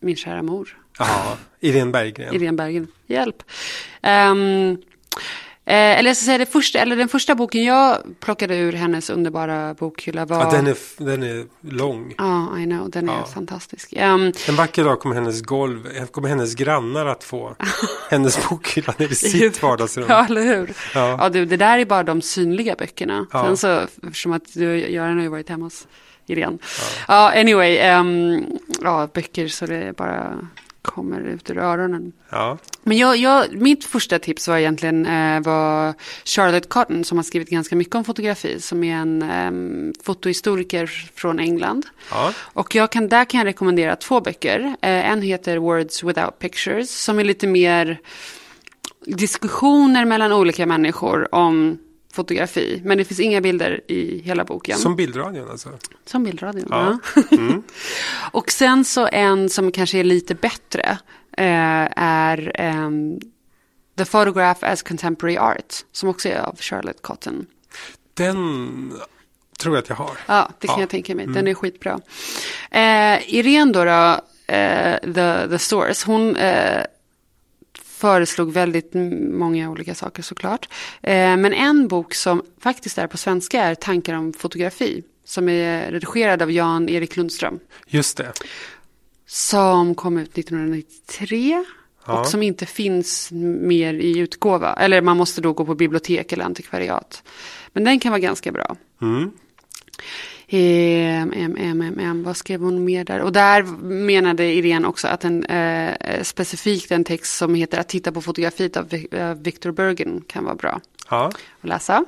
min 0.01 0.16
kära 0.16 0.42
mor. 0.42 0.79
Ja, 0.99 1.38
Irene 1.61 1.90
Berggren. 1.90 2.35
Irene 2.35 2.57
Berggren, 2.57 2.88
hjälp. 3.07 3.42
Um, 4.03 4.83
Eh, 5.68 5.98
eller 5.98 6.11
jag 6.11 6.16
ska 6.16 6.24
säga 6.24 6.38
det 6.38 6.46
första, 6.46 6.79
eller 6.79 6.96
den 6.96 7.09
första 7.09 7.35
boken 7.35 7.64
jag 7.64 7.98
plockade 8.20 8.57
ur 8.57 8.72
hennes 8.72 9.11
underbara 9.11 9.74
bokhylla 9.74 10.24
var... 10.24 10.40
Ja, 10.40 10.50
den 10.50 10.66
är, 10.66 10.76
den 10.96 11.22
är 11.22 11.46
lång. 11.61 12.14
Ja, 12.18 12.59
I 12.59 12.64
know, 12.64 12.90
den 12.90 13.07
ja. 13.07 13.20
är 13.20 13.24
fantastisk. 13.24 13.92
Um, 13.96 14.33
en 14.48 14.57
vacker 14.57 14.85
dag 14.85 15.00
kommer 15.00 15.14
hennes 15.14 15.42
golv, 15.42 16.07
kommer 16.11 16.29
hennes 16.29 16.55
grannar 16.55 17.07
att 17.07 17.24
få 17.24 17.57
hennes 18.11 18.48
bokhylla 18.48 18.94
i 18.98 19.14
sitt 19.14 19.62
vardagsrum. 19.62 20.07
Ja, 20.09 20.26
eller 20.26 20.42
hur? 20.42 20.76
Ja, 20.94 21.16
ja 21.20 21.29
du, 21.29 21.44
det 21.44 21.57
där 21.57 21.79
är 21.79 21.85
bara 21.85 22.02
de 22.02 22.22
synliga 22.22 22.74
böckerna. 22.74 23.26
Ja. 23.33 23.44
Sen 23.44 23.57
så, 23.57 23.81
eftersom 24.07 24.33
att 24.33 24.55
du, 24.55 24.90
Göran 24.90 25.16
har 25.16 25.22
ju 25.22 25.29
varit 25.29 25.48
hemma 25.48 25.66
hos 25.66 25.87
Irene. 26.26 26.59
Ja, 27.09 27.35
ja 27.35 27.40
anyway, 27.40 27.90
um, 28.00 28.44
ja, 28.83 29.09
böcker 29.14 29.48
så 29.48 29.66
det 29.66 29.76
är 29.76 29.92
bara 29.92 30.48
kommer 30.87 31.20
ut 31.20 31.51
ur 31.51 31.59
öronen. 31.59 32.12
Ja. 32.31 32.59
Men 32.83 32.96
jag, 32.96 33.16
jag, 33.16 33.57
mitt 33.57 33.85
första 33.85 34.18
tips 34.18 34.49
var 34.49 34.57
egentligen 34.57 35.07
eh, 35.07 35.40
var 35.40 35.94
Charlotte 36.25 36.68
Cotton 36.68 37.05
som 37.05 37.18
har 37.18 37.22
skrivit 37.22 37.51
ganska 37.51 37.77
mycket 37.77 37.94
om 37.94 38.05
fotografi. 38.05 38.61
Som 38.61 38.85
är 38.85 38.96
en 38.96 39.22
eh, 39.22 39.92
fotohistoriker 40.03 40.87
från 41.14 41.38
England. 41.38 41.87
Ja. 42.11 42.33
Och 42.38 42.75
jag 42.75 42.92
kan, 42.92 43.09
där 43.09 43.25
kan 43.25 43.38
jag 43.38 43.46
rekommendera 43.46 43.96
två 43.96 44.20
böcker. 44.20 44.61
Eh, 44.61 45.11
en 45.11 45.22
heter 45.22 45.57
Words 45.57 46.05
without 46.05 46.38
pictures 46.38 46.90
som 46.90 47.18
är 47.18 47.25
lite 47.25 47.46
mer 47.46 48.01
diskussioner 49.07 50.05
mellan 50.05 50.33
olika 50.33 50.66
människor 50.66 51.35
om 51.35 51.79
fotografi. 52.16 52.83
Men 52.85 52.98
det 52.98 53.05
finns 53.05 53.20
inga 53.20 53.40
bilder 53.40 53.81
i 53.88 54.22
hela 54.24 54.44
boken. 54.44 54.79
Som 54.79 54.96
bildradion 54.96 55.50
alltså? 55.50 55.68
Som 56.05 56.24
bildradion, 56.24 56.66
ja. 56.70 56.98
ja. 57.14 57.22
Mm. 57.37 57.62
och 58.33 58.50
sen 58.50 58.85
så 58.85 59.09
en 59.12 59.48
som 59.48 59.72
kanske 59.72 59.98
är 59.98 60.05
lite 60.05 60.35
bättre 60.35 60.98
eh, 61.37 61.88
är 61.96 62.52
eh, 62.55 62.90
The 63.98 64.05
Photograph 64.05 64.64
as 64.64 64.83
Contemporary 64.83 65.37
Art. 65.37 65.74
Som 65.92 66.09
också 66.09 66.29
är 66.29 66.38
av 66.38 66.57
Charlotte 66.61 67.02
Cotton. 67.02 67.46
Den 68.14 68.92
tror 69.59 69.76
jag 69.76 69.83
att 69.83 69.88
jag 69.88 69.96
har. 69.96 70.18
Ja, 70.26 70.50
det 70.59 70.66
kan 70.66 70.76
ja. 70.76 70.83
jag 70.83 70.90
tänka 70.90 71.14
mig. 71.14 71.26
Den 71.26 71.37
mm. 71.37 71.46
är 71.46 71.55
skitbra. 71.55 72.00
Eh, 72.70 73.35
Irene 73.35 73.72
då, 73.72 73.85
då 73.85 74.20
eh, 74.55 74.98
the, 75.00 75.48
the 75.48 75.59
Source, 75.59 76.07
hon 76.07 76.37
eh, 76.37 76.85
föreslog 77.96 78.52
väldigt 78.52 78.94
många 79.30 79.70
olika 79.70 79.94
saker 79.94 80.22
såklart. 80.22 80.68
Eh, 81.02 81.37
men 81.37 81.52
en 81.52 81.88
bok 81.88 82.14
som 82.14 82.42
faktiskt 82.61 82.98
är 82.98 83.06
på 83.06 83.16
svenska 83.16 83.62
är 83.62 83.74
Tankar 83.74 84.14
om 84.14 84.32
fotografi. 84.32 85.02
Som 85.24 85.48
är 85.48 85.90
redigerad 85.90 86.42
av 86.42 86.50
Jan-Erik 86.50 87.16
Lundström. 87.16 87.59
Just 87.87 88.16
det. 88.16 88.32
Som 89.26 89.94
kom 89.94 90.18
ut 90.18 90.38
1993. 90.38 91.64
Ja. 92.06 92.20
Och 92.20 92.26
som 92.26 92.42
inte 92.42 92.66
finns 92.66 93.28
mer 93.61 93.94
i 93.94 94.18
utgåva. 94.18 94.74
Eller 94.74 95.02
man 95.02 95.16
måste 95.16 95.40
då 95.40 95.52
gå 95.52 95.64
på 95.64 95.74
bibliotek 95.74 96.32
eller 96.32 96.44
antikvariat. 96.44 97.22
Men 97.72 97.85
den 97.85 98.00
kan 98.00 98.12
vara 98.12 98.20
ganska 98.20 98.52
bra. 98.52 98.76
Mm. 99.02 99.30
Mm, 100.48 101.32
mm, 101.32 101.82
mm, 101.82 102.22
vad 102.22 102.37
skrev 102.37 102.61
hon 102.61 102.85
mer 102.85 103.04
där? 103.04 103.20
Och 103.20 103.32
där 103.32 103.62
menade 103.82 104.44
Irene 104.44 104.88
också 104.88 105.09
att 105.09 105.24
en 105.24 105.44
eh, 105.44 106.22
specifikt 106.22 106.92
en 106.92 107.04
text 107.04 107.37
som 107.37 107.54
heter 107.54 107.78
Att 107.78 107.88
titta 107.88 108.12
på 108.12 108.22
fotografiet 108.22 108.76
av 108.76 108.88
Victor 109.42 109.70
Bergen 109.70 110.22
kan 110.26 110.44
vara 110.44 110.54
bra 110.54 110.80
ja. 111.11 111.30
att 111.61 111.68
läsa. 111.68 112.04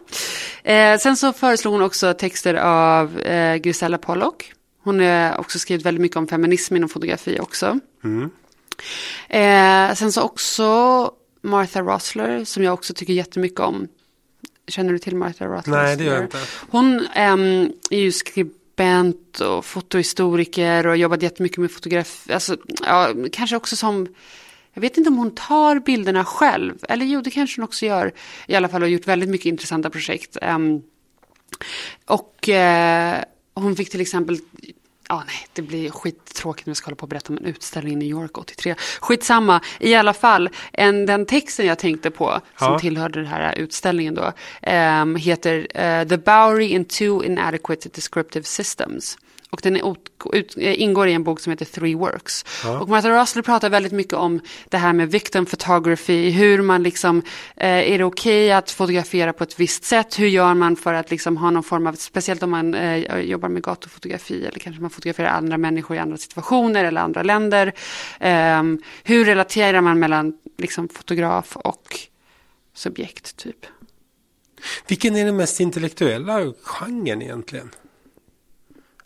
Eh, 0.63 0.99
sen 0.99 1.17
så 1.17 1.33
föreslog 1.33 1.73
hon 1.73 1.83
också 1.83 2.15
texter 2.15 2.55
av 2.55 3.21
eh, 3.21 3.57
Grisella 3.57 3.99
Pollock. 3.99 4.53
Hon 4.83 5.01
har 5.01 5.39
också 5.39 5.59
skrivit 5.59 5.87
väldigt 5.87 6.03
mycket 6.03 6.17
om 6.17 6.29
feminism 6.29 6.77
inom 6.77 6.89
fotografi 6.89 7.39
också. 7.41 7.79
Mm. 8.05 8.31
Eh, 9.29 9.95
sen 9.95 10.13
så 10.13 10.23
också 10.23 11.11
Martha 11.43 11.81
Rosler 11.81 12.45
som 12.45 12.63
jag 12.63 12.75
också 12.75 12.95
tycker 12.95 13.13
jättemycket 13.13 13.61
om. 13.61 13.89
Känner 14.69 14.93
du 14.93 14.99
till 14.99 15.17
Martha 15.17 15.47
Rothfuss? 15.47 15.67
Nej, 15.67 15.97
det 15.97 16.05
gör 16.05 16.15
jag 16.15 16.25
inte. 16.25 16.39
Hon 16.71 17.07
äm, 17.15 17.73
är 17.91 17.99
ju 17.99 18.13
skribent 18.13 19.41
och 19.41 19.65
fotohistoriker 19.65 20.87
och 20.87 20.97
jobbat 20.97 21.23
jättemycket 21.23 21.59
med 21.59 21.71
fotografi. 21.71 22.33
Alltså, 22.33 22.57
ja, 22.87 23.15
kanske 23.33 23.57
också 23.57 23.77
som, 23.77 24.07
jag 24.73 24.81
vet 24.81 24.97
inte 24.97 25.11
om 25.11 25.17
hon 25.17 25.35
tar 25.35 25.79
bilderna 25.79 26.25
själv. 26.25 26.75
Eller 26.89 27.07
jo, 27.07 27.21
det 27.21 27.31
kanske 27.31 27.61
hon 27.61 27.65
också 27.65 27.87
gör. 27.87 28.13
I 28.47 28.55
alla 28.55 28.69
fall 28.69 28.83
har 28.83 28.89
gjort 28.89 29.07
väldigt 29.07 29.29
mycket 29.29 29.47
intressanta 29.47 29.91
projekt. 29.91 30.37
Äm, 30.43 30.83
och 32.05 32.49
äh, 32.49 33.23
hon 33.55 33.77
fick 33.77 33.91
till 33.91 34.01
exempel 34.01 34.39
Ja, 35.09 35.23
nej, 35.27 35.47
det 35.53 35.63
blir 35.63 35.91
skittråkigt 35.91 36.67
när 36.67 36.71
vi 36.71 36.75
ska 36.75 36.87
hålla 36.87 36.97
på 36.97 37.03
och 37.03 37.09
berätta 37.09 37.33
om 37.33 37.39
en 37.39 37.45
utställning 37.45 37.93
i 37.93 37.97
New 37.97 38.09
York 38.09 38.39
83. 38.39 38.75
Skitsamma, 39.01 39.61
i 39.81 39.95
alla 39.95 40.13
fall, 40.13 40.51
en, 40.73 41.07
den 41.07 41.27
texten 41.27 41.67
jag 41.67 41.79
tänkte 41.79 42.11
på 42.11 42.41
som 42.59 42.73
ja. 42.73 42.79
tillhörde 42.79 43.21
den 43.21 43.29
här 43.29 43.59
utställningen 43.59 44.15
då, 44.15 44.33
um, 44.73 45.17
heter 45.17 45.59
uh, 45.59 46.09
The 46.09 46.17
Bowery 46.17 46.67
in 46.67 46.85
Two 46.85 47.25
Inadequate 47.25 47.89
Descriptive 47.89 48.45
Systems. 48.45 49.19
Och 49.51 49.61
den 49.63 49.77
är, 49.77 49.97
ut, 50.33 50.57
ingår 50.57 51.09
i 51.09 51.13
en 51.13 51.25
bok 51.25 51.41
som 51.41 51.51
heter 51.51 51.65
Three 51.65 51.95
Works. 51.95 52.45
Ja. 52.65 52.81
Och 52.81 52.89
Martha 52.89 53.23
Russell 53.23 53.43
pratar 53.43 53.71
väldigt 53.71 53.93
mycket 53.93 54.15
om 54.15 54.41
det 54.69 54.77
här 54.77 54.93
med 54.93 55.11
victim 55.11 55.47
photography. 55.47 56.31
Hur 56.31 56.63
man 56.63 56.83
liksom, 56.83 57.23
eh, 57.57 57.93
är 57.93 57.99
det 57.99 58.05
okej 58.05 58.45
okay 58.45 58.51
att 58.51 58.71
fotografera 58.71 59.33
på 59.33 59.45
ett 59.45 59.61
visst 59.61 59.85
sätt? 59.85 60.19
Hur 60.19 60.27
gör 60.27 60.55
man 60.55 60.77
för 60.77 60.95
att 60.95 61.11
liksom 61.11 61.37
ha 61.37 61.51
någon 61.51 61.63
form 61.63 61.87
av, 61.87 61.93
speciellt 61.93 62.43
om 62.43 62.51
man 62.51 62.75
eh, 62.75 63.19
jobbar 63.19 63.49
med 63.49 63.63
gatufotografi 63.63 64.47
eller 64.47 64.59
kanske 64.59 64.83
man 64.83 64.91
fotograferar 64.91 65.29
andra 65.29 65.59
människor 65.59 65.97
i 65.97 66.01
andra 66.01 66.17
situationer 66.17 66.85
eller 66.85 67.01
andra 67.01 67.23
länder. 67.23 67.73
Eh, 68.21 68.63
hur 69.03 69.25
relaterar 69.25 69.81
man 69.81 69.99
mellan 69.99 70.33
liksom, 70.59 70.89
fotograf 70.89 71.57
och 71.57 71.99
subjekt 72.75 73.37
typ? 73.37 73.67
Vilken 74.87 75.17
är 75.17 75.25
den 75.25 75.37
mest 75.37 75.61
intellektuella 75.61 76.53
genren 76.63 77.23
egentligen? 77.23 77.71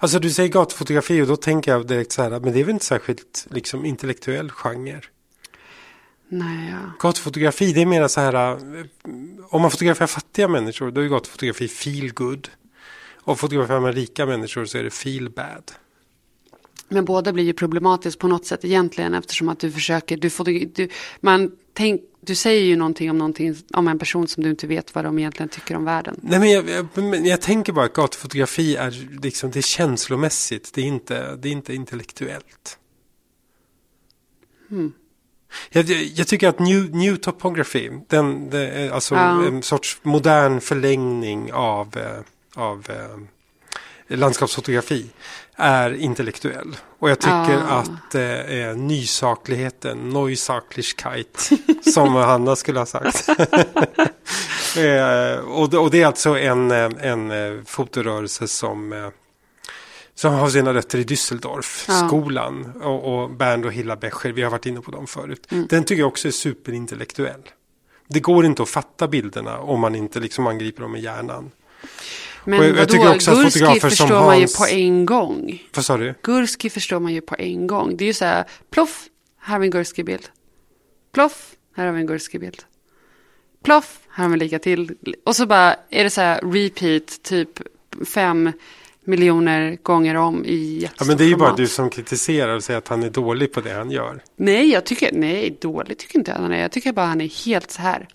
Alltså 0.03 0.19
du 0.19 0.31
säger 0.31 0.49
gatufotografi 0.49 1.23
och 1.23 1.27
då 1.27 1.37
tänker 1.37 1.73
jag 1.73 1.87
direkt 1.87 2.13
så 2.13 2.23
här, 2.23 2.31
men 2.31 2.53
det 2.53 2.61
är 2.61 2.65
väl 2.65 2.75
inte 2.75 2.85
särskilt 2.85 3.47
liksom 3.51 3.85
intellektuell 3.85 4.51
genre. 4.51 5.01
Nej, 6.29 6.71
ja. 6.71 7.09
Gatufotografi, 7.09 7.73
det 7.73 7.83
är 7.83 7.87
mer 7.87 8.09
så 8.09 8.21
här, 8.21 8.35
eh, 8.53 8.85
om 9.49 9.63
man 9.63 9.71
fotograferar 9.71 10.07
fattiga 10.07 10.49
människor, 10.49 10.91
då 10.91 11.01
är 11.01 11.09
gatufotografi 11.09 11.69
feel 11.69 12.13
good. 12.13 12.49
Och 13.15 13.41
fotograferar 13.41 13.81
man 13.81 13.93
rika 13.93 14.27
människor 14.27 14.65
så 14.65 14.79
är 14.79 14.83
det 14.85 14.91
feel 14.91 15.31
bad. 15.31 15.73
Men 16.89 17.05
båda 17.05 17.33
blir 17.33 17.45
ju 17.45 17.53
problematiskt 17.53 18.19
på 18.19 18.29
något 18.29 18.47
sätt 18.47 18.65
egentligen 18.65 19.15
eftersom 19.15 19.49
att 19.49 19.61
du 19.61 19.73
försöker, 19.73 20.17
du, 20.17 20.31
får, 20.31 20.45
du, 20.75 20.89
man 21.21 21.53
tänk, 21.73 22.01
du 22.21 22.35
säger 22.35 22.63
ju 22.63 22.77
någonting 22.77 23.11
om, 23.11 23.19
någonting 23.19 23.57
om 23.75 23.89
en 23.89 23.99
person 23.99 24.29
som 24.29 24.43
du 24.43 24.51
inte 24.51 24.67
vet 24.67 24.95
vad 24.95 25.05
de 25.05 25.19
egentligen 25.19 25.49
tycker 25.49 25.77
om 25.77 25.85
världen. 25.85 26.21
Nej 26.23 26.39
men 26.39 26.51
jag, 26.51 26.69
jag, 26.71 27.27
jag 27.27 27.41
tänker 27.41 27.73
bara 27.73 27.85
att 27.85 27.93
gatufotografi 27.93 28.77
är 28.77 29.21
liksom, 29.23 29.51
det 29.51 29.59
är 29.59 29.63
känslomässigt, 29.63 30.71
det 30.75 30.81
är 30.81 30.85
inte, 30.85 31.37
det 31.37 31.49
är 31.49 31.53
inte 31.53 31.75
intellektuellt. 31.75 32.79
Hmm. 34.69 34.93
Jag, 35.71 35.85
jag 35.91 36.27
tycker 36.27 36.49
att 36.49 36.59
new, 36.59 36.95
new 36.95 37.17
topography, 37.17 37.91
den, 38.09 38.51
det 38.51 38.91
alltså 38.91 39.15
Ja. 39.15 39.47
en 39.47 39.63
sorts 39.63 39.99
modern 40.03 40.61
förlängning 40.61 41.53
av, 41.53 41.97
eh, 41.97 42.63
av 42.63 42.87
eh, 42.89 44.17
landskapsfotografi, 44.17 45.07
är 45.57 45.95
intellektuell. 45.95 46.77
Och 46.99 47.11
jag 47.11 47.19
tycker 47.21 47.53
Ja. 47.69 47.85
att 47.85 48.15
eh, 48.15 48.77
nysakligheten, 48.77 50.09
Neusaklichkeit, 50.09 51.51
som 51.95 52.15
Hanna 52.15 52.57
skulle 52.57 52.79
ha 52.79 52.87
sagt. 52.87 53.29
eh, 54.77 55.39
och, 55.45 55.71
det- 55.71 55.79
och 55.79 55.91
det 55.91 56.03
är 56.03 56.07
alltså 56.07 56.39
en, 56.39 56.71
eh, 56.71 56.91
en 57.01 57.31
eh, 57.31 57.63
fotorörelse 57.67 58.49
som 58.49 58.93
eh, 58.93 59.09
som 60.15 60.35
har 60.35 60.49
sina 60.49 60.75
rötter 60.75 60.99
i 60.99 61.05
Düsseldorf, 61.05 61.85
Ja. 61.89 62.07
skolan 62.09 62.73
och, 62.83 63.23
och 63.23 63.31
Bernd 63.31 63.65
och 63.65 63.73
Hilla 63.73 63.97
Becher, 63.97 64.33
vi 64.33 64.43
har 64.43 64.51
varit 64.51 64.67
inne 64.67 64.81
på 64.81 64.91
dem 64.91 65.07
förut. 65.07 65.47
Mm. 65.51 65.67
Den 65.71 65.85
tycker 65.85 66.01
jag 66.01 66.09
också 66.09 66.29
är 66.29 66.33
superintellektuell. 66.33 67.43
Det 68.09 68.21
går 68.21 68.45
inte 68.47 68.63
att 68.63 68.69
fatta 68.69 69.09
bilderna 69.09 69.59
om 69.59 69.81
man 69.81 69.95
inte 69.95 70.21
liksom 70.21 70.47
angriper 70.47 70.83
dem 70.83 70.93
med 70.93 71.01
hjärnan. 71.01 71.51
Men 72.45 72.59
Och 72.61 72.67
jag- 72.67 72.77
jag 72.77 72.89
tycker 72.89 73.15
också 73.15 73.31
Gurski 73.35 73.51
fotografer 73.59 73.81
som 73.81 73.91
förstår 73.91 74.21
man 74.21 74.37
ju 74.39 74.43
Hans- 74.43 74.59
på 74.59 74.67
en 74.67 75.07
gång. 75.07 75.63
Vad 75.75 75.85
sa 75.85 75.97
du? 75.97 76.15
Gurski 76.23 76.71
förstår 76.71 77.01
man 77.01 77.13
ju 77.13 77.21
på 77.21 77.37
en 77.39 77.67
gång. 77.67 77.97
Det 77.97 78.05
är 78.05 78.07
ju 78.07 78.13
så 78.15 78.25
här, 78.25 78.45
ploff, 78.71 79.05
här 79.41 79.53
har 79.55 79.61
vi 79.61 79.67
en 79.67 79.71
Gurski-bild. 79.73 80.25
Ploff, 81.15 81.51
här 81.77 81.87
har 81.87 81.93
vi 81.93 82.01
en 82.01 82.07
Gurski-bild. 82.07 82.63
Ploff, 83.65 83.99
här 84.11 84.25
har 84.25 84.31
vi 84.31 84.37
lika 84.37 84.59
till. 84.59 84.95
Och 85.25 85.37
så 85.37 85.47
bara 85.47 85.75
är 85.91 86.05
det 86.05 86.11
så 86.11 86.21
här 86.21 86.41
repeat, 86.53 87.23
typ 87.23 87.49
fem 88.15 88.53
miljoner 89.05 89.79
gånger 89.83 90.15
om 90.15 90.45
i 90.45 90.89
Ja, 90.99 91.05
men 91.05 91.17
det 91.17 91.25
är 91.25 91.29
ju 91.29 91.37
bara 91.37 91.39
format. 91.45 91.57
du 91.57 91.67
som 91.69 91.91
kritiserar 91.91 92.57
och 92.57 92.65
säger 92.65 92.79
att 92.79 92.89
han 92.89 93.03
är 93.03 93.11
dålig 93.11 93.53
på 93.53 93.61
det 93.61 93.73
han 93.73 93.91
gör. 93.91 94.23
Nej, 94.37 94.71
jag 94.71 94.85
tycker, 94.87 95.11
nej, 95.13 95.57
dåligt 95.61 95.99
tycker 95.99 96.19
inte 96.19 96.31
jag 96.31 96.39
han 96.39 96.53
är. 96.53 96.63
Jag 96.63 96.73
tycker 96.73 96.93
bara 96.93 97.07
han 97.07 97.21
är 97.21 97.45
helt 97.47 97.71
så 97.71 97.83
här. 97.83 98.09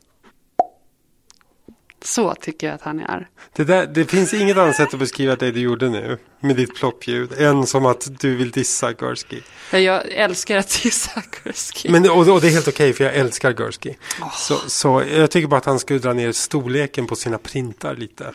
Så 2.04 2.36
tycker 2.36 2.68
jag 2.68 2.74
att 2.76 2.82
han 2.82 3.00
är. 3.00 3.28
Det, 3.56 3.64
där, 3.64 3.86
det 3.86 4.06
finns 4.06 4.34
inget 4.34 4.58
annat 4.58 4.76
sätt 4.76 4.94
att 4.94 5.00
beskriva 5.00 5.36
det 5.36 5.52
du 5.52 5.60
gjorde 5.60 5.90
nu 5.90 6.18
med 6.40 6.56
ditt 6.56 6.76
ploppljud 6.76 7.42
än 7.42 7.66
som 7.68 7.86
att 7.86 8.20
du 8.20 8.36
vill 8.36 8.52
dissa 8.52 8.94
Gursky. 8.94 9.42
Ja, 9.72 9.80
Jag 9.80 10.08
älskar 10.12 10.58
att 10.58 10.80
dissa 10.84 11.22
Gurski. 11.44 11.90
Men, 11.90 12.10
och, 12.10 12.28
och 12.28 12.42
det 12.42 12.48
är 12.48 12.52
helt 12.52 12.68
okej 12.68 12.94
för 12.94 13.04
jag 13.04 13.16
älskar 13.16 13.52
Gursky. 13.54 13.94
Så, 14.34 14.56
så 14.68 15.04
jag 15.12 15.32
tycker 15.32 15.48
bara 15.48 15.58
att 15.58 15.66
han 15.66 15.80
skulle 15.80 16.00
dra 16.00 16.14
ner 16.14 16.32
storleken 16.32 17.08
på 17.08 17.16
sina 17.16 17.38
printar 17.38 17.96
lite. 17.96 18.34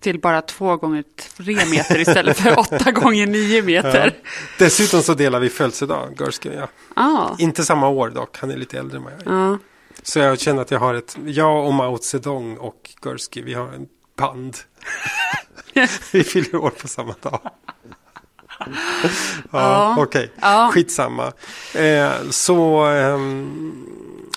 Till 0.00 0.20
bara 0.20 0.42
två 0.42 0.76
gånger 0.76 1.04
tre 1.36 1.56
meter 1.66 1.98
istället 2.00 2.38
för 2.38 2.58
åtta 2.58 2.90
gånger 2.92 3.26
nio 3.26 3.62
meter. 3.62 4.14
Dessutom 4.58 5.02
så 5.02 5.14
delar 5.14 5.40
vi 5.40 5.48
födelsedag, 5.48 6.16
Gursky 6.16 6.48
och 6.48 6.54
jag. 6.54 6.68
Ja. 6.96 7.36
Inte 7.38 7.64
samma 7.64 7.88
år 7.88 8.10
dock, 8.10 8.38
han 8.38 8.50
är 8.50 8.56
lite 8.56 8.78
äldre 8.78 8.96
än 8.96 9.04
vad 9.04 9.12
jag 9.12 9.20
är. 9.20 9.32
Ja. 9.50 9.58
Så 10.02 10.18
jag 10.18 10.40
känner 10.40 10.62
att 10.62 10.70
jag 10.70 10.78
har 10.78 10.94
ett, 10.94 11.16
jag 11.26 11.66
och 11.66 11.74
Mao 11.74 11.98
Zedong 11.98 12.56
och 12.56 12.90
Gursky, 13.02 13.42
vi 13.42 13.54
har 13.54 13.68
en 13.72 13.88
band. 14.16 14.56
vi 16.12 16.24
fyller 16.24 16.56
år 16.56 16.70
på 16.70 16.88
samma 16.88 17.14
dag. 17.20 17.40
ja, 18.60 18.70
Ja. 19.50 19.94
okej. 19.98 20.32
Ja. 20.40 20.70
Skitsamma. 20.74 21.32
Eh, 21.74 22.12
så, 22.30 22.84
ehm, 22.84 23.86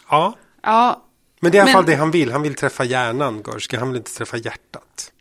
ja. 0.09 0.35
ja, 0.63 1.03
Men 1.39 1.51
det 1.51 1.57
är 1.57 1.59
i 1.59 1.61
alla 1.61 1.65
Men- 1.67 1.73
fall 1.73 1.85
det 1.85 1.95
han 1.95 2.11
vill. 2.11 2.31
Han 2.31 2.41
vill 2.41 2.55
träffa 2.55 2.83
hjärnan, 2.83 3.41
Gursky. 3.43 3.77
Han 3.77 3.87
vill 3.89 3.97
inte 3.97 4.13
träffa 4.13 4.37
hjärtat. 4.37 5.11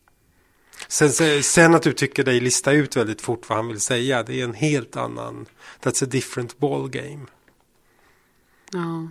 Sen, 0.88 1.10
sen- 1.10 1.42
sen 1.42 1.74
att 1.74 1.82
du 1.82 1.92
tycker 1.92 2.24
dig 2.24 2.40
lista 2.40 2.72
ut 2.72 2.96
väldigt 2.96 3.20
fort 3.22 3.48
vad 3.48 3.58
han 3.58 3.68
vill 3.68 3.80
säga, 3.80 4.22
det 4.22 4.40
är 4.40 4.44
en 4.44 4.54
helt 4.54 4.96
annan, 4.96 5.46
that's 5.82 6.04
a 6.04 6.06
different 6.10 6.58
ball 6.58 6.88
game. 6.88 7.26
ja. 8.72 9.08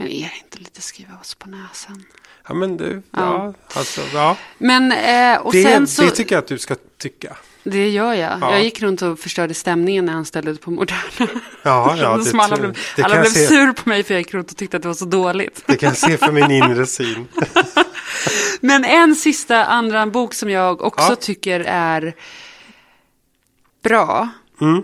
Men 0.00 0.08
är 0.08 0.20
det 0.22 0.32
inte 0.44 0.58
lite 0.58 0.82
skriva 0.82 1.14
oss 1.20 1.34
på 1.34 1.48
näsan? 1.48 2.04
Ja 2.48 2.54
men 2.54 2.76
du, 2.76 3.02
ja, 3.10 3.20
Ja. 3.20 3.78
alltså, 3.78 4.00
ja. 4.14 4.36
Men, 4.58 4.92
eh, 4.92 5.40
och 5.40 5.52
Det, 5.52 5.62
sen 5.62 5.86
så, 5.86 6.02
det 6.02 6.10
tycker 6.10 6.34
jag 6.34 6.42
att 6.42 6.48
du 6.48 6.58
ska 6.58 6.76
tycka. 6.98 7.36
det 7.64 7.88
gör 7.88 8.14
jag. 8.14 8.38
Ja. 8.40 8.52
Jag 8.52 8.62
gick 8.64 8.82
runt 8.82 9.02
och 9.02 9.18
förstörde 9.18 9.54
stämningen 9.54 10.04
när 10.04 10.12
han 10.12 10.24
ställde 10.24 10.54
på 10.54 10.70
Moderna. 10.70 11.00
Ja, 11.62 11.96
ja, 11.98 12.16
det, 12.32 12.38
alla 12.38 12.56
blev, 12.56 12.78
det, 12.96 13.02
alla 13.02 13.20
blev 13.20 13.30
se, 13.30 13.46
sur 13.46 13.72
på 13.72 13.88
mig 13.88 14.02
för 14.02 14.14
jag 14.14 14.20
gick 14.20 14.34
runt 14.34 14.50
och 14.50 14.56
tyckte 14.56 14.76
att 14.76 14.82
det 14.82 14.88
var 14.88 14.94
så 14.94 15.04
dåligt. 15.04 15.62
det 15.66 15.76
kan 15.76 15.88
jag 15.88 15.96
se 15.98 16.16
för 16.16 16.32
min 16.32 16.50
inre 16.50 16.86
syn. 16.86 17.28
Men 18.60 18.84
en 18.84 19.16
sista 19.16 19.64
andra 19.64 20.06
bok 20.06 20.34
som 20.34 20.50
jag 20.50 20.82
också 20.82 21.06
Ja. 21.12 21.16
tycker 21.16 21.60
är 21.60 22.14
bra. 23.82 24.28
Mm. 24.60 24.82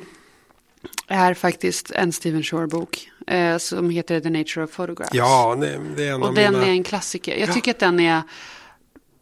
Är 1.09 1.35
faktiskt 1.35 1.91
en 1.91 2.13
Stephen 2.13 2.43
Shore-bok. 2.43 3.11
Eh, 3.27 3.59
som 3.59 3.91
heter 3.91 4.21
The 4.21 4.31
Nature 4.31 4.65
of 4.65 4.71
Photographs. 4.77 5.15
Ja, 5.15 5.57
det, 5.61 5.81
det 5.97 6.09
är 6.09 6.15
en 6.15 6.23
Och 6.23 6.29
av 6.29 6.35
den 6.35 6.53
mina... 6.53 6.67
är 6.67 6.71
en 6.71 6.85
klassiker. 6.85 7.37
Jag 7.37 7.53
tycker 7.55 7.71
att 7.71 7.79
den 7.79 8.01
är, 8.01 8.23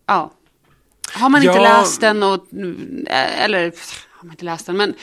ja. 0.07 0.33
Har 1.13 1.29
man 1.29 1.43
inte 1.43 1.55
Ja. 1.57 1.63
läst 1.63 2.01
den 2.01 2.23
och, 2.23 2.47
eh, 3.07 3.45
eller 3.45 3.63
har 4.11 4.25
man 4.27 4.31
inte 4.31 4.45
läst 4.45 4.67
den, 4.67 4.77
men 4.77 4.95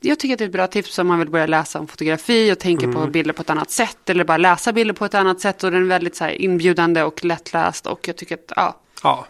jag 0.00 0.18
tycker 0.18 0.34
att 0.34 0.38
det 0.38 0.44
är 0.44 0.48
ett 0.48 0.52
bra 0.52 0.66
tips 0.66 0.98
om 0.98 1.06
man 1.06 1.18
vill 1.18 1.30
börja 1.30 1.46
läsa 1.46 1.78
om 1.80 1.86
fotografi 1.86 2.52
och 2.52 2.58
tänka 2.58 2.84
Mm. 2.86 2.94
på 2.96 3.06
bilder 3.06 3.32
på 3.32 3.42
ett 3.42 3.50
annat 3.50 3.70
sätt. 3.70 4.10
Eller 4.10 4.24
bara 4.24 4.36
läsa 4.36 4.72
bilder 4.72 4.94
på 4.94 5.04
ett 5.04 5.14
annat 5.14 5.40
sätt. 5.40 5.64
Och 5.64 5.70
den 5.70 5.82
är 5.82 5.86
väldigt 5.86 6.16
så 6.16 6.28
inbjudande 6.28 7.02
och 7.02 7.24
lättläst. 7.24 7.86
Och 7.86 8.08
jag 8.08 8.16
tycker 8.16 8.34
att, 8.34 8.52
ja, 8.56 8.80
Ja, 9.02 9.26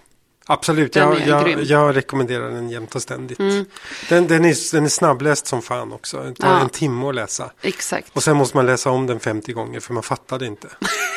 absolut. 0.47 0.97
Jag, 0.97 1.21
jag, 1.27 1.63
jag 1.63 1.97
rekommenderar 1.97 2.51
den 2.51 2.71
jämt 2.71 2.95
och 2.95 3.03
ständigt. 3.03 3.39
Mm. 3.39 3.65
Den, 4.09 4.27
den, 4.27 4.45
är, 4.45 4.73
den 4.73 4.85
är 4.85 4.89
snabbläst 4.89 5.47
som 5.47 5.63
fan 5.63 5.93
också. 5.93 6.23
Det 6.23 6.35
tar 6.35 6.49
Ja. 6.49 6.61
en 6.61 6.69
timme 6.69 7.09
att 7.09 7.15
läsa. 7.15 7.51
exakt. 7.63 8.17
Och 8.17 8.23
sen 8.23 8.37
måste 8.37 8.57
man 8.57 8.67
läsa 8.67 8.91
om 8.91 9.07
den 9.07 9.21
50 9.21 9.53
gånger 9.53 9.81
för 9.81 9.95
man 9.95 10.03
fattar 10.03 10.39
det 10.39 10.47
inte. 10.47 10.69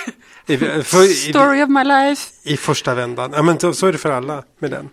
I, 0.47 0.57
för, 0.57 1.03
i, 1.03 1.13
Story 1.13 1.63
of 1.63 1.69
my 1.69 1.83
life. 1.83 2.31
I 2.43 2.57
första 2.57 2.95
vändan. 2.95 3.31
Ja, 3.35 3.41
men 3.41 3.73
så 3.73 3.87
är 3.87 3.91
det 3.91 3.97
för 3.97 4.11
alla 4.11 4.43
med 4.59 4.71
den. 4.71 4.89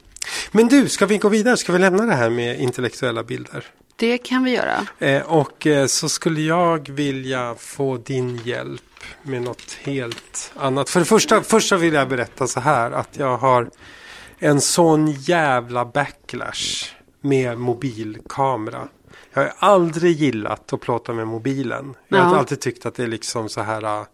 Men 0.53 0.69
du, 0.69 0.89
ska 0.89 1.07
vi 1.07 1.19
gå 1.19 1.29
vidare? 1.29 1.57
Ska 1.57 1.73
vi 1.73 1.79
lämna 1.79 2.07
det 2.07 2.15
här 2.15 2.31
med 2.31 2.61
intellektuella 2.61 3.23
bilder? 3.23 3.65
Det 3.97 4.19
kan 4.19 4.45
vi 4.45 4.51
göra. 4.51 4.87
Eh, 4.99 5.23
och 5.23 5.67
eh, 5.67 5.87
så 5.87 6.09
skulle 6.09 6.41
jag 6.41 6.89
vilja 6.91 7.55
få 7.59 7.97
din 7.97 8.41
hjälp 8.45 8.83
med 9.23 9.43
något 9.43 9.73
helt 9.83 10.53
annat. 10.57 10.91
För 10.91 11.01
det 11.01 11.07
första, 11.07 11.43
först 11.43 11.69
så 11.69 11.77
vill 11.77 11.95
jag 11.95 12.09
berätta 12.09 12.47
så 12.47 12.61
här 12.61 12.91
att 12.91 13.09
jag 13.13 13.37
har 13.37 13.71
en 14.39 14.61
sån 14.61 15.11
jävla 15.11 15.85
backlash 15.85 16.87
med 17.21 17.59
mobilkamera. 17.59 18.89
Jag 19.33 19.43
har 19.43 19.53
aldrig 19.59 20.17
gillat 20.17 20.73
att 20.73 20.81
plåta 20.81 21.13
med 21.13 21.27
mobilen. 21.27 21.95
Jag 22.09 22.19
har 22.19 22.33
Ja. 22.33 22.39
alltid 22.39 22.61
tyckt 22.61 22.87
att 22.87 22.95
det 22.95 23.03
är 23.03 23.07
liksom 23.07 23.49
så 23.49 23.61
här 23.61 23.83
äh, 24.01 24.07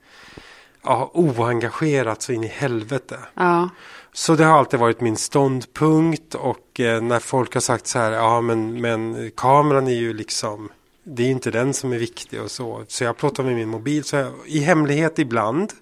ja, 0.84 1.10
oengagerat 1.14 2.22
så 2.22 2.32
in 2.32 2.44
i 2.44 2.46
helvete. 2.46 3.18
Ja, 3.34 3.68
Så 4.12 4.34
det 4.34 4.44
har 4.44 4.58
alltid 4.58 4.80
varit 4.80 5.00
min 5.00 5.16
ståndpunkt 5.16 6.34
och 6.34 6.80
eh, 6.80 7.02
när 7.02 7.18
folk 7.18 7.54
har 7.54 7.60
sagt 7.60 7.86
så 7.86 7.98
här, 7.98 8.12
ja 8.12 8.40
men, 8.40 8.80
men 8.80 9.30
kameran 9.36 9.86
är 9.88 9.92
ju 9.94 10.12
liksom, 10.14 10.68
det 11.04 11.22
är 11.22 11.26
ju 11.26 11.32
inte 11.32 11.50
den 11.50 11.74
som 11.74 11.92
är 11.92 11.98
viktig 11.98 12.42
och 12.42 12.50
så. 12.50 12.84
Så 12.88 13.04
jag 13.04 13.16
plåtar 13.16 13.44
med 13.44 13.54
min 13.54 13.68
mobil, 13.68 14.04
så 14.04 14.16
jag, 14.16 14.32
i 14.46 14.58
hemlighet 14.60 15.18
ibland, 15.18 15.72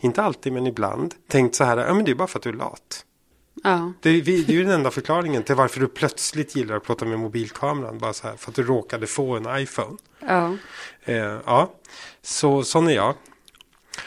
inte 0.00 0.22
alltid 0.22 0.52
men 0.52 0.66
ibland, 0.66 1.14
tänkt 1.28 1.54
så 1.54 1.64
här, 1.64 1.76
ja 1.76 1.94
men 1.94 2.04
det 2.04 2.10
är 2.10 2.14
bara 2.14 2.28
för 2.28 2.38
att 2.38 2.42
du 2.42 2.48
är 2.50 2.54
lat. 2.54 3.04
Ja, 3.62 3.92
Det 4.00 4.10
är, 4.10 4.22
det 4.22 4.32
är 4.32 4.52
ju 4.52 4.64
den 4.64 4.72
enda 4.72 4.90
förklaringen 4.90 5.42
till 5.42 5.54
varför 5.54 5.80
du 5.80 5.88
plötsligt 5.88 6.56
gillar 6.56 6.76
att 6.76 6.84
plåta 6.84 7.04
med 7.04 7.18
mobilkameran, 7.18 7.98
bara 7.98 8.12
så 8.12 8.26
här, 8.28 8.36
för 8.36 8.50
att 8.50 8.56
du 8.56 8.62
råkade 8.62 9.06
få 9.06 9.36
en 9.36 9.58
iPhone. 9.58 9.96
ja. 10.20 10.56
Eh, 11.04 11.38
ja, 11.46 11.74
så 12.22 12.64
sån 12.64 12.88
är 12.88 12.94
jag. 12.94 13.14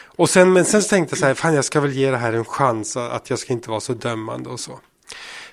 Och 0.04 0.30
sen, 0.30 0.52
men 0.52 0.64
sen 0.64 0.82
så 0.82 0.88
tänkte 0.88 1.12
jag 1.12 1.18
så 1.18 1.26
här, 1.26 1.34
fan 1.34 1.54
jag 1.54 1.64
ska 1.64 1.80
väl 1.80 1.92
ge 1.92 2.10
det 2.10 2.16
här 2.16 2.32
en 2.32 2.44
chans, 2.44 2.96
att 2.96 3.30
jag 3.30 3.38
ska 3.38 3.52
inte 3.52 3.70
vara 3.70 3.80
så 3.80 3.92
dömande 3.92 4.48
och 4.50 4.60
så. 4.60 4.80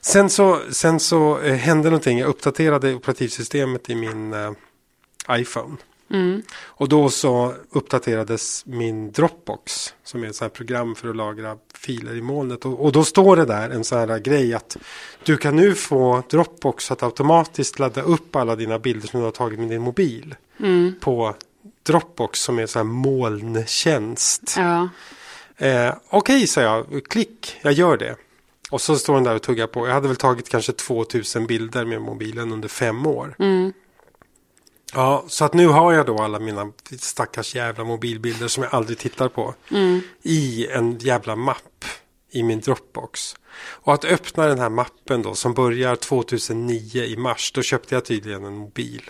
Sen 0.02 0.30
så, 0.30 0.60
sen 0.72 1.00
så 1.00 1.40
eh, 1.40 1.56
hände 1.56 1.90
någonting, 1.90 2.20
jag 2.20 2.28
uppdaterade 2.30 2.96
operativsystemet 2.96 3.90
i 3.90 3.96
min 3.96 4.34
eh, 4.34 4.52
iPhone. 5.30 5.78
Och 6.66 6.90
då 6.90 7.10
så 7.10 7.54
uppdaterades 7.72 8.66
min 8.66 9.12
Dropbox, 9.12 9.94
som 10.04 10.24
är 10.24 10.28
ett 10.28 10.36
sånt 10.36 10.52
här 10.52 10.56
program 10.56 10.96
för 10.96 11.10
att 11.10 11.16
lagra 11.16 11.58
filer 11.74 12.16
i 12.16 12.22
molnet. 12.22 12.66
Och, 12.66 12.86
och 12.86 12.92
då 12.92 13.04
står 13.04 13.36
det 13.36 13.46
där 13.46 13.70
en 13.70 13.84
sån 13.84 14.10
här 14.10 14.20
grej 14.20 14.54
att 14.54 14.78
du 15.24 15.38
kan 15.38 15.56
nu 15.56 15.76
få 15.76 16.24
Dropbox 16.30 16.92
att 16.92 17.04
automatiskt 17.04 17.80
ladda 17.80 18.02
upp 18.02 18.36
alla 18.36 18.56
dina 18.56 18.80
bilder 18.80 19.08
som 19.08 19.20
du 19.20 19.24
har 19.26 19.32
tagit 19.32 19.60
med 19.60 19.70
din 19.70 19.82
mobil. 19.82 20.36
På 21.00 21.36
Dropbox 21.84 22.40
som 22.40 22.58
är 22.58 22.62
en 22.62 22.68
sån 22.68 22.80
här 22.80 22.94
molntjänst. 22.94 24.56
Ja. 24.58 24.90
Eh, 25.58 25.94
Okej, 26.10 26.48
sa 26.48 26.62
jag. 26.62 26.86
Klick, 27.10 27.60
jag 27.62 27.74
gör 27.74 27.98
det. 27.98 28.16
Och 28.72 28.82
så 28.82 28.96
står 28.96 29.14
den 29.16 29.24
där 29.24 29.36
och 29.36 29.42
tuggar 29.42 29.68
på. 29.68 29.88
Jag 29.88 29.94
hade 29.94 30.08
väl 30.08 30.18
tagit 30.18 30.50
kanske 30.50 30.72
2000 30.72 31.48
bilder 31.48 31.86
med 31.86 32.02
mobilen 32.02 32.52
under 32.54 32.68
fem 32.68 33.06
år. 33.06 33.36
Ja, 34.96 35.24
så 35.28 35.46
att 35.46 35.54
nu 35.54 35.68
har 35.68 35.94
jag 35.94 36.06
då 36.06 36.18
alla 36.18 36.40
mina 36.40 36.72
stackars 37.00 37.56
jävla 37.56 37.84
mobilbilder 37.84 38.48
som 38.48 38.64
jag 38.64 38.76
aldrig 38.76 38.98
tittar 38.98 39.30
på. 39.30 39.54
I 40.22 40.68
en 40.68 40.98
jävla 40.98 41.36
mapp 41.36 41.86
i 42.32 42.44
min 42.44 42.60
Dropbox. 42.60 43.36
Och 43.58 43.94
att 43.94 44.06
öppna 44.06 44.48
den 44.48 44.60
här 44.60 44.70
mappen 44.70 45.22
då 45.22 45.36
som 45.36 45.54
börjar 45.54 45.96
2009 45.96 47.04
i 47.04 47.18
mars. 47.18 47.52
Då 47.52 47.62
köpte 47.62 47.96
jag 47.96 48.06
tydligen 48.06 48.46
en 48.46 48.58
mobil. 48.58 49.10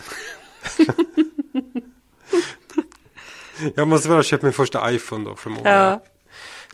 jag 3.75 3.87
måste 3.87 4.07
väl 4.07 4.17
ha 4.17 4.23
köpt 4.23 4.43
min 4.43 4.53
första 4.53 4.91
iPhone 4.91 5.29
då 5.29 5.35
förmodligen. 5.35 5.77
Ja. 5.77 6.03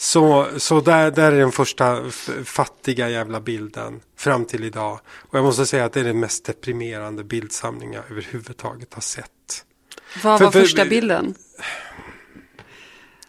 Så, 0.01 0.47
så 0.57 0.81
där, 0.81 1.11
där 1.11 1.31
är 1.31 1.39
den 1.39 1.51
första 1.51 2.03
fattiga 2.45 3.09
jävla 3.09 3.39
bilden 3.39 3.99
fram 4.17 4.45
till 4.45 4.63
idag. 4.63 4.99
Och 5.07 5.37
jag 5.37 5.43
måste 5.45 5.65
säga 5.65 5.85
att 5.85 5.93
det 5.93 5.99
är 5.99 6.03
den 6.03 6.19
mest 6.19 6.45
deprimerande 6.45 7.23
bildsamling 7.23 7.93
jag 7.93 8.03
överhuvudtaget 8.11 8.93
har 8.93 9.01
sett. 9.01 9.65
Vad 10.23 10.37
För- 10.37 10.45
var 10.45 10.51
för- 10.51 10.59
första 10.59 10.85
bilden? 10.85 11.33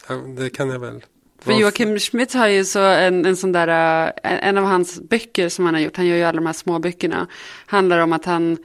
Ja, 0.08 0.14
det 0.14 0.50
kan 0.50 0.70
jag 0.70 0.78
väl. 0.78 1.04
För 1.42 1.52
Joakim 1.52 1.98
Schmidt 1.98 2.34
har 2.34 2.48
ju 2.48 2.64
så 2.64 2.80
en, 2.80 3.26
en 3.26 3.36
sån 3.36 3.52
där, 3.52 3.68
äh, 4.04 4.12
en 4.22 4.38
en 4.38 4.58
av 4.58 4.64
hans 4.64 5.00
böcker 5.00 5.48
som 5.48 5.64
han 5.64 5.74
har 5.74 5.80
gjort, 5.80 5.96
han 5.96 6.06
gör 6.06 6.16
ju 6.16 6.22
alla 6.22 6.36
de 6.36 6.46
här 6.46 6.52
små 6.52 6.78
böckerna, 6.78 7.26
handlar 7.66 7.98
om 7.98 8.12
att 8.12 8.24
han, 8.24 8.58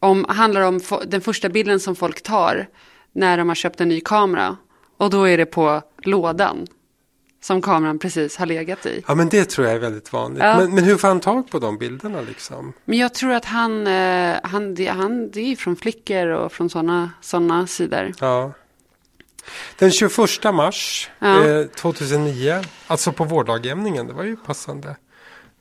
om, 0.00 0.24
handlar 0.28 0.60
om 0.60 0.80
den 1.06 1.20
första 1.20 1.48
bilden 1.48 1.80
som 1.80 1.96
folk 1.96 2.22
tar 2.22 2.66
när 3.12 3.38
de 3.38 3.48
har 3.48 3.54
köpt 3.54 3.80
en 3.80 3.88
ny 3.88 4.00
kamera. 4.00 4.56
Och 4.96 5.10
då 5.10 5.24
är 5.28 5.38
det 5.38 5.46
på 5.46 5.82
lådan 6.02 6.66
som 7.46 7.62
kameran 7.62 7.98
precis 7.98 8.36
har 8.36 8.46
legat 8.46 8.86
i. 8.86 9.02
Ja 9.08 9.14
men 9.14 9.28
det 9.28 9.44
tror 9.44 9.66
jag 9.66 9.76
är 9.76 9.80
väldigt 9.80 10.12
vanligt. 10.12 10.42
Ja. 10.42 10.58
Men, 10.58 10.74
men 10.74 10.84
hur 10.84 10.96
får 10.96 11.08
han 11.08 11.20
tag 11.20 11.50
på 11.50 11.58
de 11.58 11.78
bilderna 11.78 12.20
liksom? 12.20 12.72
Men 12.84 12.98
jag 12.98 13.14
tror 13.14 13.32
att 13.32 13.44
han, 13.44 13.86
eh, 13.86 14.36
han, 14.42 14.74
det, 14.74 14.86
han, 14.86 15.30
det 15.30 15.40
är 15.52 15.56
från 15.56 15.76
flickor 15.76 16.26
och 16.26 16.52
från 16.52 16.70
sådana 16.70 17.10
såna 17.20 17.66
sidor. 17.66 18.12
Ja. 18.20 18.52
Den 19.78 19.90
21 19.90 20.18
mars 20.54 21.10
Ja. 21.18 21.44
eh, 21.46 21.66
2009, 21.66 22.62
alltså 22.86 23.12
på 23.12 23.24
vårdagjämningen, 23.24 24.06
det 24.06 24.12
var 24.12 24.24
ju 24.24 24.36
passande. 24.36 24.96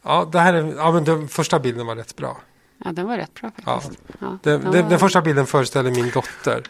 Ja, 0.04 0.30
det 0.32 0.40
här 0.40 0.54
är, 0.54 0.74
ja 0.78 0.92
men 0.92 1.04
den 1.04 1.28
första 1.28 1.60
bilden 1.60 1.86
var 1.88 1.96
rätt 1.96 2.16
bra. 2.16 2.38
Ja, 2.86 2.92
den 2.92 3.08
var 3.08 3.18
rätt 3.18 3.34
bra 3.34 3.52
Ja. 3.66 3.80
faktiskt. 3.82 4.04
Ja, 4.20 4.38
Den, 4.44 4.62
den 4.62 4.72
den, 4.72 4.82
var- 4.84 4.90
den 4.90 5.00
första 5.00 5.22
bilden 5.22 5.46
föreställer 5.46 5.92
min 5.92 6.10
dotter. 6.14 6.64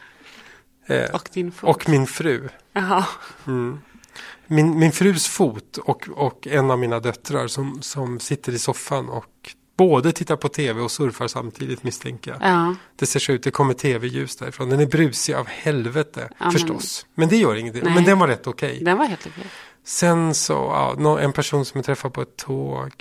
Eh, 0.88 1.09
Och 1.13 1.30
din 1.34 1.51
fot. 1.51 1.70
och 1.70 1.89
min 1.89 2.07
fru. 2.07 2.49
Jaha. 2.74 3.05
Min, 4.48 4.80
min 4.80 4.91
frus 4.91 5.28
fot 5.28 5.78
och, 5.78 6.08
och 6.10 6.48
en 6.48 6.72
av 6.72 6.80
mina 6.80 7.00
döttrar 7.00 7.48
som, 7.48 7.82
som 7.82 8.20
sitter 8.20 8.52
i 8.52 8.60
soffan 8.60 9.10
och 9.10 9.56
både 9.78 10.12
tittar 10.12 10.36
på 10.36 10.50
tv 10.50 10.82
och 10.82 10.91
surfar 10.91 11.28
samtidigt 11.28 11.84
misstänker 11.84 12.32
jag. 12.32 12.52
Ja. 12.52 12.76
Det 12.96 13.06
ser 13.06 13.20
så 13.20 13.32
ut, 13.32 13.43
det 13.43 13.52
kommer 13.52 13.74
tv-ljus 13.74 14.36
därifrån. 14.36 14.70
Den 14.70 14.80
är 14.80 14.86
brusig 14.86 15.34
av 15.34 15.48
helvete 15.48 16.28
Ja, 16.30 16.36
men- 16.39 16.52
förstås. 16.52 17.06
Men 17.16 17.30
det 17.30 17.38
gör 17.38 17.56
ingenting. 17.56 17.84
Nej. 17.84 17.93
Men 17.96 18.04
den 18.04 18.20
var 18.20 18.28
rätt 18.28 18.48
okej. 18.48 18.82
Den 18.84 18.98
var 18.98 19.06
helt 19.06 19.28
okej. 19.28 19.46
Sen 19.84 20.34
så, 20.34 20.54
ja, 20.98 21.20
en 21.20 21.34
person 21.34 21.66
som 21.66 21.78
jag 21.78 21.86
träffade 21.86 22.12
på 22.14 22.22
ett 22.22 22.38
tåg. 22.38 22.91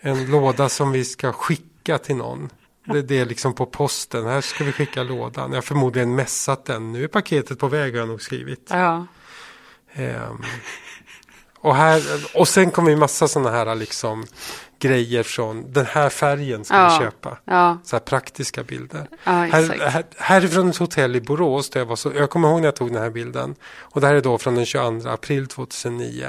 En 0.00 0.30
låda 0.30 0.68
som 0.68 0.92
vi 0.92 1.04
ska 1.04 1.32
skicka 1.32 1.98
till 1.98 2.16
någon. 2.16 2.50
Det, 2.84 3.02
det 3.02 3.18
är 3.18 3.26
liksom 3.26 3.54
på 3.54 3.66
posten. 3.66 4.26
Här 4.26 4.40
ska 4.40 4.64
vi 4.64 4.72
skicka 4.72 5.02
lådan. 5.02 5.50
Jag 5.50 5.56
har 5.56 5.62
förmodligen 5.62 6.14
mässat 6.14 6.64
den. 6.64 6.92
Nu 6.92 7.04
är 7.04 7.08
paketet 7.08 7.58
på 7.58 7.68
väg 7.68 7.92
har 7.92 7.98
jag 7.98 8.08
nog 8.08 8.22
skrivit. 8.22 8.68
Ja. 8.70 9.06
Ehm, 9.94 10.42
och, 11.58 11.76
här, 11.76 12.02
och 12.34 12.48
sen 12.48 12.70
kommer 12.70 12.90
ju 12.90 12.96
massa 12.96 13.28
sådana 13.28 13.50
här 13.50 13.74
liksom 13.74 14.26
grejer 14.78 15.22
från 15.22 15.72
den 15.72 15.86
här 15.86 16.08
färgen 16.08 16.64
ska 16.64 16.74
Ja. 16.76 16.98
vi 16.98 17.04
köpa. 17.04 17.38
Ja. 17.44 17.78
Så 17.84 17.96
här 17.96 18.00
praktiska 18.00 18.62
bilder. 18.62 19.08
Ja, 19.24 19.32
här, 19.32 19.88
här, 19.88 20.04
härifrån 20.16 20.70
ett 20.70 20.76
hotell 20.76 21.16
i 21.16 21.20
Borås. 21.20 21.70
Där 21.70 21.80
jag, 21.80 21.86
var 21.86 21.96
så, 21.96 22.12
jag 22.16 22.30
kommer 22.30 22.48
ihåg 22.48 22.60
när 22.60 22.66
jag 22.66 22.76
tog 22.76 22.92
den 22.92 23.02
här 23.02 23.10
bilden. 23.10 23.54
Och 23.78 24.00
det 24.00 24.06
här 24.06 24.14
är 24.14 24.20
då 24.20 24.38
från 24.38 24.54
den 24.54 24.66
22 24.66 25.08
april 25.08 25.46
2009. 25.46 26.26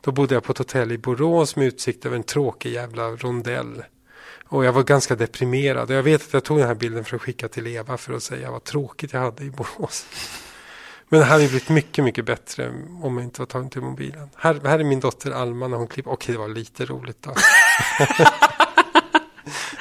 Då 0.00 0.12
bodde 0.12 0.34
jag 0.34 0.44
på 0.44 0.52
ett 0.52 0.58
hotell 0.58 0.92
i 0.92 0.98
Borås 0.98 1.56
med 1.56 1.66
utsikt 1.66 2.06
över 2.06 2.16
en 2.16 2.22
tråkig 2.22 2.72
jävla 2.72 3.08
rondell. 3.10 3.82
Och 4.48 4.64
jag 4.64 4.72
var 4.72 4.82
ganska 4.82 5.16
deprimerad. 5.16 5.90
Och 5.90 5.96
jag 5.96 6.02
vet 6.02 6.22
att 6.22 6.32
jag 6.32 6.44
tog 6.44 6.58
den 6.58 6.66
här 6.66 6.74
bilden 6.74 7.04
för 7.04 7.16
att 7.16 7.22
skicka 7.22 7.48
till 7.48 7.66
Eva 7.66 7.96
för 7.96 8.12
att 8.12 8.22
säga 8.22 8.50
vad 8.50 8.64
tråkigt 8.64 9.12
jag 9.12 9.20
hade 9.20 9.44
i 9.44 9.50
Borås. 9.50 10.06
Men 11.08 11.20
det 11.20 11.26
hade 11.26 11.42
ju 11.42 11.48
blivit 11.48 11.68
mycket, 11.68 12.04
mycket 12.04 12.24
bättre 12.24 12.68
om 13.02 13.16
jag 13.16 13.24
inte 13.24 13.40
var 13.40 13.46
tagen 13.46 13.70
till 13.70 13.82
mobilen. 13.82 14.30
Här, 14.36 14.60
här 14.64 14.78
är 14.78 14.84
min 14.84 15.00
dotter 15.00 15.30
Alma 15.30 15.68
när 15.68 15.76
hon 15.76 15.88
klipper. 15.88 16.10
Okej, 16.10 16.32
det 16.32 16.38
var 16.38 16.48
lite 16.48 16.84
roligt 16.84 17.22
då. 17.22 17.30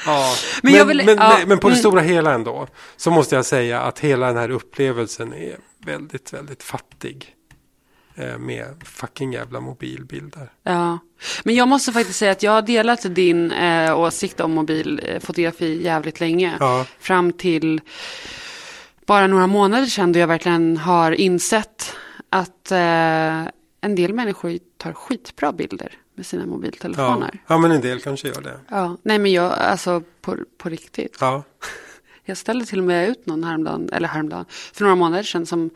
ja, 0.06 0.36
Men 0.64 0.74
men, 0.74 0.88
vill- 0.88 1.06
men, 1.06 1.18
ja, 1.18 1.36
men, 1.40 1.48
men 1.48 1.58
på 1.58 1.68
det 1.68 1.74
mm. 1.74 1.80
stora 1.80 2.02
hela 2.02 2.34
ändå. 2.34 2.68
Så 2.98 3.12
måste 3.12 3.36
jag 3.36 3.46
säga 3.46 3.82
att 3.82 4.00
hela 4.00 4.28
den 4.28 4.38
här 4.38 4.50
upplevelsen 4.50 5.34
är 5.34 5.58
väldigt, 5.86 6.34
väldigt 6.34 6.64
fattig. 6.64 7.36
Eh, 8.18 8.38
med 8.38 8.84
fucking 8.86 9.34
jävla 9.34 9.60
mobilbilder. 9.60 10.52
Ja, 10.64 11.00
men 11.44 11.56
jag 11.56 11.68
måste 11.68 11.92
faktiskt 11.92 12.20
säga 12.20 12.32
att 12.32 12.44
jag 12.44 12.52
har 12.52 12.62
delat 12.62 13.16
din 13.16 13.52
eh, 13.52 14.00
åsikt 14.00 14.40
om 14.40 14.52
mobilfotografi 14.52 15.84
jävligt 15.84 16.20
länge. 16.20 16.58
Ja. 16.60 16.86
Fram 17.00 17.34
till 17.34 17.82
bara 19.06 19.28
några 19.28 19.48
månader 19.48 19.86
sedan 19.86 20.12
då 20.12 20.20
jag 20.20 20.28
verkligen 20.28 20.78
har 20.78 21.12
insett 21.12 21.94
att 22.30 22.72
eh, 22.72 22.78
en 23.82 23.96
del 23.96 24.14
människor 24.14 24.58
tar 24.78 24.94
skitbra 24.94 25.52
bilder 25.52 25.92
med 26.16 26.26
sina 26.26 26.44
Ja. 26.44 26.48
mobiltelefoner. 26.48 27.40
ja, 27.48 27.58
men 27.58 27.72
en 27.72 27.82
del 27.82 28.00
kanske 28.02 28.28
gör 28.28 28.42
det. 28.42 28.60
Ja. 28.70 28.98
Nej 29.04 29.20
men 29.20 29.32
jag, 29.32 29.52
alltså 29.54 30.04
på, 30.22 30.38
på 30.58 30.70
riktigt. 30.70 31.18
Ja, 31.20 31.44
Jag 32.28 32.38
ställde 32.38 32.66
till 32.66 32.80
och 32.80 32.86
med 32.86 33.10
ut 33.10 33.26
någon 33.26 33.44
häromdagen, 33.44 33.90
eller 33.94 34.08
häromdagen, 34.08 34.46
för 34.50 34.84
några 34.84 34.96
månader 34.96 35.24
sedan 35.24 35.46
som 35.46 35.70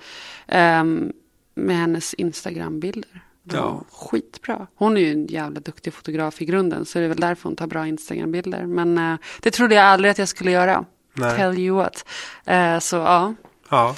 ehm, 0.48 1.12
med 1.56 1.76
hennes 1.76 2.14
Instagram-bilder. 2.14 3.22
Ja. 3.44 3.84
Skitbra. 3.92 4.68
Hon 4.76 4.98
är 4.98 5.02
ju 5.02 5.12
en 5.12 5.26
jävla 5.28 5.60
duktig 5.60 5.94
fotograf 5.94 6.42
i 6.42 6.46
grunden, 6.46 6.86
så 6.86 7.00
det 7.00 7.06
är 7.06 7.10
väl 7.10 7.20
därför 7.20 7.44
hon 7.50 7.56
tar 7.56 7.68
bra 7.68 7.88
Instagram-bilder. 7.88 8.66
Men 8.66 8.98
eh, 8.98 9.18
det 9.42 9.52
trodde 9.52 9.76
jag 9.76 9.86
aldrig 9.86 10.12
att 10.12 10.18
jag 10.18 10.28
skulle 10.28 10.52
göra. 10.52 10.86
Nej. 11.14 11.38
Tell 11.38 11.60
you 11.60 11.78
what. 11.78 12.06
Eh, 12.46 12.80
så 12.80 12.96
ja, 12.98 13.34
Ja. 13.70 13.96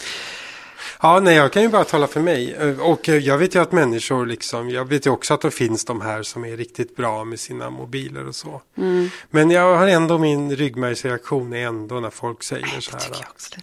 Ja, 1.01 1.19
nej, 1.19 1.36
jag 1.36 1.53
kan 1.53 1.61
ju 1.61 1.69
bara 1.69 1.84
tala 1.84 2.07
för 2.07 2.19
mig. 2.21 2.53
Eh, 2.53 2.79
Och 2.79 3.09
eh, 3.09 3.17
jag 3.17 3.38
vet 3.38 3.55
ju 3.55 3.61
att 3.61 3.71
människor 3.71 4.25
liksom, 4.25 4.69
jag 4.69 4.86
vet 4.86 5.05
ju 5.05 5.09
också 5.09 5.34
att 5.34 5.41
det 5.41 5.51
finns 5.51 5.86
de 5.86 6.01
här 6.01 6.23
som 6.23 6.45
är 6.45 6.57
riktigt 6.57 6.95
bra 6.95 7.23
med 7.23 7.39
sina 7.39 7.69
mobiler 7.69 8.27
och 8.27 8.36
så. 8.36 8.61
Mm. 8.77 9.09
Men 9.29 9.51
jag 9.51 9.77
har 9.77 9.88
ändå 9.88 10.17
min 10.17 10.55
ryggmärgsreaktion 10.55 11.53
är 11.53 11.67
ändå 11.67 11.99
när 11.99 12.09
folk 12.09 12.43
säger 12.43 12.79
så 12.79 12.91
här. 12.91 13.01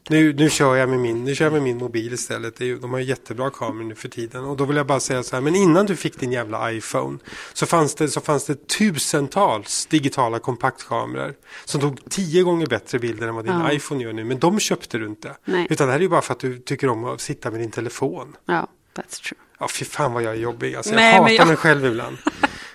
Nu, 0.08 0.32
nu, 0.32 0.50
kör 0.50 0.76
jag 0.76 0.88
med 0.88 0.98
min, 0.98 1.24
nu 1.24 1.34
kör 1.34 1.44
jag 1.44 1.52
med 1.52 1.62
min 1.62 1.76
mobil 1.78 2.12
istället. 2.12 2.58
De 2.58 2.90
har 2.92 2.98
ju 2.98 3.04
jättebra 3.04 3.50
kameror 3.50 3.84
nu 3.88 3.94
för 3.94 4.08
tiden. 4.08 4.44
Och 4.44 4.56
då 4.56 4.64
vill 4.64 4.76
jag 4.76 4.86
bara 4.86 5.00
säga 5.00 5.22
så 5.22 5.36
här, 5.36 5.40
men 5.40 5.54
innan 5.54 5.86
du 5.86 5.96
fick 5.96 6.20
din 6.20 6.32
jävla 6.32 6.72
iPhone 6.72 7.18
så 7.52 7.66
fanns 7.66 7.94
det, 7.94 8.08
så 8.08 8.20
fanns 8.20 8.44
det 8.46 8.68
tusentals 8.68 9.86
digitala 9.86 10.38
kompaktkameror 10.38 11.34
som 11.64 11.80
tog 11.80 12.00
tio 12.10 12.42
gånger 12.42 12.66
bättre 12.66 12.98
bilder 12.98 13.28
än 13.28 13.34
vad 13.34 13.44
din 13.44 13.54
Ja. 13.54 13.72
iPhone 13.72 14.04
gör 14.04 14.12
nu. 14.12 14.24
Men 14.24 14.38
de 14.38 14.60
köpte 14.60 14.98
du 14.98 15.06
inte. 15.06 15.36
Nej. 15.44 15.66
Utan 15.70 15.86
det 15.86 15.92
här 15.92 15.98
är 16.00 16.02
ju 16.02 16.08
bara 16.08 16.20
för 16.22 16.32
att 16.32 16.40
du 16.40 16.58
tycker 16.58 16.88
om 16.88 17.04
att 17.14 17.20
sitta 17.20 17.50
med 17.50 17.60
din 17.60 17.70
telefon. 17.70 18.36
ja, 18.46 18.66
that's 18.96 19.22
true. 19.22 19.38
Ja, 19.60 19.68
fy 19.68 19.84
fan 19.84 20.12
vad 20.12 20.22
jag 20.22 20.32
är 20.32 20.38
jobbig. 20.38 20.74
Alltså, 20.74 20.92
jag 20.92 20.96
Nej, 20.96 21.12
hatar 21.12 21.24
men 21.24 21.34
jag- 21.34 21.46
mig 21.48 21.56
själv 21.56 21.86
ibland. 21.86 22.16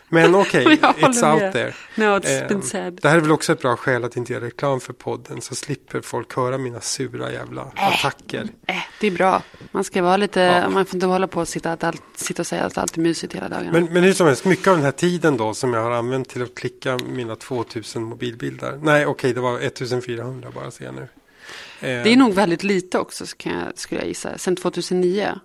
Men 0.09 0.35
okej, 0.41 0.63
jag 0.63 0.95
it's 0.95 1.01
håller 1.01 1.33
out 1.33 1.41
med. 1.41 1.53
there. 1.53 1.73
No, 1.95 2.03
it's 2.03 2.47
been 2.47 2.61
said. 2.61 2.99
Det 3.01 3.09
här 3.09 3.15
är 3.17 3.21
väl 3.21 3.31
också 3.31 3.51
ett 3.53 3.61
bra 3.61 3.75
skäl 3.77 4.03
att 4.03 4.17
inte 4.17 4.33
göra 4.33 4.45
reklam 4.45 4.79
för 4.79 4.93
podden. 4.93 5.41
Så 5.41 5.55
slipper 5.55 6.01
folk 6.01 6.35
höra 6.35 6.57
mina 6.57 6.81
sura 6.81 7.31
jävla 7.31 7.61
attacker. 7.75 8.47
Eh, 8.67 8.75
det 9.01 9.07
är 9.07 9.11
bra. 9.11 9.41
Man 9.71 9.83
ska 9.83 10.01
vara 10.01 10.17
lite, 10.17 10.39
Ja. 10.41 10.69
man 10.69 10.85
får 10.85 10.95
inte 10.95 11.05
hålla 11.07 11.27
på 11.27 11.39
och 11.39 11.47
sitta, 11.47 11.71
att 11.71 11.83
allt, 11.83 12.01
sitta 12.15 12.41
och 12.41 12.47
säga 12.47 12.63
att 12.63 12.77
allt 12.77 12.97
är 12.97 13.01
mysigt 13.01 13.33
hela 13.35 13.49
dagarna. 13.49 13.71
Men, 13.71 13.85
men 13.93 14.03
hur 14.03 14.13
som 14.13 14.27
helst, 14.27 14.45
mycket 14.45 14.67
av 14.67 14.75
den 14.75 14.85
här 14.85 14.91
tiden 14.91 15.37
då 15.37 15.53
som 15.53 15.73
jag 15.73 15.83
har 15.83 15.91
använt 15.91 16.29
till 16.29 16.43
att 16.43 16.55
klicka 16.55 16.97
mina 16.97 17.35
2000 17.35 18.03
mobilbilder. 18.03 18.79
Nej, 18.81 19.05
okej, 19.05 19.33
det 19.33 19.41
var 19.41 19.59
1400 19.59 20.51
bara 20.55 20.71
ser 20.71 20.85
jag 20.85 20.93
nu. 20.95 21.07
Eh, 21.79 22.03
Det 22.03 22.09
är 22.13 22.17
nog 22.17 22.33
väldigt 22.33 22.63
lite 22.63 22.99
också, 22.99 23.25
jag, 23.43 23.55
skulle 23.77 24.01
jag 24.01 24.07
gissa. 24.07 24.37
Sen 24.37 24.55
2009. 24.55 25.39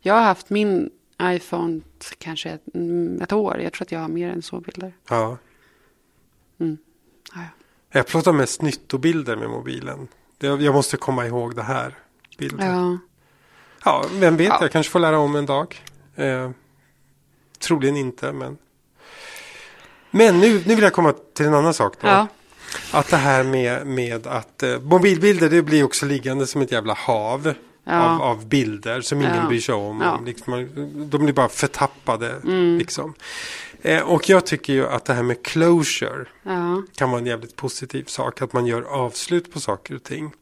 Jag 0.00 0.14
har 0.14 0.22
haft 0.22 0.50
min 0.50 0.90
iPhone 1.22 1.80
kanske 2.18 2.50
ett, 2.50 2.74
mm, 2.74 3.22
ett 3.22 3.32
år. 3.32 3.60
Jag 3.60 3.72
tror 3.72 3.82
att 3.86 3.92
jag 3.92 4.00
har 4.00 4.08
mer 4.08 4.30
än 4.30 4.42
så 4.42 4.60
bilder. 4.60 4.92
Ja. 5.08 5.38
Ja, 6.56 6.66
ja. 7.34 7.40
Jag 7.90 8.06
plåtar 8.06 8.32
mest 8.32 8.62
nyttobilder 8.62 9.36
med 9.36 9.50
mobilen. 9.50 10.08
Jag 10.38 10.74
måste 10.74 10.96
komma 10.96 11.26
ihåg 11.26 11.56
det 11.56 11.62
här. 11.62 11.94
Bilden. 12.38 12.66
Ja. 12.66 12.98
Ja, 13.84 14.04
vem 14.12 14.36
vet, 14.36 14.48
Ja. 14.48 14.58
jag 14.60 14.72
kanske 14.72 14.92
får 14.92 15.00
lära 15.00 15.18
om 15.18 15.36
en 15.36 15.46
dag. 15.46 15.82
Eh, 16.14 16.50
troligen 17.58 17.96
inte. 17.96 18.32
Men, 18.32 18.58
men 20.10 20.40
nu, 20.40 20.52
nu 20.66 20.74
vill 20.74 20.82
jag 20.84 20.92
komma 20.92 21.14
till 21.34 21.46
en 21.46 21.54
annan 21.54 21.74
sak. 21.74 21.96
Då. 22.00 22.06
Ja. 22.08 22.26
Att 22.90 23.08
det 23.10 23.16
här 23.16 23.44
med, 23.44 23.86
med 23.86 24.26
att 24.26 24.62
eh, 24.62 24.80
mobilbilder 24.80 25.50
det 25.50 25.62
blir 25.62 25.82
också 25.84 26.06
liggande 26.06 26.46
som 26.46 26.62
ett 26.62 26.72
jävla 26.72 26.94
hav. 26.94 27.54
Ja. 27.86 28.02
Av, 28.14 28.22
av 28.22 28.46
bilder 28.46 29.00
som 29.00 29.20
ingen 29.20 29.36
Ja. 29.36 29.48
bryr 29.48 29.60
sig 29.60 29.74
om. 29.74 30.00
Ja. 30.00 30.12
Mm. 30.12 30.24
Liksom, 30.24 30.68
de 31.10 31.22
blir 31.24 31.32
bara 31.34 31.48
förtappade. 31.48 32.34
Liksom. 32.78 33.14
Eh, 33.82 34.02
och 34.02 34.28
jag 34.28 34.46
tycker 34.46 34.72
ju 34.72 34.86
att 34.88 35.04
det 35.04 35.14
här 35.14 35.22
med 35.22 35.44
closure 35.44 36.24
Ja. 36.42 36.82
kan 36.96 37.10
vara 37.10 37.20
en 37.20 37.26
jävligt 37.26 37.56
positiv 37.56 38.04
sak. 38.04 38.42
Att 38.42 38.52
man 38.52 38.66
gör 38.66 38.82
avslut 38.82 39.52
på 39.52 39.60
saker 39.60 39.94
och 39.94 40.02
ting. 40.02 40.32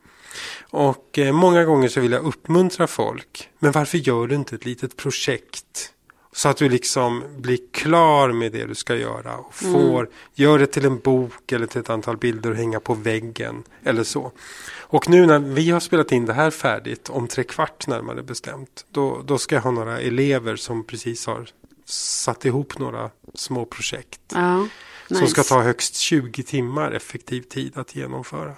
Och 0.61 1.19
eh, 1.19 1.33
många 1.33 1.65
gånger 1.65 1.89
så 1.89 2.01
vill 2.01 2.13
jag 2.13 2.25
uppmuntra 2.25 2.87
folk. 2.87 3.49
Men 3.59 3.73
varför 3.73 3.99
gör 3.99 4.27
du 4.27 4.35
inte 4.35 4.55
ett 4.55 4.65
litet 4.65 4.97
projekt? 4.97 5.93
Så 6.35 6.49
att 6.49 6.57
du 6.57 6.69
liksom 6.69 7.25
blir 7.37 7.59
klar 7.73 8.33
med 8.33 8.53
det 8.53 8.65
du 8.65 8.75
ska 8.75 8.97
göra. 8.97 9.37
Och 9.37 9.55
får, 9.55 10.09
Gör 10.35 10.59
det 10.59 10.67
till 10.67 10.85
en 10.85 10.99
bok 10.99 11.53
eller 11.53 11.67
till 11.67 11.81
ett 11.81 11.91
antal 11.91 12.17
bilder 12.17 12.51
och 12.51 12.57
hänga 12.57 12.81
på 12.81 12.95
väggen. 12.95 13.63
Eller 13.85 14.05
så. 14.05 14.33
Och 14.81 15.09
nu 15.09 15.27
när 15.27 15.39
vi 15.39 15.71
har 15.71 15.81
spelat 15.81 16.13
in 16.13 16.27
det 16.27 16.33
här 16.33 16.51
färdigt. 16.51 17.09
Om 17.11 17.29
tre 17.29 17.45
kvart 17.45 17.87
närmare 17.87 18.23
bestämt. 18.23 18.87
Då, 18.91 19.23
då 19.25 19.39
ska 19.39 19.55
jag 19.55 19.63
ha 19.63 19.71
några 19.71 20.01
elever 20.01 20.57
som 20.57 20.85
precis 20.85 21.27
har 21.27 21.49
satt 21.85 22.45
ihop 22.45 22.79
några 22.79 23.11
små 23.35 23.65
projekt. 23.65 24.21
ja. 24.35 24.69
Som 25.09 25.21
Nice. 25.21 25.31
ska 25.31 25.43
ta 25.43 25.63
högst 25.63 25.95
20 25.97 26.43
timmar 26.43 26.93
effektiv 26.93 27.43
tid 27.43 27.79
att 27.79 27.97
genomföra. 27.97 28.55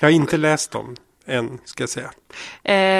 Jag 0.00 0.06
har 0.08 0.12
inte 0.12 0.36
läst 0.36 0.70
dem 0.70 0.96
än, 1.26 1.58
ska 1.64 1.82
jag 1.82 1.90
säga. 1.90 2.10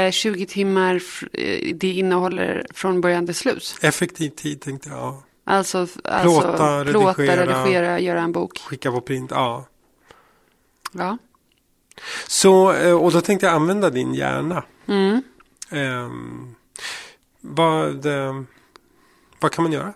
Eh, 0.06 0.10
20 0.10 0.46
timmar, 0.46 0.94
eh, 1.32 1.74
det 1.74 1.88
innehåller 1.88 2.66
från 2.74 3.00
början 3.00 3.26
till 3.26 3.34
slut. 3.34 3.76
Effektiv 3.82 4.30
tid 4.30 4.60
tänkte 4.60 4.88
jag. 4.88 4.98
Ja. 4.98 5.22
Alltså, 5.44 5.78
alltså 5.78 6.40
Plåta, 6.40 6.84
plåta, 6.84 7.22
redigera. 7.22 7.46
redigera, 7.46 8.00
göra 8.00 8.20
en 8.20 8.32
bok. 8.32 8.58
Skicka 8.58 8.90
på 8.90 9.00
print, 9.00 9.30
ja. 9.30 9.66
Ja. 10.92 11.18
Så, 12.26 12.72
eh, 12.72 12.94
och 12.94 13.12
då 13.12 13.20
tänkte 13.20 13.46
jag 13.46 13.54
använda 13.54 13.90
din 13.90 14.14
hjärna. 14.14 14.64
Mm. 14.86 15.22
Ehm, 15.70 16.54
vad, 17.40 18.06
eh, 18.06 18.42
vad 19.40 19.52
kan 19.52 19.62
man 19.62 19.72
göra? 19.72 19.92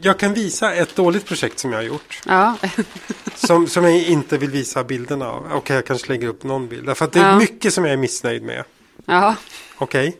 Jag- 0.00 0.18
kan 0.18 0.34
visa 0.34 0.74
ett 0.74 0.96
dåligt 0.96 1.26
projekt 1.26 1.58
som 1.58 1.72
jag 1.72 1.78
har 1.78 1.84
gjort. 1.84 2.20
Ja. 2.26 2.56
Som, 3.34 3.66
som 3.68 3.84
jag 3.84 3.98
inte 4.02 4.38
vill 4.38 4.50
visa 4.50 4.84
bilderna 4.84 5.28
av. 5.30 5.46
Okej, 5.52 5.76
jag 5.76 5.86
kanske 5.86 6.08
lägger 6.08 6.28
upp 6.28 6.42
någon 6.44 6.68
bild. 6.68 6.88
Att 6.88 7.12
det 7.12 7.20
är 7.20 7.28
Ja. 7.28 7.38
mycket 7.38 7.74
som 7.74 7.84
jag 7.84 7.92
är 7.92 7.96
missnöjd 7.96 8.42
med. 8.42 8.64
ja. 9.06 9.34
Okej? 9.78 10.16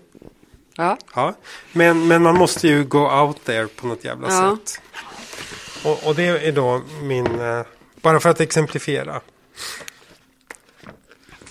Ja. 0.76 0.98
Ja, 1.14 1.34
men, 1.72 2.06
men 2.08 2.22
man 2.22 2.34
måste 2.34 2.68
ju 2.68 2.84
go 2.84 2.98
out 3.22 3.44
there 3.44 3.66
på 3.66 3.86
något 3.86 4.04
jävla 4.04 4.28
Ja. 4.30 4.56
sätt. 4.66 4.80
Och, 5.84 6.06
och 6.06 6.14
det 6.14 6.22
är 6.46 6.52
då 6.52 6.82
min, 7.02 7.40
eh, 7.40 7.62
bara 8.02 8.20
för 8.20 8.28
att 8.28 8.40
exemplifiera. 8.40 9.20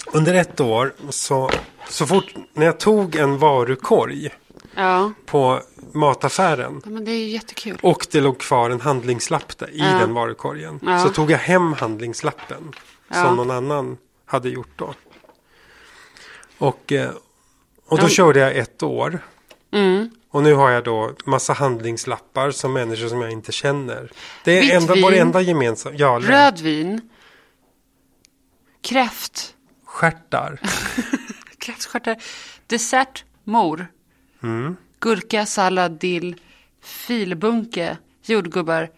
Under 0.05 0.33
ett 0.33 0.59
år 0.59 0.93
så, 1.09 1.49
så 1.89 2.07
fort 2.07 2.33
när 2.53 2.65
jag 2.65 2.79
tog 2.79 3.15
en 3.15 3.37
varukorg 3.37 4.29
Ja. 4.79 5.11
på 5.25 5.61
mataffären 5.93 6.81
ja, 6.85 6.89
men 6.89 7.05
det 7.05 7.11
är 7.11 7.19
ju 7.19 7.29
jättekul. 7.29 7.77
och 7.81 8.07
det 8.11 8.21
låg 8.21 8.37
kvar 8.39 8.69
en 8.69 8.81
handlingslapp 8.81 9.57
där, 9.57 9.69
i 9.69 9.77
Ja. 9.79 9.85
den 9.99 10.13
varukorgen. 10.13 10.79
Så 11.03 11.09
tog 11.09 11.31
jag 11.31 11.37
hem 11.37 11.73
handlingslappen 11.73 12.73
som 13.11 13.35
någon 13.35 13.51
annan 13.51 13.97
hade 14.25 14.49
gjort 14.49 14.71
då. 14.75 14.93
Och, 16.57 16.91
eh, 16.91 17.11
och 17.87 17.99
då 17.99 18.07
körde 18.07 18.39
jag 18.39 18.57
ett 18.57 18.83
år. 18.83 19.19
Mm. 19.71 20.09
Och 20.29 20.43
nu 20.43 20.53
har 20.53 20.69
jag 20.69 20.83
då 20.83 21.11
massa 21.25 21.53
handlingslappar 21.53 22.51
som 22.51 22.73
människor 22.73 23.07
som 23.07 23.21
jag 23.21 23.31
inte 23.31 23.51
känner. 23.51 24.11
Det 24.43 24.57
är 24.57 24.61
Vitt 24.61 24.73
enda, 24.73 24.95
vår 25.01 25.13
enda 25.13 25.41
gemensamma. 25.41 25.95
Ja, 25.99 26.19
Rödvin. 26.23 27.09
Kräft. 28.81 29.53
stjärtar. 29.85 30.59
Kräftstjärtar. 31.57 32.15
Dessert. 32.67 33.23
Mor. 33.43 33.87
Mm. 34.43 34.75
Gurka, 34.99 35.45
sallad, 35.45 35.91
dill. 35.91 36.35
Filbunke. 36.81 37.97
Jordgubbar. 38.25 38.89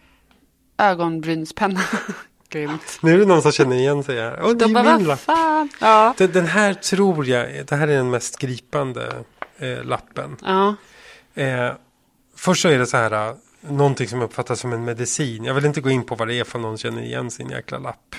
Ögonbrynspenna. 0.78 1.80
Grymt. 2.48 2.98
Nu 3.02 3.14
är 3.14 3.18
det 3.18 3.26
någon 3.26 3.42
som 3.42 3.52
känner 3.52 3.76
igen 3.76 4.04
sig 4.04 4.20
här. 4.20 4.30
Det 4.42 4.54
De 4.54 4.72
bara, 4.72 4.82
vad 4.84 5.02
lapp. 5.06 5.20
fan. 5.20 5.68
Ja. 5.80 6.14
Den, 6.18 6.32
den 6.32 6.46
här 6.46 6.74
tror 6.74 7.26
jag, 7.26 7.66
det 7.66 7.76
här 7.76 7.88
är 7.88 7.96
den 7.96 8.10
mest 8.10 8.38
gripande 8.38 9.24
eh, 9.58 9.84
lappen. 9.84 10.36
Ja. 10.42 10.74
Eh, 11.34 11.72
först 12.36 12.62
så 12.62 12.68
är 12.68 12.78
det 12.78 12.86
så 12.86 12.96
här, 12.96 13.28
eh, 13.28 13.34
någonting 13.60 14.08
som 14.08 14.22
uppfattas 14.22 14.60
som 14.60 14.72
en 14.72 14.84
medicin. 14.84 15.44
Jag 15.44 15.54
vill 15.54 15.64
inte 15.64 15.80
gå 15.80 15.90
in 15.90 16.04
på 16.04 16.14
vad 16.14 16.28
det 16.28 16.34
är 16.34 16.44
för 16.44 16.58
någon 16.58 16.78
känner 16.78 17.02
igen 17.02 17.30
sin 17.30 17.50
jäkla 17.50 17.78
lapp. 17.78 18.14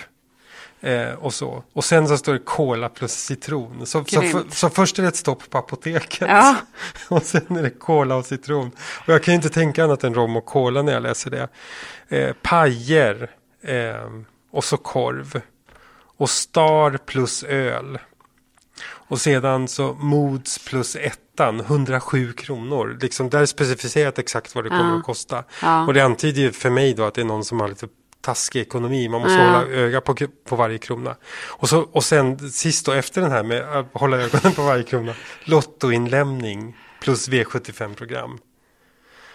Eh, 0.83 1.13
och 1.13 1.33
så. 1.33 1.63
Och 1.73 1.85
sen 1.85 2.07
så 2.07 2.17
står 2.17 2.33
det 2.33 2.39
cola 2.39 2.89
plus 2.89 3.11
citron. 3.11 3.85
Så, 3.85 4.03
så, 4.05 4.21
för, 4.21 4.43
så 4.51 4.69
först 4.69 4.99
är 4.99 5.03
det 5.03 5.09
ett 5.09 5.15
stopp 5.15 5.49
på 5.49 5.57
apoteket. 5.57 6.27
Ja. 6.29 6.55
och 7.09 7.23
sen 7.23 7.57
är 7.57 7.63
det 7.63 7.69
cola 7.69 8.15
och 8.15 8.25
citron. 8.25 8.71
Och 8.77 9.13
jag 9.13 9.23
kan 9.23 9.31
ju 9.31 9.35
inte 9.35 9.49
tänka 9.49 9.83
annat 9.83 10.03
än 10.03 10.13
rom 10.13 10.35
och 10.35 10.45
cola 10.45 10.81
när 10.81 10.93
jag 10.93 11.03
läser 11.03 11.31
det. 11.31 11.47
Eh, 12.17 12.33
pajer. 12.41 13.31
Eh, 13.63 14.09
och 14.51 14.63
så 14.63 14.77
korv. 14.77 15.41
Och 16.17 16.29
star 16.29 16.97
plus 16.97 17.43
öl. 17.43 17.99
Och 18.83 19.21
sedan 19.21 19.67
så 19.67 19.93
Moods 19.93 20.65
plus 20.65 20.95
ettan, 20.95 21.59
107 21.59 22.33
kronor. 22.33 22.97
Liksom 23.01 23.29
där 23.29 23.41
är 23.41 23.45
specificerat 23.45 24.19
exakt 24.19 24.55
vad 24.55 24.63
det 24.63 24.69
kommer 24.69 24.89
Ja. 24.91 24.97
att 24.97 25.03
kosta. 25.03 25.43
Ja. 25.61 25.85
Och 25.85 25.93
det 25.93 26.01
antyder 26.01 26.41
ju 26.41 26.51
för 26.51 26.69
mig 26.69 26.93
då 26.93 27.03
att 27.03 27.13
det 27.13 27.21
är 27.21 27.25
någon 27.25 27.45
som 27.45 27.59
har 27.59 27.67
lite 27.67 27.87
taskig 28.21 28.59
ekonomi. 28.61 29.09
Man 29.09 29.21
måste 29.21 29.33
Ja. 29.35 29.45
hålla 29.51 29.67
öga 29.67 30.01
på, 30.01 30.15
på 30.47 30.55
varje 30.55 30.77
krona. 30.77 31.15
Och, 31.47 31.69
så, 31.69 31.79
och 31.81 32.03
sen 32.03 32.49
sist 32.51 32.87
och 32.87 32.95
efter 32.95 33.21
den 33.21 33.31
här 33.31 33.43
med 33.43 33.77
att 33.77 33.85
hålla 33.93 34.17
ögonen 34.17 34.53
på 34.53 34.61
varje 34.63 34.83
krona. 34.83 35.13
Lottoinlämning 35.43 36.77
plus 37.01 37.29
V75-program. 37.29 38.37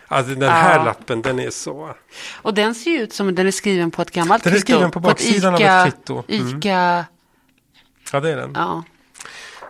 Alltså 0.08 0.34
den 0.34 0.50
här 0.50 0.78
Ja. 0.78 0.84
lappen 0.84 1.22
den 1.22 1.38
är 1.38 1.50
så. 1.50 1.94
Och 2.42 2.54
den 2.54 2.74
ser 2.74 2.90
ju 2.90 2.98
ut 3.02 3.12
som 3.12 3.34
den 3.34 3.46
är 3.46 3.50
skriven 3.50 3.90
på 3.90 4.02
ett 4.02 4.10
gammalt 4.10 4.44
Den 4.44 4.52
är 4.52 4.56
kvitto. 4.56 4.66
skriven 4.72 4.90
på 4.90 5.00
baksidan 5.00 5.54
av 5.54 5.60
ett 5.60 5.84
kvitto. 5.84 6.22
Mm. 6.28 6.58
Ica, 6.58 7.04
Ja 8.12 8.20
det 8.20 8.30
är 8.30 8.36
den. 8.36 8.52
ja. 8.54 8.84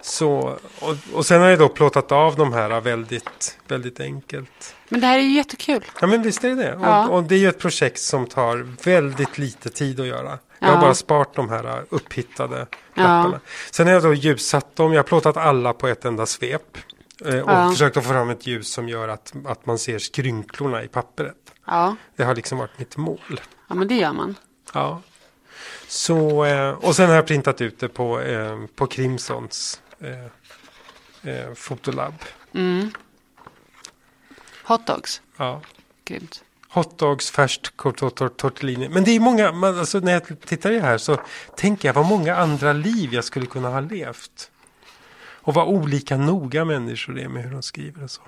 Så, 0.06 0.58
och, 0.80 0.96
och 1.12 1.26
sen 1.26 1.40
har 1.40 1.48
jag 1.48 1.58
då 1.58 1.68
plåtat 1.68 2.12
av 2.12 2.36
de 2.36 2.52
här 2.52 2.80
väldigt, 2.80 3.58
väldigt 3.68 4.00
enkelt. 4.00 4.74
Men 4.88 5.00
det 5.00 5.06
här 5.06 5.18
är 5.18 5.22
ju 5.22 5.32
jättekul. 5.36 5.84
Ja 6.00 6.06
men 6.06 6.22
visst 6.22 6.44
är 6.44 6.48
det 6.48 6.54
det. 6.54 6.78
Ja. 6.82 7.08
Och, 7.08 7.14
och 7.16 7.22
det 7.24 7.34
är 7.34 7.38
ju 7.38 7.48
ett 7.48 7.58
projekt 7.58 8.00
som 8.00 8.26
tar 8.26 8.56
väldigt 8.84 9.38
lite 9.38 9.70
tid 9.70 10.00
att 10.00 10.06
göra. 10.06 10.38
Jag 10.58 10.68
har 10.68 10.74
Ja. 10.74 10.80
bara 10.80 10.94
sparat 10.94 11.34
de 11.34 11.48
här 11.48 11.64
uh, 11.66 11.82
upphittade 11.90 12.66
Ja. 12.94 13.02
lapparna. 13.02 13.40
Sen 13.70 13.86
har 13.86 13.94
jag 13.94 14.02
då 14.02 14.14
ljussatt 14.14 14.76
dem. 14.76 14.92
Jag 14.92 14.98
har 14.98 15.04
plåtat 15.04 15.36
alla 15.36 15.72
på 15.72 15.86
ett 15.88 16.04
enda 16.04 16.26
svep. 16.26 16.78
Eh, 17.24 17.40
och 17.40 17.50
Ja. 17.50 17.70
försökt 17.70 17.96
att 17.96 18.04
få 18.04 18.10
fram 18.10 18.30
ett 18.30 18.46
ljus 18.46 18.72
som 18.72 18.88
gör 18.88 19.08
att, 19.08 19.32
att 19.46 19.66
man 19.66 19.78
ser 19.78 19.98
skrynklorna 19.98 20.82
i 20.84 20.88
pappret. 20.88 21.36
Ja. 21.66 21.96
Det 22.16 22.24
har 22.24 22.34
liksom 22.34 22.58
varit 22.58 22.78
mitt 22.78 22.96
mål. 22.96 23.40
ja, 23.68 23.74
men 23.74 23.88
det 23.88 23.94
gör 23.94 24.12
man. 24.12 24.34
Ja. 24.72 25.02
Så, 25.88 26.44
eh, 26.44 26.70
och 26.70 26.96
sen 26.96 27.08
har 27.08 27.16
jag 27.16 27.26
printat 27.26 27.60
ut 27.60 27.80
det 27.80 27.88
på, 27.88 28.20
på 28.76 28.86
Crimsons 28.86 29.80
eh, 30.00 31.30
eh, 31.34 31.54
fotolabb. 31.54 32.14
Hotdogs. 34.64 35.20
Ja. 35.36 35.60
Grymt. 36.04 36.42
Hotdogs, 36.68 37.30
färskt 37.30 37.76
tor- 37.76 37.92
tor- 37.92 38.10
tor- 38.10 38.28
tortellini. 38.28 38.88
Men 38.88 39.04
det 39.04 39.10
är 39.10 39.20
många, 39.20 39.52
man, 39.52 39.78
alltså 39.78 39.98
när 40.00 40.12
jag 40.12 40.40
tittar 40.40 40.70
i 40.70 40.74
det 40.74 40.80
här 40.80 40.98
så 40.98 41.18
tänker 41.56 41.88
jag 41.88 41.94
vad 41.94 42.06
många 42.06 42.36
andra 42.36 42.72
liv 42.72 43.14
jag 43.14 43.24
skulle 43.24 43.46
kunna 43.46 43.68
ha 43.68 43.80
levt. 43.80 44.50
Och 45.18 45.54
vad 45.54 45.68
olika 45.68 46.16
noga 46.16 46.64
människor 46.64 47.18
är 47.20 47.28
med 47.28 47.42
hur 47.44 47.50
de 47.50 47.62
skriver 47.62 48.04
och 48.04 48.10
så. 48.10 48.22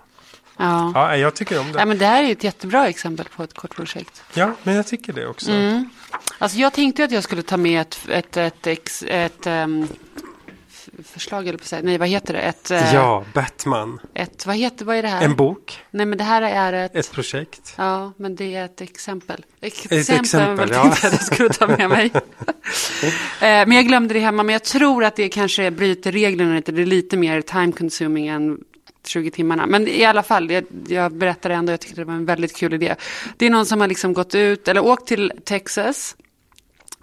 Ja. 0.57 0.93
Ja, 0.95 1.17
jag 1.17 1.35
tycker 1.35 1.61
om 1.61 1.67
Ja, 1.67 1.79
det. 1.79 1.87
men 1.87 1.99
det 1.99 2.07
här 2.07 2.23
är 2.23 2.33
ett 2.33 2.45
jättebra 2.45 2.89
exempel 2.89 3.27
på 3.37 3.43
ett 3.43 3.55
kort 3.55 3.75
projekt. 3.77 4.23
Ja, 4.35 4.53
men 4.63 4.75
jag 4.75 4.87
tycker 4.87 5.13
det 5.13 5.27
också. 5.27 5.51
Mm. 5.51 5.91
Alltså 6.39 6.59
jag 6.59 6.73
tänkte 6.73 7.05
att 7.05 7.11
jag 7.11 7.25
skulle 7.25 7.43
ta 7.43 7.57
med 7.57 7.81
ett, 7.81 8.37
ett, 8.37 8.37
ett, 8.67 9.03
ett 9.07 9.47
ehm, 9.47 9.83
f- 10.17 10.23
förslag, 11.05 11.49
eller 11.49 11.59
på 11.59 11.65
säga. 11.65 11.83
Nej, 11.85 11.99
vad 11.99 12.09
heter 12.09 12.35
det? 12.35 12.41
Ett, 12.41 12.71
eh, 12.71 12.95
Ja, 12.95 13.25
Batman. 13.35 14.01
ett, 14.15 14.47
vad 14.47 14.57
heter, 14.57 14.85
vad 14.85 14.97
är 14.97 15.03
det 15.03 15.09
här? 15.09 15.25
En 15.25 15.37
bok, 15.37 15.83
Nej, 15.91 16.07
men 16.07 16.19
det 16.19 16.25
här 16.25 16.43
är 16.43 16.73
ett, 16.73 16.97
ett 16.97 17.13
projekt. 17.13 17.75
ja, 17.77 18.13
men 18.17 18.37
det 18.37 18.55
är 18.55 18.65
ett 18.65 18.81
exempel. 18.81 19.45
Ett 19.61 19.93
exempel, 19.93 20.71
ja. 20.73 20.95
jag 21.03 21.23
skulle 21.23 21.49
ta 21.49 21.67
med 21.67 21.89
mig. 21.89 22.11
Eh, 23.41 23.67
men 23.67 23.73
jag 23.73 23.87
glömde 23.87 24.15
det 24.15 24.21
hemma, 24.21 24.43
men 24.43 24.53
jag 24.53 24.65
tror 24.65 25.05
att 25.05 25.17
det 25.17 25.29
kanske 25.29 25.71
bryter 25.71 26.13
reglerna 26.13 26.55
lite. 26.55 26.73
Det 26.73 26.83
är 26.83 26.87
lite 26.87 27.17
mer 27.17 27.41
time 27.41 27.73
consuming 27.73 28.29
än 28.29 28.59
20 29.07 29.31
timmarna. 29.31 29.67
Men 29.67 29.89
i 29.89 30.05
alla 30.05 30.23
fall, 30.23 30.51
jag, 30.51 30.65
jag 30.89 31.13
berättar 31.13 31.51
ändå, 31.51 31.73
jag 31.73 31.81
tyckte 31.81 32.01
det 32.01 32.05
var 32.05 32.15
en 32.15 32.25
väldigt 32.27 32.57
kul 32.57 32.75
idé. 32.75 32.95
Det 33.37 33.47
är 33.47 33.51
någon 33.51 33.67
som 33.67 33.81
har 33.81 33.89
liksom 33.89 34.13
gått 34.13 34.35
ut, 34.35 34.69
eller 34.69 34.85
åkt 34.85 35.09
till 35.09 35.33
Texas. 35.45 36.17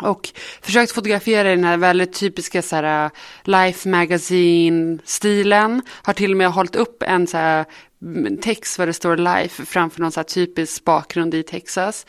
Och 0.02 0.30
försökt 0.62 0.91
fotografera 0.91 1.52
i 1.52 1.56
den 1.56 1.64
här 1.64 1.78
väldigt 1.78 2.14
typiska 2.14 2.62
så 2.62 2.76
här, 2.76 3.06
äh, 3.06 3.12
Life 3.43 3.89
Magazine-stilen. 3.89 5.82
Har 5.89 6.14
till 6.14 6.32
och 6.32 6.38
med 6.38 6.52
hållit 6.52 6.76
upp 6.76 7.04
en 7.04 7.28
så 7.28 7.38
här 7.38 7.66
mm, 8.02 8.38
text 8.38 8.80
vad 8.80 8.88
det 8.88 8.93
står 8.93 9.18
life 9.18 9.66
framför 9.66 10.02
någon 10.02 10.12
så 10.12 10.20
här 10.20 10.26
typisk 10.26 10.84
bakgrund 10.84 11.34
i 11.34 11.43
Texas. 11.43 12.06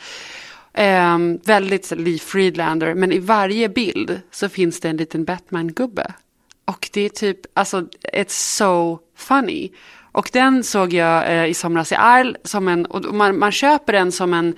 Ehm, 0.73 1.39
väldigt 1.45 1.85
så, 1.85 1.95
Lee 1.95 2.19
Friedlander, 2.19 2.93
men 2.93 3.11
i 3.11 3.19
varje 3.19 3.69
bild 3.69 4.21
så 4.31 4.49
finns 4.49 4.79
det 4.79 4.89
en 4.89 4.97
liten 4.97 5.25
Batman-gubbe. 5.25 6.13
Och 6.65 6.89
det 6.93 7.01
är 7.01 7.09
typ, 7.09 7.39
alltså, 7.53 7.87
it's 8.13 8.57
so 8.57 8.99
funny. 9.17 9.71
Och 10.11 10.29
den 10.33 10.63
såg 10.63 10.93
jag 10.93 11.27
eh, 11.27 11.45
i 11.45 11.53
somras 11.53 11.91
i 11.91 11.95
Arl 11.95 12.35
som 12.43 12.67
en, 12.67 12.85
och 12.85 13.15
man, 13.15 13.39
man 13.39 13.51
köper 13.51 13.93
den 13.93 14.11
som 14.11 14.33
en 14.33 14.55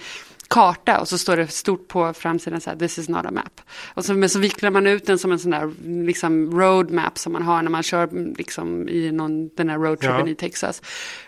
karta 0.49 0.99
och 0.99 1.07
så 1.07 1.17
står 1.17 1.37
det 1.37 1.47
stort 1.47 1.87
på 1.87 2.13
framsidan 2.13 2.61
så 2.61 2.69
här, 2.69 2.77
this 2.77 2.97
is 2.97 3.09
not 3.09 3.25
a 3.25 3.31
map. 3.31 3.61
Och 3.93 4.05
så, 4.05 4.13
men 4.13 4.29
så 4.29 4.39
vicklar 4.39 4.69
man 4.69 4.87
ut 4.87 5.05
den 5.05 5.19
som 5.19 5.31
en 5.31 5.39
sån 5.39 5.51
där 5.51 5.71
liksom 6.05 6.59
roadmap 6.59 7.17
som 7.17 7.33
man 7.33 7.43
har 7.43 7.61
när 7.61 7.69
man 7.69 7.83
kör 7.83 8.35
liksom, 8.37 8.89
i 8.89 9.11
någon, 9.11 9.49
den 9.55 9.69
här 9.69 9.77
roadtrippen 9.77 10.19
Ja. 10.19 10.27
i 10.27 10.35
Texas. 10.35 10.81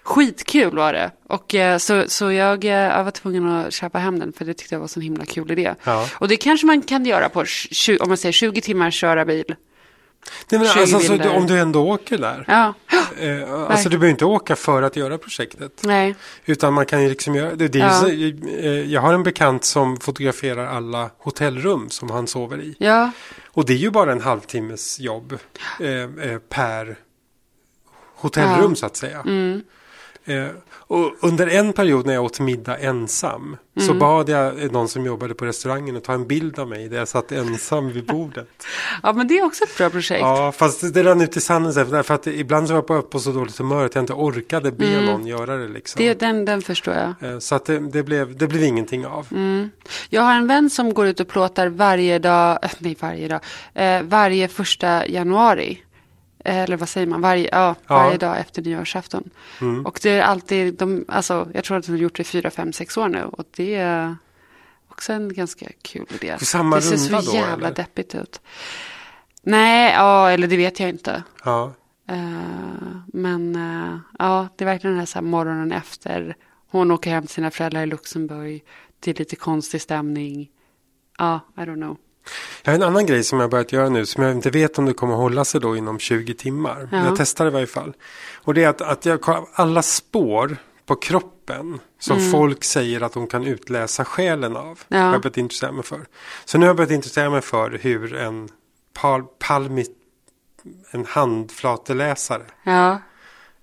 Skitkul 0.04 0.76
var 0.76 0.94
det. 0.94 1.12
Och 1.28 1.56
eh, 1.56 1.78
så, 1.78 2.04
så 2.08 2.32
jag, 2.32 2.66
eh, 2.66 2.72
jag 2.72 3.04
var 3.04 3.12
tvungen 3.12 3.48
att 3.48 3.74
köpa 3.74 4.00
hem 4.00 4.20
den 4.20 4.34
för 4.34 4.46
det 4.46 4.54
tyckte 4.54 4.76
jag 4.76 4.80
var 4.80 4.86
en 4.86 4.90
så 4.90 5.00
himla 5.00 5.26
kul 5.26 5.52
idé. 5.52 5.74
Ja. 5.84 6.08
Och 6.14 6.28
det 6.28 6.38
kanske 6.38 6.68
man 6.68 6.82
kan 6.82 7.06
göra 7.06 7.30
på, 7.30 7.46
20, 7.46 7.98
om 7.98 8.08
man 8.08 8.18
säger 8.18 8.34
20 8.34 8.62
timmar 8.62 8.92
köra 8.92 9.26
bil. 9.26 9.56
Nej, 10.50 10.60
men 10.62 10.70
20 10.70 10.80
alltså, 10.82 11.00
så, 11.00 11.12
bilder. 11.12 11.36
om 11.38 11.48
du 11.48 11.60
ändå 11.60 11.90
åker 11.90 12.18
där. 12.18 12.46
Ja, 12.48 12.74
Eh, 13.20 13.54
alltså 13.54 13.90
du 13.90 13.98
behöver 13.98 14.12
inte 14.12 14.26
åka 14.26 14.56
för 14.56 14.82
att 14.82 14.96
göra 14.96 15.18
projektet. 15.18 15.82
nej. 15.84 16.16
Utan 16.46 16.74
man 16.74 16.86
kan 16.86 17.04
ju 17.04 17.10
liksom 17.10 17.36
göra 17.36 17.56
det. 17.56 17.68
det 17.68 17.80
Ja. 17.80 18.08
ju 18.10 18.42
eh, 18.60 18.92
jag 18.94 19.02
har 19.02 19.14
en 19.14 19.24
bekant 19.24 19.64
som 19.66 19.98
fotograferar 20.00 20.66
alla 20.68 21.10
hotellrum 21.18 21.90
som 21.90 22.10
han 22.10 22.28
sover 22.28 22.62
i. 22.62 22.76
Ja, 22.80 23.12
Och 23.48 23.66
det 23.66 23.74
är 23.74 23.78
ju 23.78 23.92
bara 23.92 24.12
en 24.12 24.22
halvtimmes 24.22 25.00
jobb 25.00 25.38
eh, 25.80 25.88
eh, 25.90 26.38
per 26.50 26.96
hotellrum 28.16 28.52
Ja. 28.60 28.64
Mm. 28.64 28.76
så 28.76 28.86
att 28.86 28.98
säga. 28.98 29.24
Eh, 30.26 30.48
och 30.92 31.12
under 31.20 31.48
en 31.48 31.74
period 31.74 32.06
när 32.06 32.14
jag 32.14 32.24
åt 32.24 32.40
middag 32.40 32.78
ensam 32.78 33.58
Mm. 33.76 33.88
så 33.88 33.94
bad 33.94 34.30
jag 34.30 34.72
någon 34.72 34.88
som 34.88 35.06
jobbade 35.06 35.34
på 35.34 35.46
restaurangen 35.46 35.98
att 35.98 36.04
ta 36.04 36.14
en 36.14 36.28
bild 36.28 36.60
av 36.60 36.68
mig 36.68 36.90
där 36.90 36.98
jag 36.98 37.08
satt 37.08 37.32
ensam 37.32 37.92
vid 37.92 38.06
bordet. 38.06 38.48
ja, 39.04 39.14
men 39.14 39.28
det 39.28 39.38
är 39.38 39.46
också 39.46 39.64
ett 39.64 39.78
bra 39.78 39.90
projekt. 39.90 40.22
Ja, 40.22 40.52
fast 40.52 40.94
det 40.94 41.04
rann 41.04 41.22
ut 41.22 41.38
i 41.38 41.42
sanden 41.42 41.74
sen, 41.74 41.90
därför 41.90 42.14
att 42.14 42.28
ibland 42.28 42.68
så 42.68 42.74
var 42.74 42.96
jag 42.96 43.10
på, 43.10 43.20
så 43.20 43.32
dåligt 43.32 43.58
humör 43.58 43.86
att 43.86 43.96
jag 43.96 44.02
inte 44.02 44.14
orkade 44.14 44.72
be 44.72 45.02
någon 45.02 45.28
göra 45.28 45.58
det. 45.58 45.68
Liksom. 45.68 46.02
Mm. 46.02 46.14
Det, 46.18 46.26
den, 46.26 46.46
den 46.46 46.62
förstår 46.62 46.94
jag. 46.94 47.32
Eh, 47.32 47.40
Så 47.40 47.56
att 47.56 47.66
det, 47.66 47.80
det, 47.80 48.04
blev, 48.04 48.38
det 48.38 48.48
blev 48.48 48.64
ingenting 48.64 49.06
av. 49.06 49.28
Mm. 49.32 49.70
Jag 50.10 50.22
har 50.22 50.36
en 50.36 50.48
vän 50.48 50.70
som 50.70 50.94
går 50.94 51.08
ut 51.08 51.20
och 51.20 51.28
plåtar 51.28 51.68
varje 51.68 52.20
dag, 52.20 52.60
nej 52.78 52.98
varje 53.00 53.28
dag, 53.28 53.40
eh, 53.74 54.02
varje 54.04 54.48
första 54.48 55.08
januari. 55.08 55.84
Eh, 56.46 56.58
Eller 56.58 56.78
vad 56.78 56.90
säger 56.90 57.08
man, 57.08 57.22
varje, 57.22 57.50
ja, 57.52 57.76
Ja. 57.88 57.96
varje 57.96 58.18
dag 58.18 58.40
efter 58.40 58.62
nyårsafton. 58.62 59.30
Mm. 59.62 59.86
Och 59.86 60.00
det 60.04 60.10
är 60.10 60.22
alltid, 60.22 60.74
de, 60.74 61.06
alltså, 61.08 61.48
jag 61.54 61.64
tror 61.64 61.78
att 61.78 61.86
de 61.86 61.92
har 61.92 62.00
gjort 62.00 62.16
det 62.16 62.22
i 62.22 62.26
fyra, 62.26 62.50
fem, 62.50 62.74
sex 62.74 62.98
år 62.98 63.08
nu. 63.08 63.24
Och 63.24 63.46
det 63.56 63.76
är 63.76 64.16
också 64.88 65.14
en 65.14 65.34
ganska 65.34 65.66
kul 65.82 66.06
idé. 66.22 66.38
Samma 66.40 66.76
det 66.76 66.82
ser 66.82 66.98
så 66.98 67.32
då, 67.32 67.38
jävla 67.38 67.68
eller? 67.68 67.76
deppigt 67.76 68.16
ut. 68.16 68.42
Nej, 69.44 69.94
ja, 69.94 70.30
eller 70.32 70.48
det 70.48 70.58
vet 70.58 70.80
jag 70.80 70.90
inte. 70.90 71.24
Ja. 71.46 71.74
Eh, 72.10 72.18
men 73.08 73.56
eh, 73.56 73.98
ja, 74.20 74.48
det 74.56 74.64
är 74.64 74.66
verkligen 74.66 74.92
den 74.94 75.00
här, 75.00 75.06
så 75.06 75.18
här 75.18 75.24
morgonen 75.24 75.72
efter. 75.72 76.36
Hon 76.68 76.92
åker 76.92 77.12
hem 77.12 77.24
till 77.24 77.34
sina 77.34 77.52
föräldrar 77.52 77.82
i 77.84 77.86
Luxemburg. 77.86 78.64
Det 79.00 79.12
är 79.12 79.16
lite 79.16 79.36
konstig 79.36 79.82
stämning. 79.82 80.50
Ja, 81.18 81.40
I 81.58 81.60
don't 81.60 81.76
know. 81.76 81.98
Jag 82.64 82.72
har 82.72 82.76
en 82.76 82.84
annan 82.84 83.06
grej 83.06 83.24
som 83.24 83.40
jag 83.40 83.44
har 83.44 83.50
börjat 83.52 83.72
göra 83.72 83.90
nu 83.90 84.06
som 84.06 84.24
jag 84.24 84.32
inte 84.32 84.50
vet 84.50 84.78
om 84.80 84.86
det 84.86 84.94
kommer 84.94 85.16
hålla 85.16 85.46
sig 85.46 85.62
då 85.62 85.78
inom 85.78 86.00
20 86.00 86.34
timmar. 86.34 86.90
Ja. 86.92 87.06
jag 87.06 87.16
testar 87.18 87.48
i 87.48 87.50
varje 87.50 87.68
fall. 87.68 87.94
Och 88.36 88.54
det 88.54 88.64
är 88.64 88.68
att, 88.70 88.82
att 88.82 89.06
jag 89.06 89.22
kollar 89.22 89.46
alla 89.54 89.82
spår 89.82 90.58
på 90.86 90.96
kroppen 90.96 91.80
som 92.00 92.18
Mm. 92.18 92.32
folk 92.32 92.64
säger 92.64 93.02
att 93.02 93.14
de 93.14 93.28
kan 93.28 93.48
utläsa 93.48 94.06
själen 94.06 94.56
av. 94.58 94.80
Ja. 94.88 94.98
Har 94.98 95.12
jag 95.14 95.22
börjat 95.22 95.38
intressera 95.38 95.72
mig 95.72 95.84
för. 95.84 96.02
Så 96.46 96.58
nu 96.58 96.66
har 96.66 96.70
jag 96.70 96.76
börjat 96.78 96.92
intressera 96.92 97.30
mig 97.30 97.42
för 97.42 97.80
hur 97.82 98.16
en 98.16 98.50
pal, 98.94 99.24
palmi, 99.40 99.86
en 100.92 101.06
handflateläsare 101.06 102.44
Ja, 102.64 103.02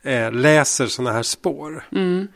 eh, 0.02 0.32
läser 0.32 0.86
sådana 0.86 1.12
här 1.12 1.22
spår. 1.22 1.84
mm. 1.92 2.28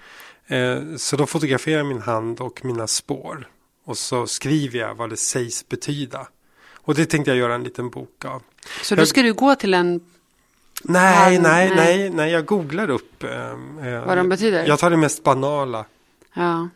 Eh, 0.46 0.96
så 0.96 1.16
då 1.16 1.26
fotograferar 1.26 1.76
jag 1.76 1.86
min 1.86 2.02
hand 2.02 2.40
och 2.40 2.64
mina 2.64 2.86
spår. 2.86 3.48
Och 3.84 3.98
så 3.98 4.26
skriver 4.26 4.78
jag 4.78 4.94
vad 4.94 5.10
det 5.10 5.16
sägs 5.16 5.68
betyda. 5.68 6.28
Och 6.74 6.94
det 6.94 7.06
tänkte 7.06 7.30
jag 7.30 7.38
göra 7.38 7.54
en 7.54 7.64
liten 7.64 7.90
bok 7.90 8.24
av. 8.24 8.42
så 8.82 8.94
då 8.94 9.00
Jag- 9.00 9.08
ska 9.08 9.22
du 9.22 9.32
gå 9.34 9.54
till 9.54 9.74
en... 9.74 10.00
Nej, 10.84 11.34
Hand- 11.36 11.42
nej, 11.42 11.72
nej. 11.76 12.10
nej, 12.10 12.32
jag 12.32 12.44
googlar 12.46 12.90
upp. 12.90 13.22
ehm, 13.24 13.78
eh, 13.78 14.04
Vad 14.06 14.16
de 14.16 14.28
betyder? 14.28 14.66
Jag 14.66 14.78
tar 14.78 14.90
det 14.90 14.96
mest 14.96 15.22
banala. 15.22 15.84
Ja, 16.34 16.68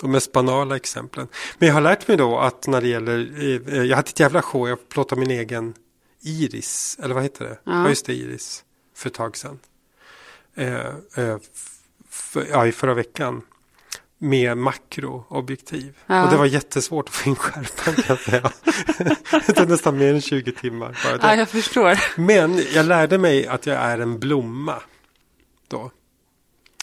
De 0.00 0.10
mest 0.12 0.32
banala 0.32 0.76
exemplen. 0.76 1.28
Men 1.58 1.66
jag 1.68 1.74
har 1.74 1.80
lärt 1.80 2.08
mig 2.08 2.16
då 2.16 2.38
att 2.38 2.66
när 2.66 2.80
det 2.80 2.88
gäller, 2.88 3.18
eh, 3.74 3.82
jag 3.84 3.96
hade 3.96 4.08
ett 4.08 4.20
jävla 4.20 4.42
show, 4.42 4.68
jag 4.68 4.88
plåtade 4.88 5.20
min 5.20 5.30
egen 5.30 5.74
iris, 6.22 6.98
eller 7.02 7.14
vad 7.14 7.22
heter 7.22 7.44
det? 7.44 7.58
Ja. 7.64 7.72
Ja, 7.82 7.88
just 7.88 8.06
det, 8.06 8.14
iris, 8.14 8.64
för 8.96 9.08
ett 9.08 9.14
tag 9.14 9.36
sedan. 9.36 9.58
Eh, 10.54 10.74
eh, 11.16 11.36
f- 11.36 11.78
f- 12.10 12.36
ja, 12.50 12.66
i 12.66 12.72
förra 12.72 12.94
veckan. 12.94 13.42
Med 14.22 14.56
makroobjektiv. 14.58 15.98
Ja. 16.06 16.24
Och 16.24 16.30
det 16.30 16.36
var 16.36 16.46
jättesvårt 16.46 17.08
att 17.08 17.14
få 17.14 17.28
in 17.28 17.36
skärpan 17.36 17.94
kan 17.94 18.04
jag 18.08 18.18
säga. 18.18 18.52
det 19.46 19.52
tog 19.52 19.68
nästan 19.68 19.98
mer 19.98 20.14
än 20.14 20.20
20 20.20 20.52
timmar. 20.52 20.98
Bara 21.04 21.16
det. 21.16 21.26
ja 21.26 21.34
jag 21.34 21.48
förstår. 21.48 22.20
Men 22.20 22.62
jag 22.74 22.86
lärde 22.86 23.18
mig 23.18 23.46
att 23.46 23.66
jag 23.66 23.76
är 23.76 23.98
en 23.98 24.18
blomma. 24.18 24.82
Då. 25.68 25.90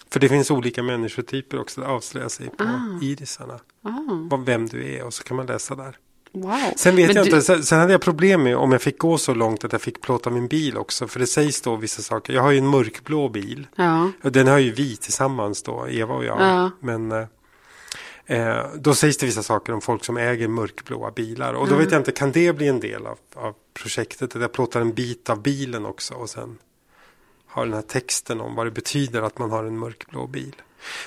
För 0.10 0.20
det 0.20 0.30
finns 0.30 0.52
olika 0.52 0.84
människotyper 0.84 1.60
också. 1.60 1.82
Det 1.82 1.88
avslöjar 1.88 2.30
sig 2.30 2.50
på 2.50 2.64
irisarna. 3.02 3.60
Ah, 3.84 4.38
Vem 4.46 4.68
du 4.68 4.94
är 4.96 5.04
och 5.04 5.14
så 5.14 5.24
kan 5.24 5.38
man 5.38 5.46
läsa 5.46 5.76
där. 5.76 5.98
Wow. 6.42 6.58
Sen 6.76 6.96
vet 6.96 7.08
Men 7.08 7.16
jag 7.16 7.26
du- 7.26 7.30
inte. 7.30 7.42
Sen, 7.42 7.64
sen 7.64 7.80
hade 7.80 7.92
jag 7.92 8.02
problem 8.02 8.44
med 8.44 8.58
om 8.58 8.72
jag 8.72 8.82
fick 8.82 8.98
gå 8.98 9.18
så 9.18 9.34
långt 9.34 9.64
att 9.64 9.72
jag 9.72 9.82
fick 9.82 10.02
plåta 10.02 10.30
min 10.30 10.48
bil 10.48 10.78
också. 10.78 11.08
För 11.08 11.20
det 11.20 11.28
sägs 11.28 11.62
då 11.62 11.76
vissa 11.76 12.02
saker. 12.02 12.34
Jag 12.34 12.42
har 12.42 12.52
ju 12.52 12.58
en 12.58 12.68
mörkblå 12.68 13.30
bil. 13.30 13.68
Ja, 13.76 14.12
Och 14.24 14.32
Den 14.32 14.48
har 14.48 14.58
ju 14.58 14.72
vi 14.72 14.96
tillsammans 14.98 15.64
då, 15.64 15.88
Eva 15.90 16.16
och 16.16 16.26
jag. 16.26 16.42
Ja. 16.42 16.72
Men 16.80 17.12
eh, 17.12 17.26
eh, 18.26 18.66
då 18.76 18.94
sägs 18.96 19.18
det 19.18 19.26
vissa 19.26 19.44
saker 19.44 19.74
om 19.74 19.82
folk 19.82 20.06
som 20.06 20.18
äger 20.18 20.48
mörkblåa 20.48 21.12
bilar. 21.12 21.54
Och 21.54 21.68
då 21.68 21.74
Mm. 21.74 21.84
vet 21.86 21.92
jag 21.92 22.00
inte, 22.00 22.12
kan 22.12 22.32
det 22.32 22.54
bli 22.54 22.68
en 22.68 22.80
del 22.80 23.06
av, 23.08 23.18
av 23.36 23.54
projektet? 23.74 24.36
Att 24.36 24.42
jag 24.42 24.52
plåtar 24.52 24.82
en 24.82 24.94
bit 24.94 25.30
av 25.30 25.42
bilen 25.42 25.86
också 25.86 26.14
och 26.14 26.30
sen 26.30 26.58
har 27.48 27.66
den 27.66 27.74
här 27.74 27.82
texten 27.82 28.42
om 28.42 28.56
vad 28.56 28.66
det 28.68 28.72
betyder 28.72 29.22
att 29.22 29.40
man 29.40 29.52
har 29.52 29.64
en 29.64 29.80
mörkblå 29.80 30.28
bil. 30.28 30.56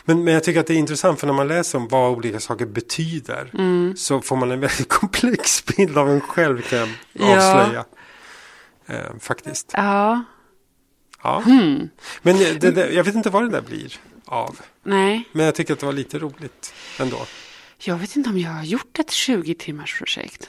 Men, 0.05 0.25
men 0.25 0.35
jag 0.35 0.45
tycker 0.45 0.61
att 0.61 0.67
det 0.67 0.75
är 0.75 0.79
intressant 0.79 1.21
för 1.21 1.27
när 1.27 1.35
man 1.35 1.49
läser 1.49 1.79
om 1.79 1.89
vad 1.89 2.11
olika 2.13 2.41
saker 2.41 2.67
betyder 2.67 3.51
Mm. 3.55 3.97
så 3.97 4.21
får 4.21 4.37
man 4.37 4.51
en 4.51 4.61
väldigt 4.61 4.89
komplex 4.99 5.65
bild 5.65 5.99
av 5.99 6.11
en 6.11 6.21
själv 6.21 6.63
kan 6.63 6.79
jag 6.79 6.89
Ja. 7.13 7.37
avslöja. 7.61 7.85
Eh, 8.87 9.19
faktiskt. 9.21 9.71
ja, 9.77 10.25
Ja. 11.23 11.41
Hmm. 11.45 11.89
Men 12.23 12.37
det, 12.39 12.71
det, 12.71 12.91
jag 12.93 13.05
vet 13.05 13.15
inte 13.15 13.31
vad 13.31 13.43
det 13.43 13.49
där 13.51 13.61
blir 13.63 13.97
av. 14.25 14.61
nej. 14.83 15.29
Men 15.33 15.47
jag 15.47 15.55
tycker 15.55 15.73
att 15.73 15.81
det 15.81 15.87
var 15.87 15.93
lite 15.93 16.19
roligt 16.19 16.75
ändå. 17.01 17.27
Jag 17.79 17.97
vet 17.97 18.17
inte 18.17 18.31
om 18.31 18.39
jag 18.39 18.51
har 18.51 18.65
gjort 18.65 18.99
ett 18.99 19.11
20 19.11 19.55
timmars 19.55 19.99
projekt. 19.99 20.49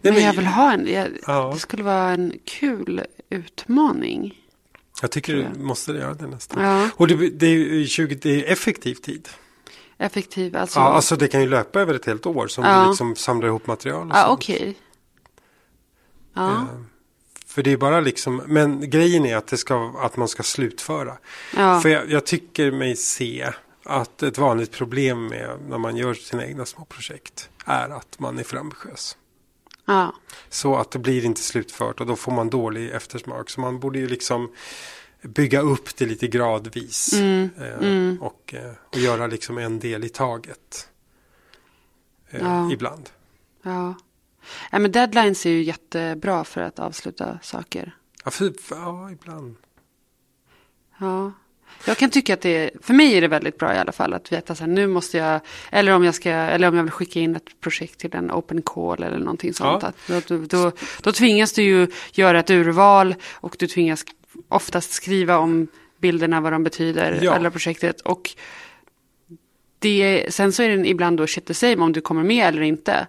Nej, 0.00 0.12
men 0.12 0.22
jag 0.24 0.32
vill 0.32 0.46
ha 0.46 0.72
en, 0.72 0.86
jag, 0.92 1.08
Ja. 1.26 1.50
det 1.54 1.58
skulle 1.60 1.82
vara 1.82 2.10
en 2.10 2.32
kul 2.44 3.02
utmaning. 3.30 4.39
Jag 5.00 5.10
tycker 5.10 5.34
du 5.34 5.58
måste 5.58 5.92
göra 5.92 6.14
det 6.14 6.26
nästan. 6.26 6.64
Ja. 6.64 6.88
Och 6.96 7.08
det, 7.08 7.30
det, 7.30 7.46
är 7.46 7.50
ju 7.50 7.86
20, 7.86 8.14
det 8.14 8.46
är 8.48 8.52
effektiv 8.52 8.94
tid. 8.94 9.28
Effektiv, 9.98 10.56
alltså. 10.56 10.78
Ja, 10.80 10.84
alltså 10.88 11.16
det 11.16 11.28
kan 11.28 11.40
ju 11.40 11.48
löpa 11.48 11.80
över 11.80 11.94
ett 11.94 12.06
helt 12.06 12.26
år 12.26 12.46
som 12.48 12.64
Ja. 12.64 12.82
du 12.82 12.88
liksom 12.88 13.16
samlar 13.16 13.48
ihop 13.48 13.66
material 13.66 14.10
och 14.10 14.16
ja 14.16 14.28
okej. 14.28 14.74
Ja, 16.34 16.50
Eh, 16.52 16.64
För 17.46 17.62
det 17.62 17.72
är 17.72 17.76
bara 17.76 18.00
liksom, 18.00 18.42
men 18.46 18.90
grejen 18.90 19.26
är 19.26 19.36
att, 19.36 19.46
det 19.46 19.56
ska, 19.56 19.92
att 19.98 20.16
man 20.16 20.28
ska 20.28 20.42
slutföra. 20.42 21.16
ja. 21.56 21.80
För 21.80 21.88
jag, 21.88 22.10
jag 22.10 22.26
tycker 22.26 22.70
mig 22.70 22.96
se 22.96 23.50
att 23.84 24.22
ett 24.22 24.38
vanligt 24.38 24.72
problem 24.72 25.26
med 25.26 25.58
när 25.68 25.78
man 25.78 25.96
gör 25.96 26.14
sina 26.14 26.46
egna 26.46 26.66
små 26.66 26.84
projekt 26.84 27.48
är 27.66 27.88
att 27.88 28.18
man 28.18 28.38
är 28.38 28.42
för 28.42 28.56
ambitiös. 28.56 29.16
Ja. 29.94 30.14
Så 30.48 30.76
att 30.76 30.90
det 30.90 30.98
blir 30.98 31.24
inte 31.24 31.40
slutfört 31.40 32.00
och 32.00 32.06
då 32.06 32.16
får 32.16 32.32
man 32.32 32.50
dålig 32.50 32.90
eftersmak. 32.90 33.50
Så 33.50 33.60
man 33.60 33.80
borde 33.80 33.98
ju 33.98 34.06
liksom 34.08 34.52
bygga 35.22 35.60
upp 35.60 35.96
det 35.96 36.06
lite 36.06 36.26
gradvis. 36.28 37.12
Mm, 37.12 37.50
eh, 37.58 38.22
Och, 38.22 38.54
eh, 38.54 38.72
och 38.92 38.98
göra 38.98 39.26
liksom 39.26 39.58
en 39.58 39.78
del 39.78 40.04
i 40.04 40.08
taget. 40.08 40.88
Eh, 42.30 42.40
Ja. 42.42 42.72
Ibland. 42.72 43.10
ja. 43.62 43.94
Nej, 44.72 44.80
men 44.80 44.92
deadlines 44.92 45.46
är 45.46 45.50
ju 45.50 45.62
jättebra 45.62 46.44
för 46.44 46.60
att 46.60 46.78
avsluta 46.78 47.38
saker. 47.42 47.96
Ja, 48.24 48.30
för, 48.30 48.52
ja, 48.70 49.10
ibland. 49.10 49.56
Ja. 50.98 51.32
Jag 51.86 51.98
kan 51.98 52.10
tycka 52.10 52.34
att 52.34 52.40
det 52.40 52.70
för 52.82 52.94
mig 52.94 53.14
är 53.16 53.20
det 53.20 53.28
väldigt 53.28 53.58
bra 53.58 53.74
i 53.74 53.78
alla 53.78 53.92
fall 53.92 54.14
att 54.14 54.32
veta 54.32 54.54
så 54.54 54.64
här, 54.64 54.70
nu 54.70 54.86
måste 54.86 55.18
jag, 55.18 55.40
eller 55.70 55.92
om 55.92 56.04
jag 56.04 56.14
ska, 56.14 56.30
eller 56.30 56.68
om 56.68 56.76
jag 56.76 56.82
vill 56.82 56.92
skicka 56.92 57.20
in 57.20 57.36
ett 57.36 57.60
projekt 57.60 57.98
till 58.00 58.14
en 58.14 58.30
open 58.32 58.62
call 58.62 59.02
eller 59.02 59.18
någonting 59.18 59.54
sånt. 59.54 59.82
Ja. 59.82 59.88
Att 60.16 60.26
då, 60.28 60.36
då, 60.36 60.72
då, 61.02 61.12
tvingas 61.12 61.52
du 61.52 61.62
ju 61.62 61.86
göra 62.12 62.40
ett 62.40 62.50
urval 62.50 63.14
och 63.32 63.56
du 63.58 63.66
tvingas 63.66 64.04
oftast 64.48 64.92
skriva 64.92 65.38
om 65.38 65.68
bilderna, 66.00 66.40
vad 66.40 66.52
de 66.52 66.64
betyder, 66.64 67.18
Ja. 67.22 67.32
alla 67.32 67.50
projektet. 67.50 68.00
Och 68.00 68.30
det, 69.78 70.26
sen 70.28 70.52
så 70.52 70.62
är 70.62 70.76
det 70.76 70.88
ibland 70.88 71.16
då 71.18 71.26
shit 71.26 71.46
the 71.46 71.54
same 71.54 71.76
om 71.76 71.92
du 71.92 72.00
kommer 72.00 72.22
med 72.22 72.48
eller 72.48 72.62
inte. 72.62 73.06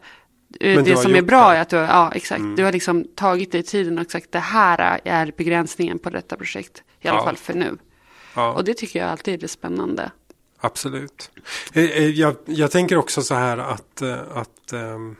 Eh, 0.59 0.75
Men 0.75 0.83
det 0.83 0.97
som 0.97 1.15
är 1.15 1.21
bra 1.21 1.49
det. 1.51 1.57
är 1.57 1.61
att 1.61 1.69
du 1.69 1.75
ja 1.75 2.11
exakt, 2.15 2.41
du 2.57 2.63
har 2.63 2.71
liksom 2.71 3.03
tagit 3.15 3.51
dig 3.51 3.63
tiden 3.63 3.99
och 3.99 4.11
sagt 4.11 4.31
det 4.31 4.39
här 4.39 4.99
är 5.03 5.33
begränsningen 5.37 5.99
på 5.99 6.09
detta 6.09 6.35
projekt. 6.35 6.83
I 7.01 7.07
alla 7.07 7.17
Ja. 7.19 7.23
fall 7.25 7.37
för 7.37 7.53
nu. 7.53 7.77
Ja. 8.33 8.53
Och 8.53 8.63
det 8.63 8.73
tycker 8.73 8.99
jag 8.99 9.09
alltid 9.09 9.43
är 9.43 9.47
spännande. 9.47 10.11
Absolut. 10.59 11.31
Eh, 11.73 11.83
eh, 11.83 12.09
Jag, 12.09 12.35
jag 12.45 12.71
tänker 12.71 12.97
också 12.97 13.21
så 13.21 13.35
här 13.35 13.57
att... 13.57 14.01
eh, 14.01 14.19
att 14.37 14.73
ehm, 14.73 15.15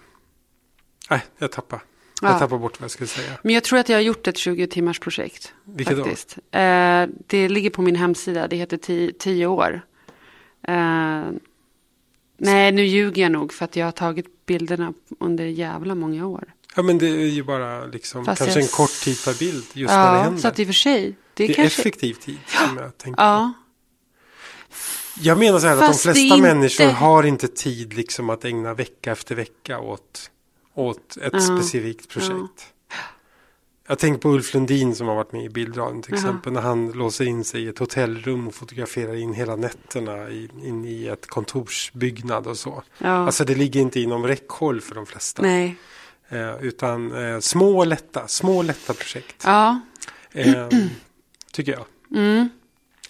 nej, 1.10 1.22
jag 1.38 1.52
tappar. 1.52 1.82
Jag 2.22 2.32
Ja. 2.32 2.40
tappar 2.40 2.58
bort 2.58 2.80
vad 2.80 2.84
jag 2.84 2.92
skulle 2.92 3.08
säga. 3.08 3.32
Men 3.44 3.54
jag 3.54 3.64
tror 3.64 3.80
att 3.80 3.90
jag 3.90 3.98
har 3.98 4.02
gjort 4.02 4.28
ett 4.28 4.38
20 4.38 4.68
timmars 4.68 5.00
projekt. 5.00 5.54
Vilket 5.64 5.98
då? 5.98 6.04
faktiskt. 6.04 6.38
Eh, 6.52 7.06
det 7.28 7.50
ligger 7.50 7.70
på 7.70 7.82
min 7.82 7.96
hemsida, 7.96 8.48
det 8.48 8.56
heter 8.56 8.78
10 8.78 9.12
10 9.20 9.46
år. 9.46 9.82
Eh, 10.68 11.24
nej, 12.38 12.72
nu 12.72 12.84
ljuger 12.86 13.22
jag 13.22 13.32
nog 13.32 13.54
för 13.54 13.66
att 13.66 13.76
jag 13.76 13.86
har 13.88 13.92
tagit 13.92 14.46
bilderna 14.46 14.94
under 15.20 15.46
jävla 15.46 15.96
många 15.96 16.28
år. 16.28 16.54
Ja, 16.76 16.82
men 16.82 16.98
det 16.98 17.08
är 17.08 17.26
ju 17.26 17.44
bara 17.44 17.86
liksom 17.86 18.26
Fast 18.26 18.42
kanske 18.42 18.62
en 18.62 18.68
kort 18.68 18.92
tid 19.04 19.24
per 19.26 19.40
bild 19.40 19.66
just 19.74 19.94
när 19.94 20.12
det 20.12 20.18
Ja, 20.18 20.24
händer. 20.24 20.42
så 20.42 20.48
att 20.48 20.60
i 20.60 20.64
och 20.64 20.68
för 20.68 20.74
sig. 20.74 21.16
Det, 21.34 21.48
det 21.48 21.54
är 21.54 21.56
kanske... 21.56 21.82
effektiv 21.82 22.14
tid 22.14 22.38
som 22.48 22.78
jag 22.78 22.98
tänker. 22.98 23.22
Ja, 23.24 23.54
Jag 25.22 25.38
menar 25.40 25.60
så 25.60 25.68
här 25.68 25.74
att 25.74 25.80
de 25.82 25.88
Fast 25.88 26.04
det 26.04 26.10
är 26.10 26.14
flesta 26.14 26.36
inte- 26.36 26.54
människor 26.56 26.86
har 26.92 27.24
inte 27.24 27.48
tid 27.48 27.94
liksom 27.94 28.30
att 28.30 28.46
ägna 28.46 28.74
vecka 28.74 29.12
efter 29.12 29.36
vecka 29.36 29.80
åt, 29.80 30.32
åt 30.76 31.18
ett 31.18 31.34
Ja. 31.34 31.40
specifikt 31.40 32.10
projekt. 32.10 32.68
Jag 33.88 34.00
tänker 34.00 34.20
på 34.22 34.30
Ulf 34.30 34.54
Lundin 34.54 34.96
som 34.96 35.08
har 35.08 35.16
varit 35.16 35.32
med 35.32 35.46
i 35.46 35.50
Bildradion 35.50 36.02
till 36.02 36.14
exempel. 36.14 36.54
När 36.54 36.62
han 36.62 36.92
låser 36.92 37.26
in 37.26 37.44
sig 37.44 37.64
i 37.64 37.68
ett 37.68 37.80
hotellrum 37.80 38.48
och 38.48 38.56
fotograferar 38.56 39.16
in 39.16 39.34
hela 39.34 39.56
nätterna 39.56 40.30
i, 40.30 40.50
in 40.64 40.86
i 40.86 41.08
ett 41.08 41.28
kontorsbyggnad 41.28 42.48
och 42.48 42.58
så. 42.58 42.84
ja. 42.98 43.08
Alltså 43.10 43.46
det 43.46 43.56
ligger 43.56 43.80
inte 43.82 44.00
inom 44.00 44.28
räckhåll 44.28 44.82
för 44.82 44.96
de 44.96 45.06
flesta. 45.06 45.42
nej. 45.42 45.76
Eh, 46.32 46.64
utan 46.64 47.26
eh, 47.34 47.40
små 47.40 47.84
lätta, 47.84 48.28
små 48.28 48.62
lätta 48.62 48.94
projekt. 48.94 49.44
Ja, 49.46 49.80
Eh, 50.34 50.68
tycker 51.52 51.72
jag. 51.72 51.86
mm. 52.20 52.50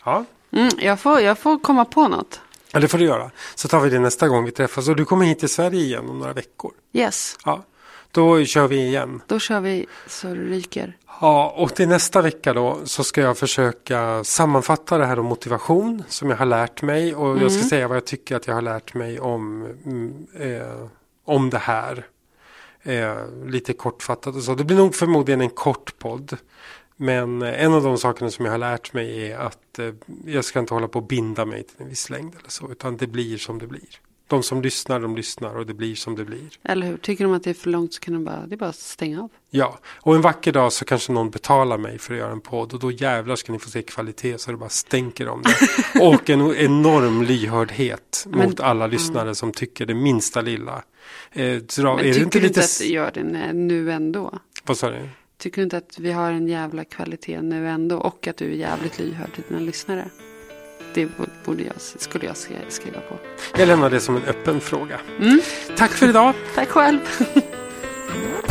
Ja. 0.05 0.25
Mm, 0.51 0.69
jag, 0.77 0.99
får, 0.99 1.19
jag 1.19 1.37
får 1.39 1.59
komma 1.59 1.85
på 1.85 2.07
något. 2.07 2.39
ja, 2.71 2.79
det 2.79 2.87
får 2.87 2.97
du 2.97 3.05
göra. 3.05 3.31
Så 3.55 3.67
tar 3.67 3.79
vi 3.79 3.89
det 3.89 3.99
nästa 3.99 4.27
gång 4.27 4.45
vi 4.45 4.51
träffas. 4.51 4.89
Och 4.89 4.95
du 4.95 5.05
kommer 5.05 5.25
hit 5.25 5.39
till 5.39 5.49
Sverige 5.49 5.81
igen 5.81 6.09
om 6.09 6.19
några 6.19 6.33
veckor. 6.33 6.71
Yes, 6.93 7.35
Ja, 7.45 7.63
då 8.11 8.45
kör 8.45 8.67
vi 8.67 8.75
igen. 8.87 9.21
då 9.27 9.39
kör 9.39 9.59
vi 9.59 9.85
så 10.07 10.27
det 10.27 10.33
ryker. 10.35 10.97
Ja, 11.21 11.53
och 11.57 11.75
till 11.75 11.87
nästa 11.87 12.21
vecka 12.21 12.53
då 12.53 12.79
så 12.83 13.03
ska 13.03 13.21
jag 13.21 13.37
försöka 13.37 14.23
sammanfatta 14.23 14.97
det 14.97 15.05
här 15.05 15.19
om 15.19 15.25
motivation 15.25 16.03
som 16.07 16.29
jag 16.29 16.37
har 16.37 16.45
lärt 16.45 16.81
mig. 16.81 17.15
Och 17.15 17.37
jag 17.37 17.51
ska 17.51 17.63
säga 17.63 17.87
vad 17.87 17.97
jag 17.97 18.05
tycker 18.05 18.35
att 18.35 18.47
jag 18.47 18.53
har 18.55 18.61
lärt 18.61 18.93
mig 18.93 19.19
om, 19.19 19.65
mm, 19.85 20.27
eh, 20.39 20.87
om 21.25 21.49
det 21.49 21.57
här. 21.57 22.07
Eh, 22.83 23.17
lite 23.45 23.73
kortfattat 23.73 24.35
och 24.35 24.43
så. 24.43 24.55
Det 24.55 24.63
blir 24.63 24.77
nog 24.77 24.95
förmodligen 24.95 25.41
en 25.41 25.49
kort 25.49 25.99
podd. 25.99 26.37
Men 26.95 27.41
eh, 27.41 27.63
en 27.63 27.73
av 27.73 27.83
de 27.83 27.97
sakerna 27.97 28.31
som 28.31 28.45
jag 28.45 28.51
har 28.51 28.57
lärt 28.57 28.93
mig 28.93 29.31
är 29.31 29.37
att 29.37 29.79
eh, 29.79 29.93
jag 30.25 30.45
ska 30.45 30.59
inte 30.59 30.73
hålla 30.73 30.87
på 30.87 30.99
att 30.99 31.07
binda 31.07 31.45
mig 31.45 31.63
till 31.63 31.81
en 31.81 31.89
viss 31.89 32.09
längd 32.09 32.35
eller 32.39 32.49
så. 32.49 32.71
Utan 32.71 32.97
det 32.97 33.07
blir 33.07 33.37
som 33.37 33.59
det 33.59 33.67
blir. 33.67 33.99
De 34.31 34.43
som 34.43 34.61
lyssnar, 34.61 34.99
de 34.99 35.15
lyssnar 35.15 35.57
och 35.57 35.65
det 35.65 35.73
blir 35.73 35.95
som 35.95 36.15
det 36.15 36.25
blir. 36.25 36.49
Eller 36.63 36.87
hur? 36.87 36.97
Tycker 36.97 37.23
de 37.23 37.33
att 37.33 37.43
det 37.43 37.49
är 37.49 37.53
för 37.53 37.69
långt 37.69 37.93
så 37.93 37.99
kan 37.99 38.13
de 38.13 38.23
bara, 38.23 38.45
det 38.47 38.55
är 38.55 38.57
bara 38.57 38.69
att 38.69 38.75
stänga 38.75 39.21
av. 39.21 39.29
Ja, 39.49 39.79
och 40.01 40.15
en 40.15 40.21
vacker 40.21 40.51
dag 40.51 40.73
så 40.73 40.85
kanske 40.85 41.11
någon 41.11 41.29
betalar 41.29 41.77
mig 41.77 41.97
för 41.99 42.13
att 42.13 42.19
göra 42.19 42.31
en 42.31 42.41
podd 42.41 42.73
och 42.73 42.79
då 42.79 42.91
jävlar 42.91 43.35
ska 43.35 43.51
ni 43.53 43.59
få 43.59 43.69
se 43.69 43.81
kvalitet 43.81 44.37
så 44.37 44.51
det 44.51 44.57
bara 44.57 44.69
stänker 44.69 45.27
om 45.27 45.41
det. 45.41 45.99
Och 46.01 46.29
en 46.29 46.55
enorm 46.55 47.23
lyhördhet 47.23 48.25
Men- 48.29 48.49
mot 48.49 48.59
alla 48.59 48.87
lyssnare 48.87 49.35
som 49.35 49.51
tycker 49.51 49.85
det 49.85 49.93
minsta 49.93 50.41
lilla. 50.41 50.83
Eh, 51.31 51.57
då, 51.77 51.83
Men 51.83 51.99
är 51.99 52.03
det 52.03 52.13
tycker 52.13 52.23
inte 52.23 52.39
du 52.39 52.47
lite... 52.47 52.47
inte 52.47 52.59
att 52.61 52.79
det 52.79 52.85
gör 52.87 53.11
det 53.13 53.53
nu 53.53 53.91
ändå? 53.91 54.39
Vad 54.63 54.77
sa 54.77 54.89
du? 54.89 55.09
Tycker 55.37 55.57
du 55.57 55.63
inte 55.63 55.77
att 55.77 55.99
vi 55.99 56.11
har 56.11 56.31
en 56.31 56.47
jävla 56.47 56.83
kvalitet 56.83 57.41
nu 57.41 57.69
ändå? 57.69 57.97
Och 57.97 58.27
att 58.27 58.37
du 58.37 58.45
är 58.45 58.55
jävligt 58.55 58.99
lyhörd 58.99 59.33
till 59.33 59.43
dina 59.49 59.59
lyssnare? 59.59 60.09
Det 60.93 61.05
bo- 61.05 61.25
borde 61.45 61.63
jag, 61.63 61.73
skulle 61.77 62.25
jag 62.25 62.33
sk- 62.35 62.69
skriva 62.69 62.99
på. 62.99 63.19
Jag 63.57 63.67
lämnar 63.67 63.89
det 63.89 63.99
som 63.99 64.15
en 64.15 64.23
öppen 64.23 64.61
fråga. 64.61 64.99
Mm. 65.19 65.41
Tack 65.77 65.91
för 65.91 66.09
idag. 66.09 66.33
Tack 66.55 66.69
själv. 66.69 66.99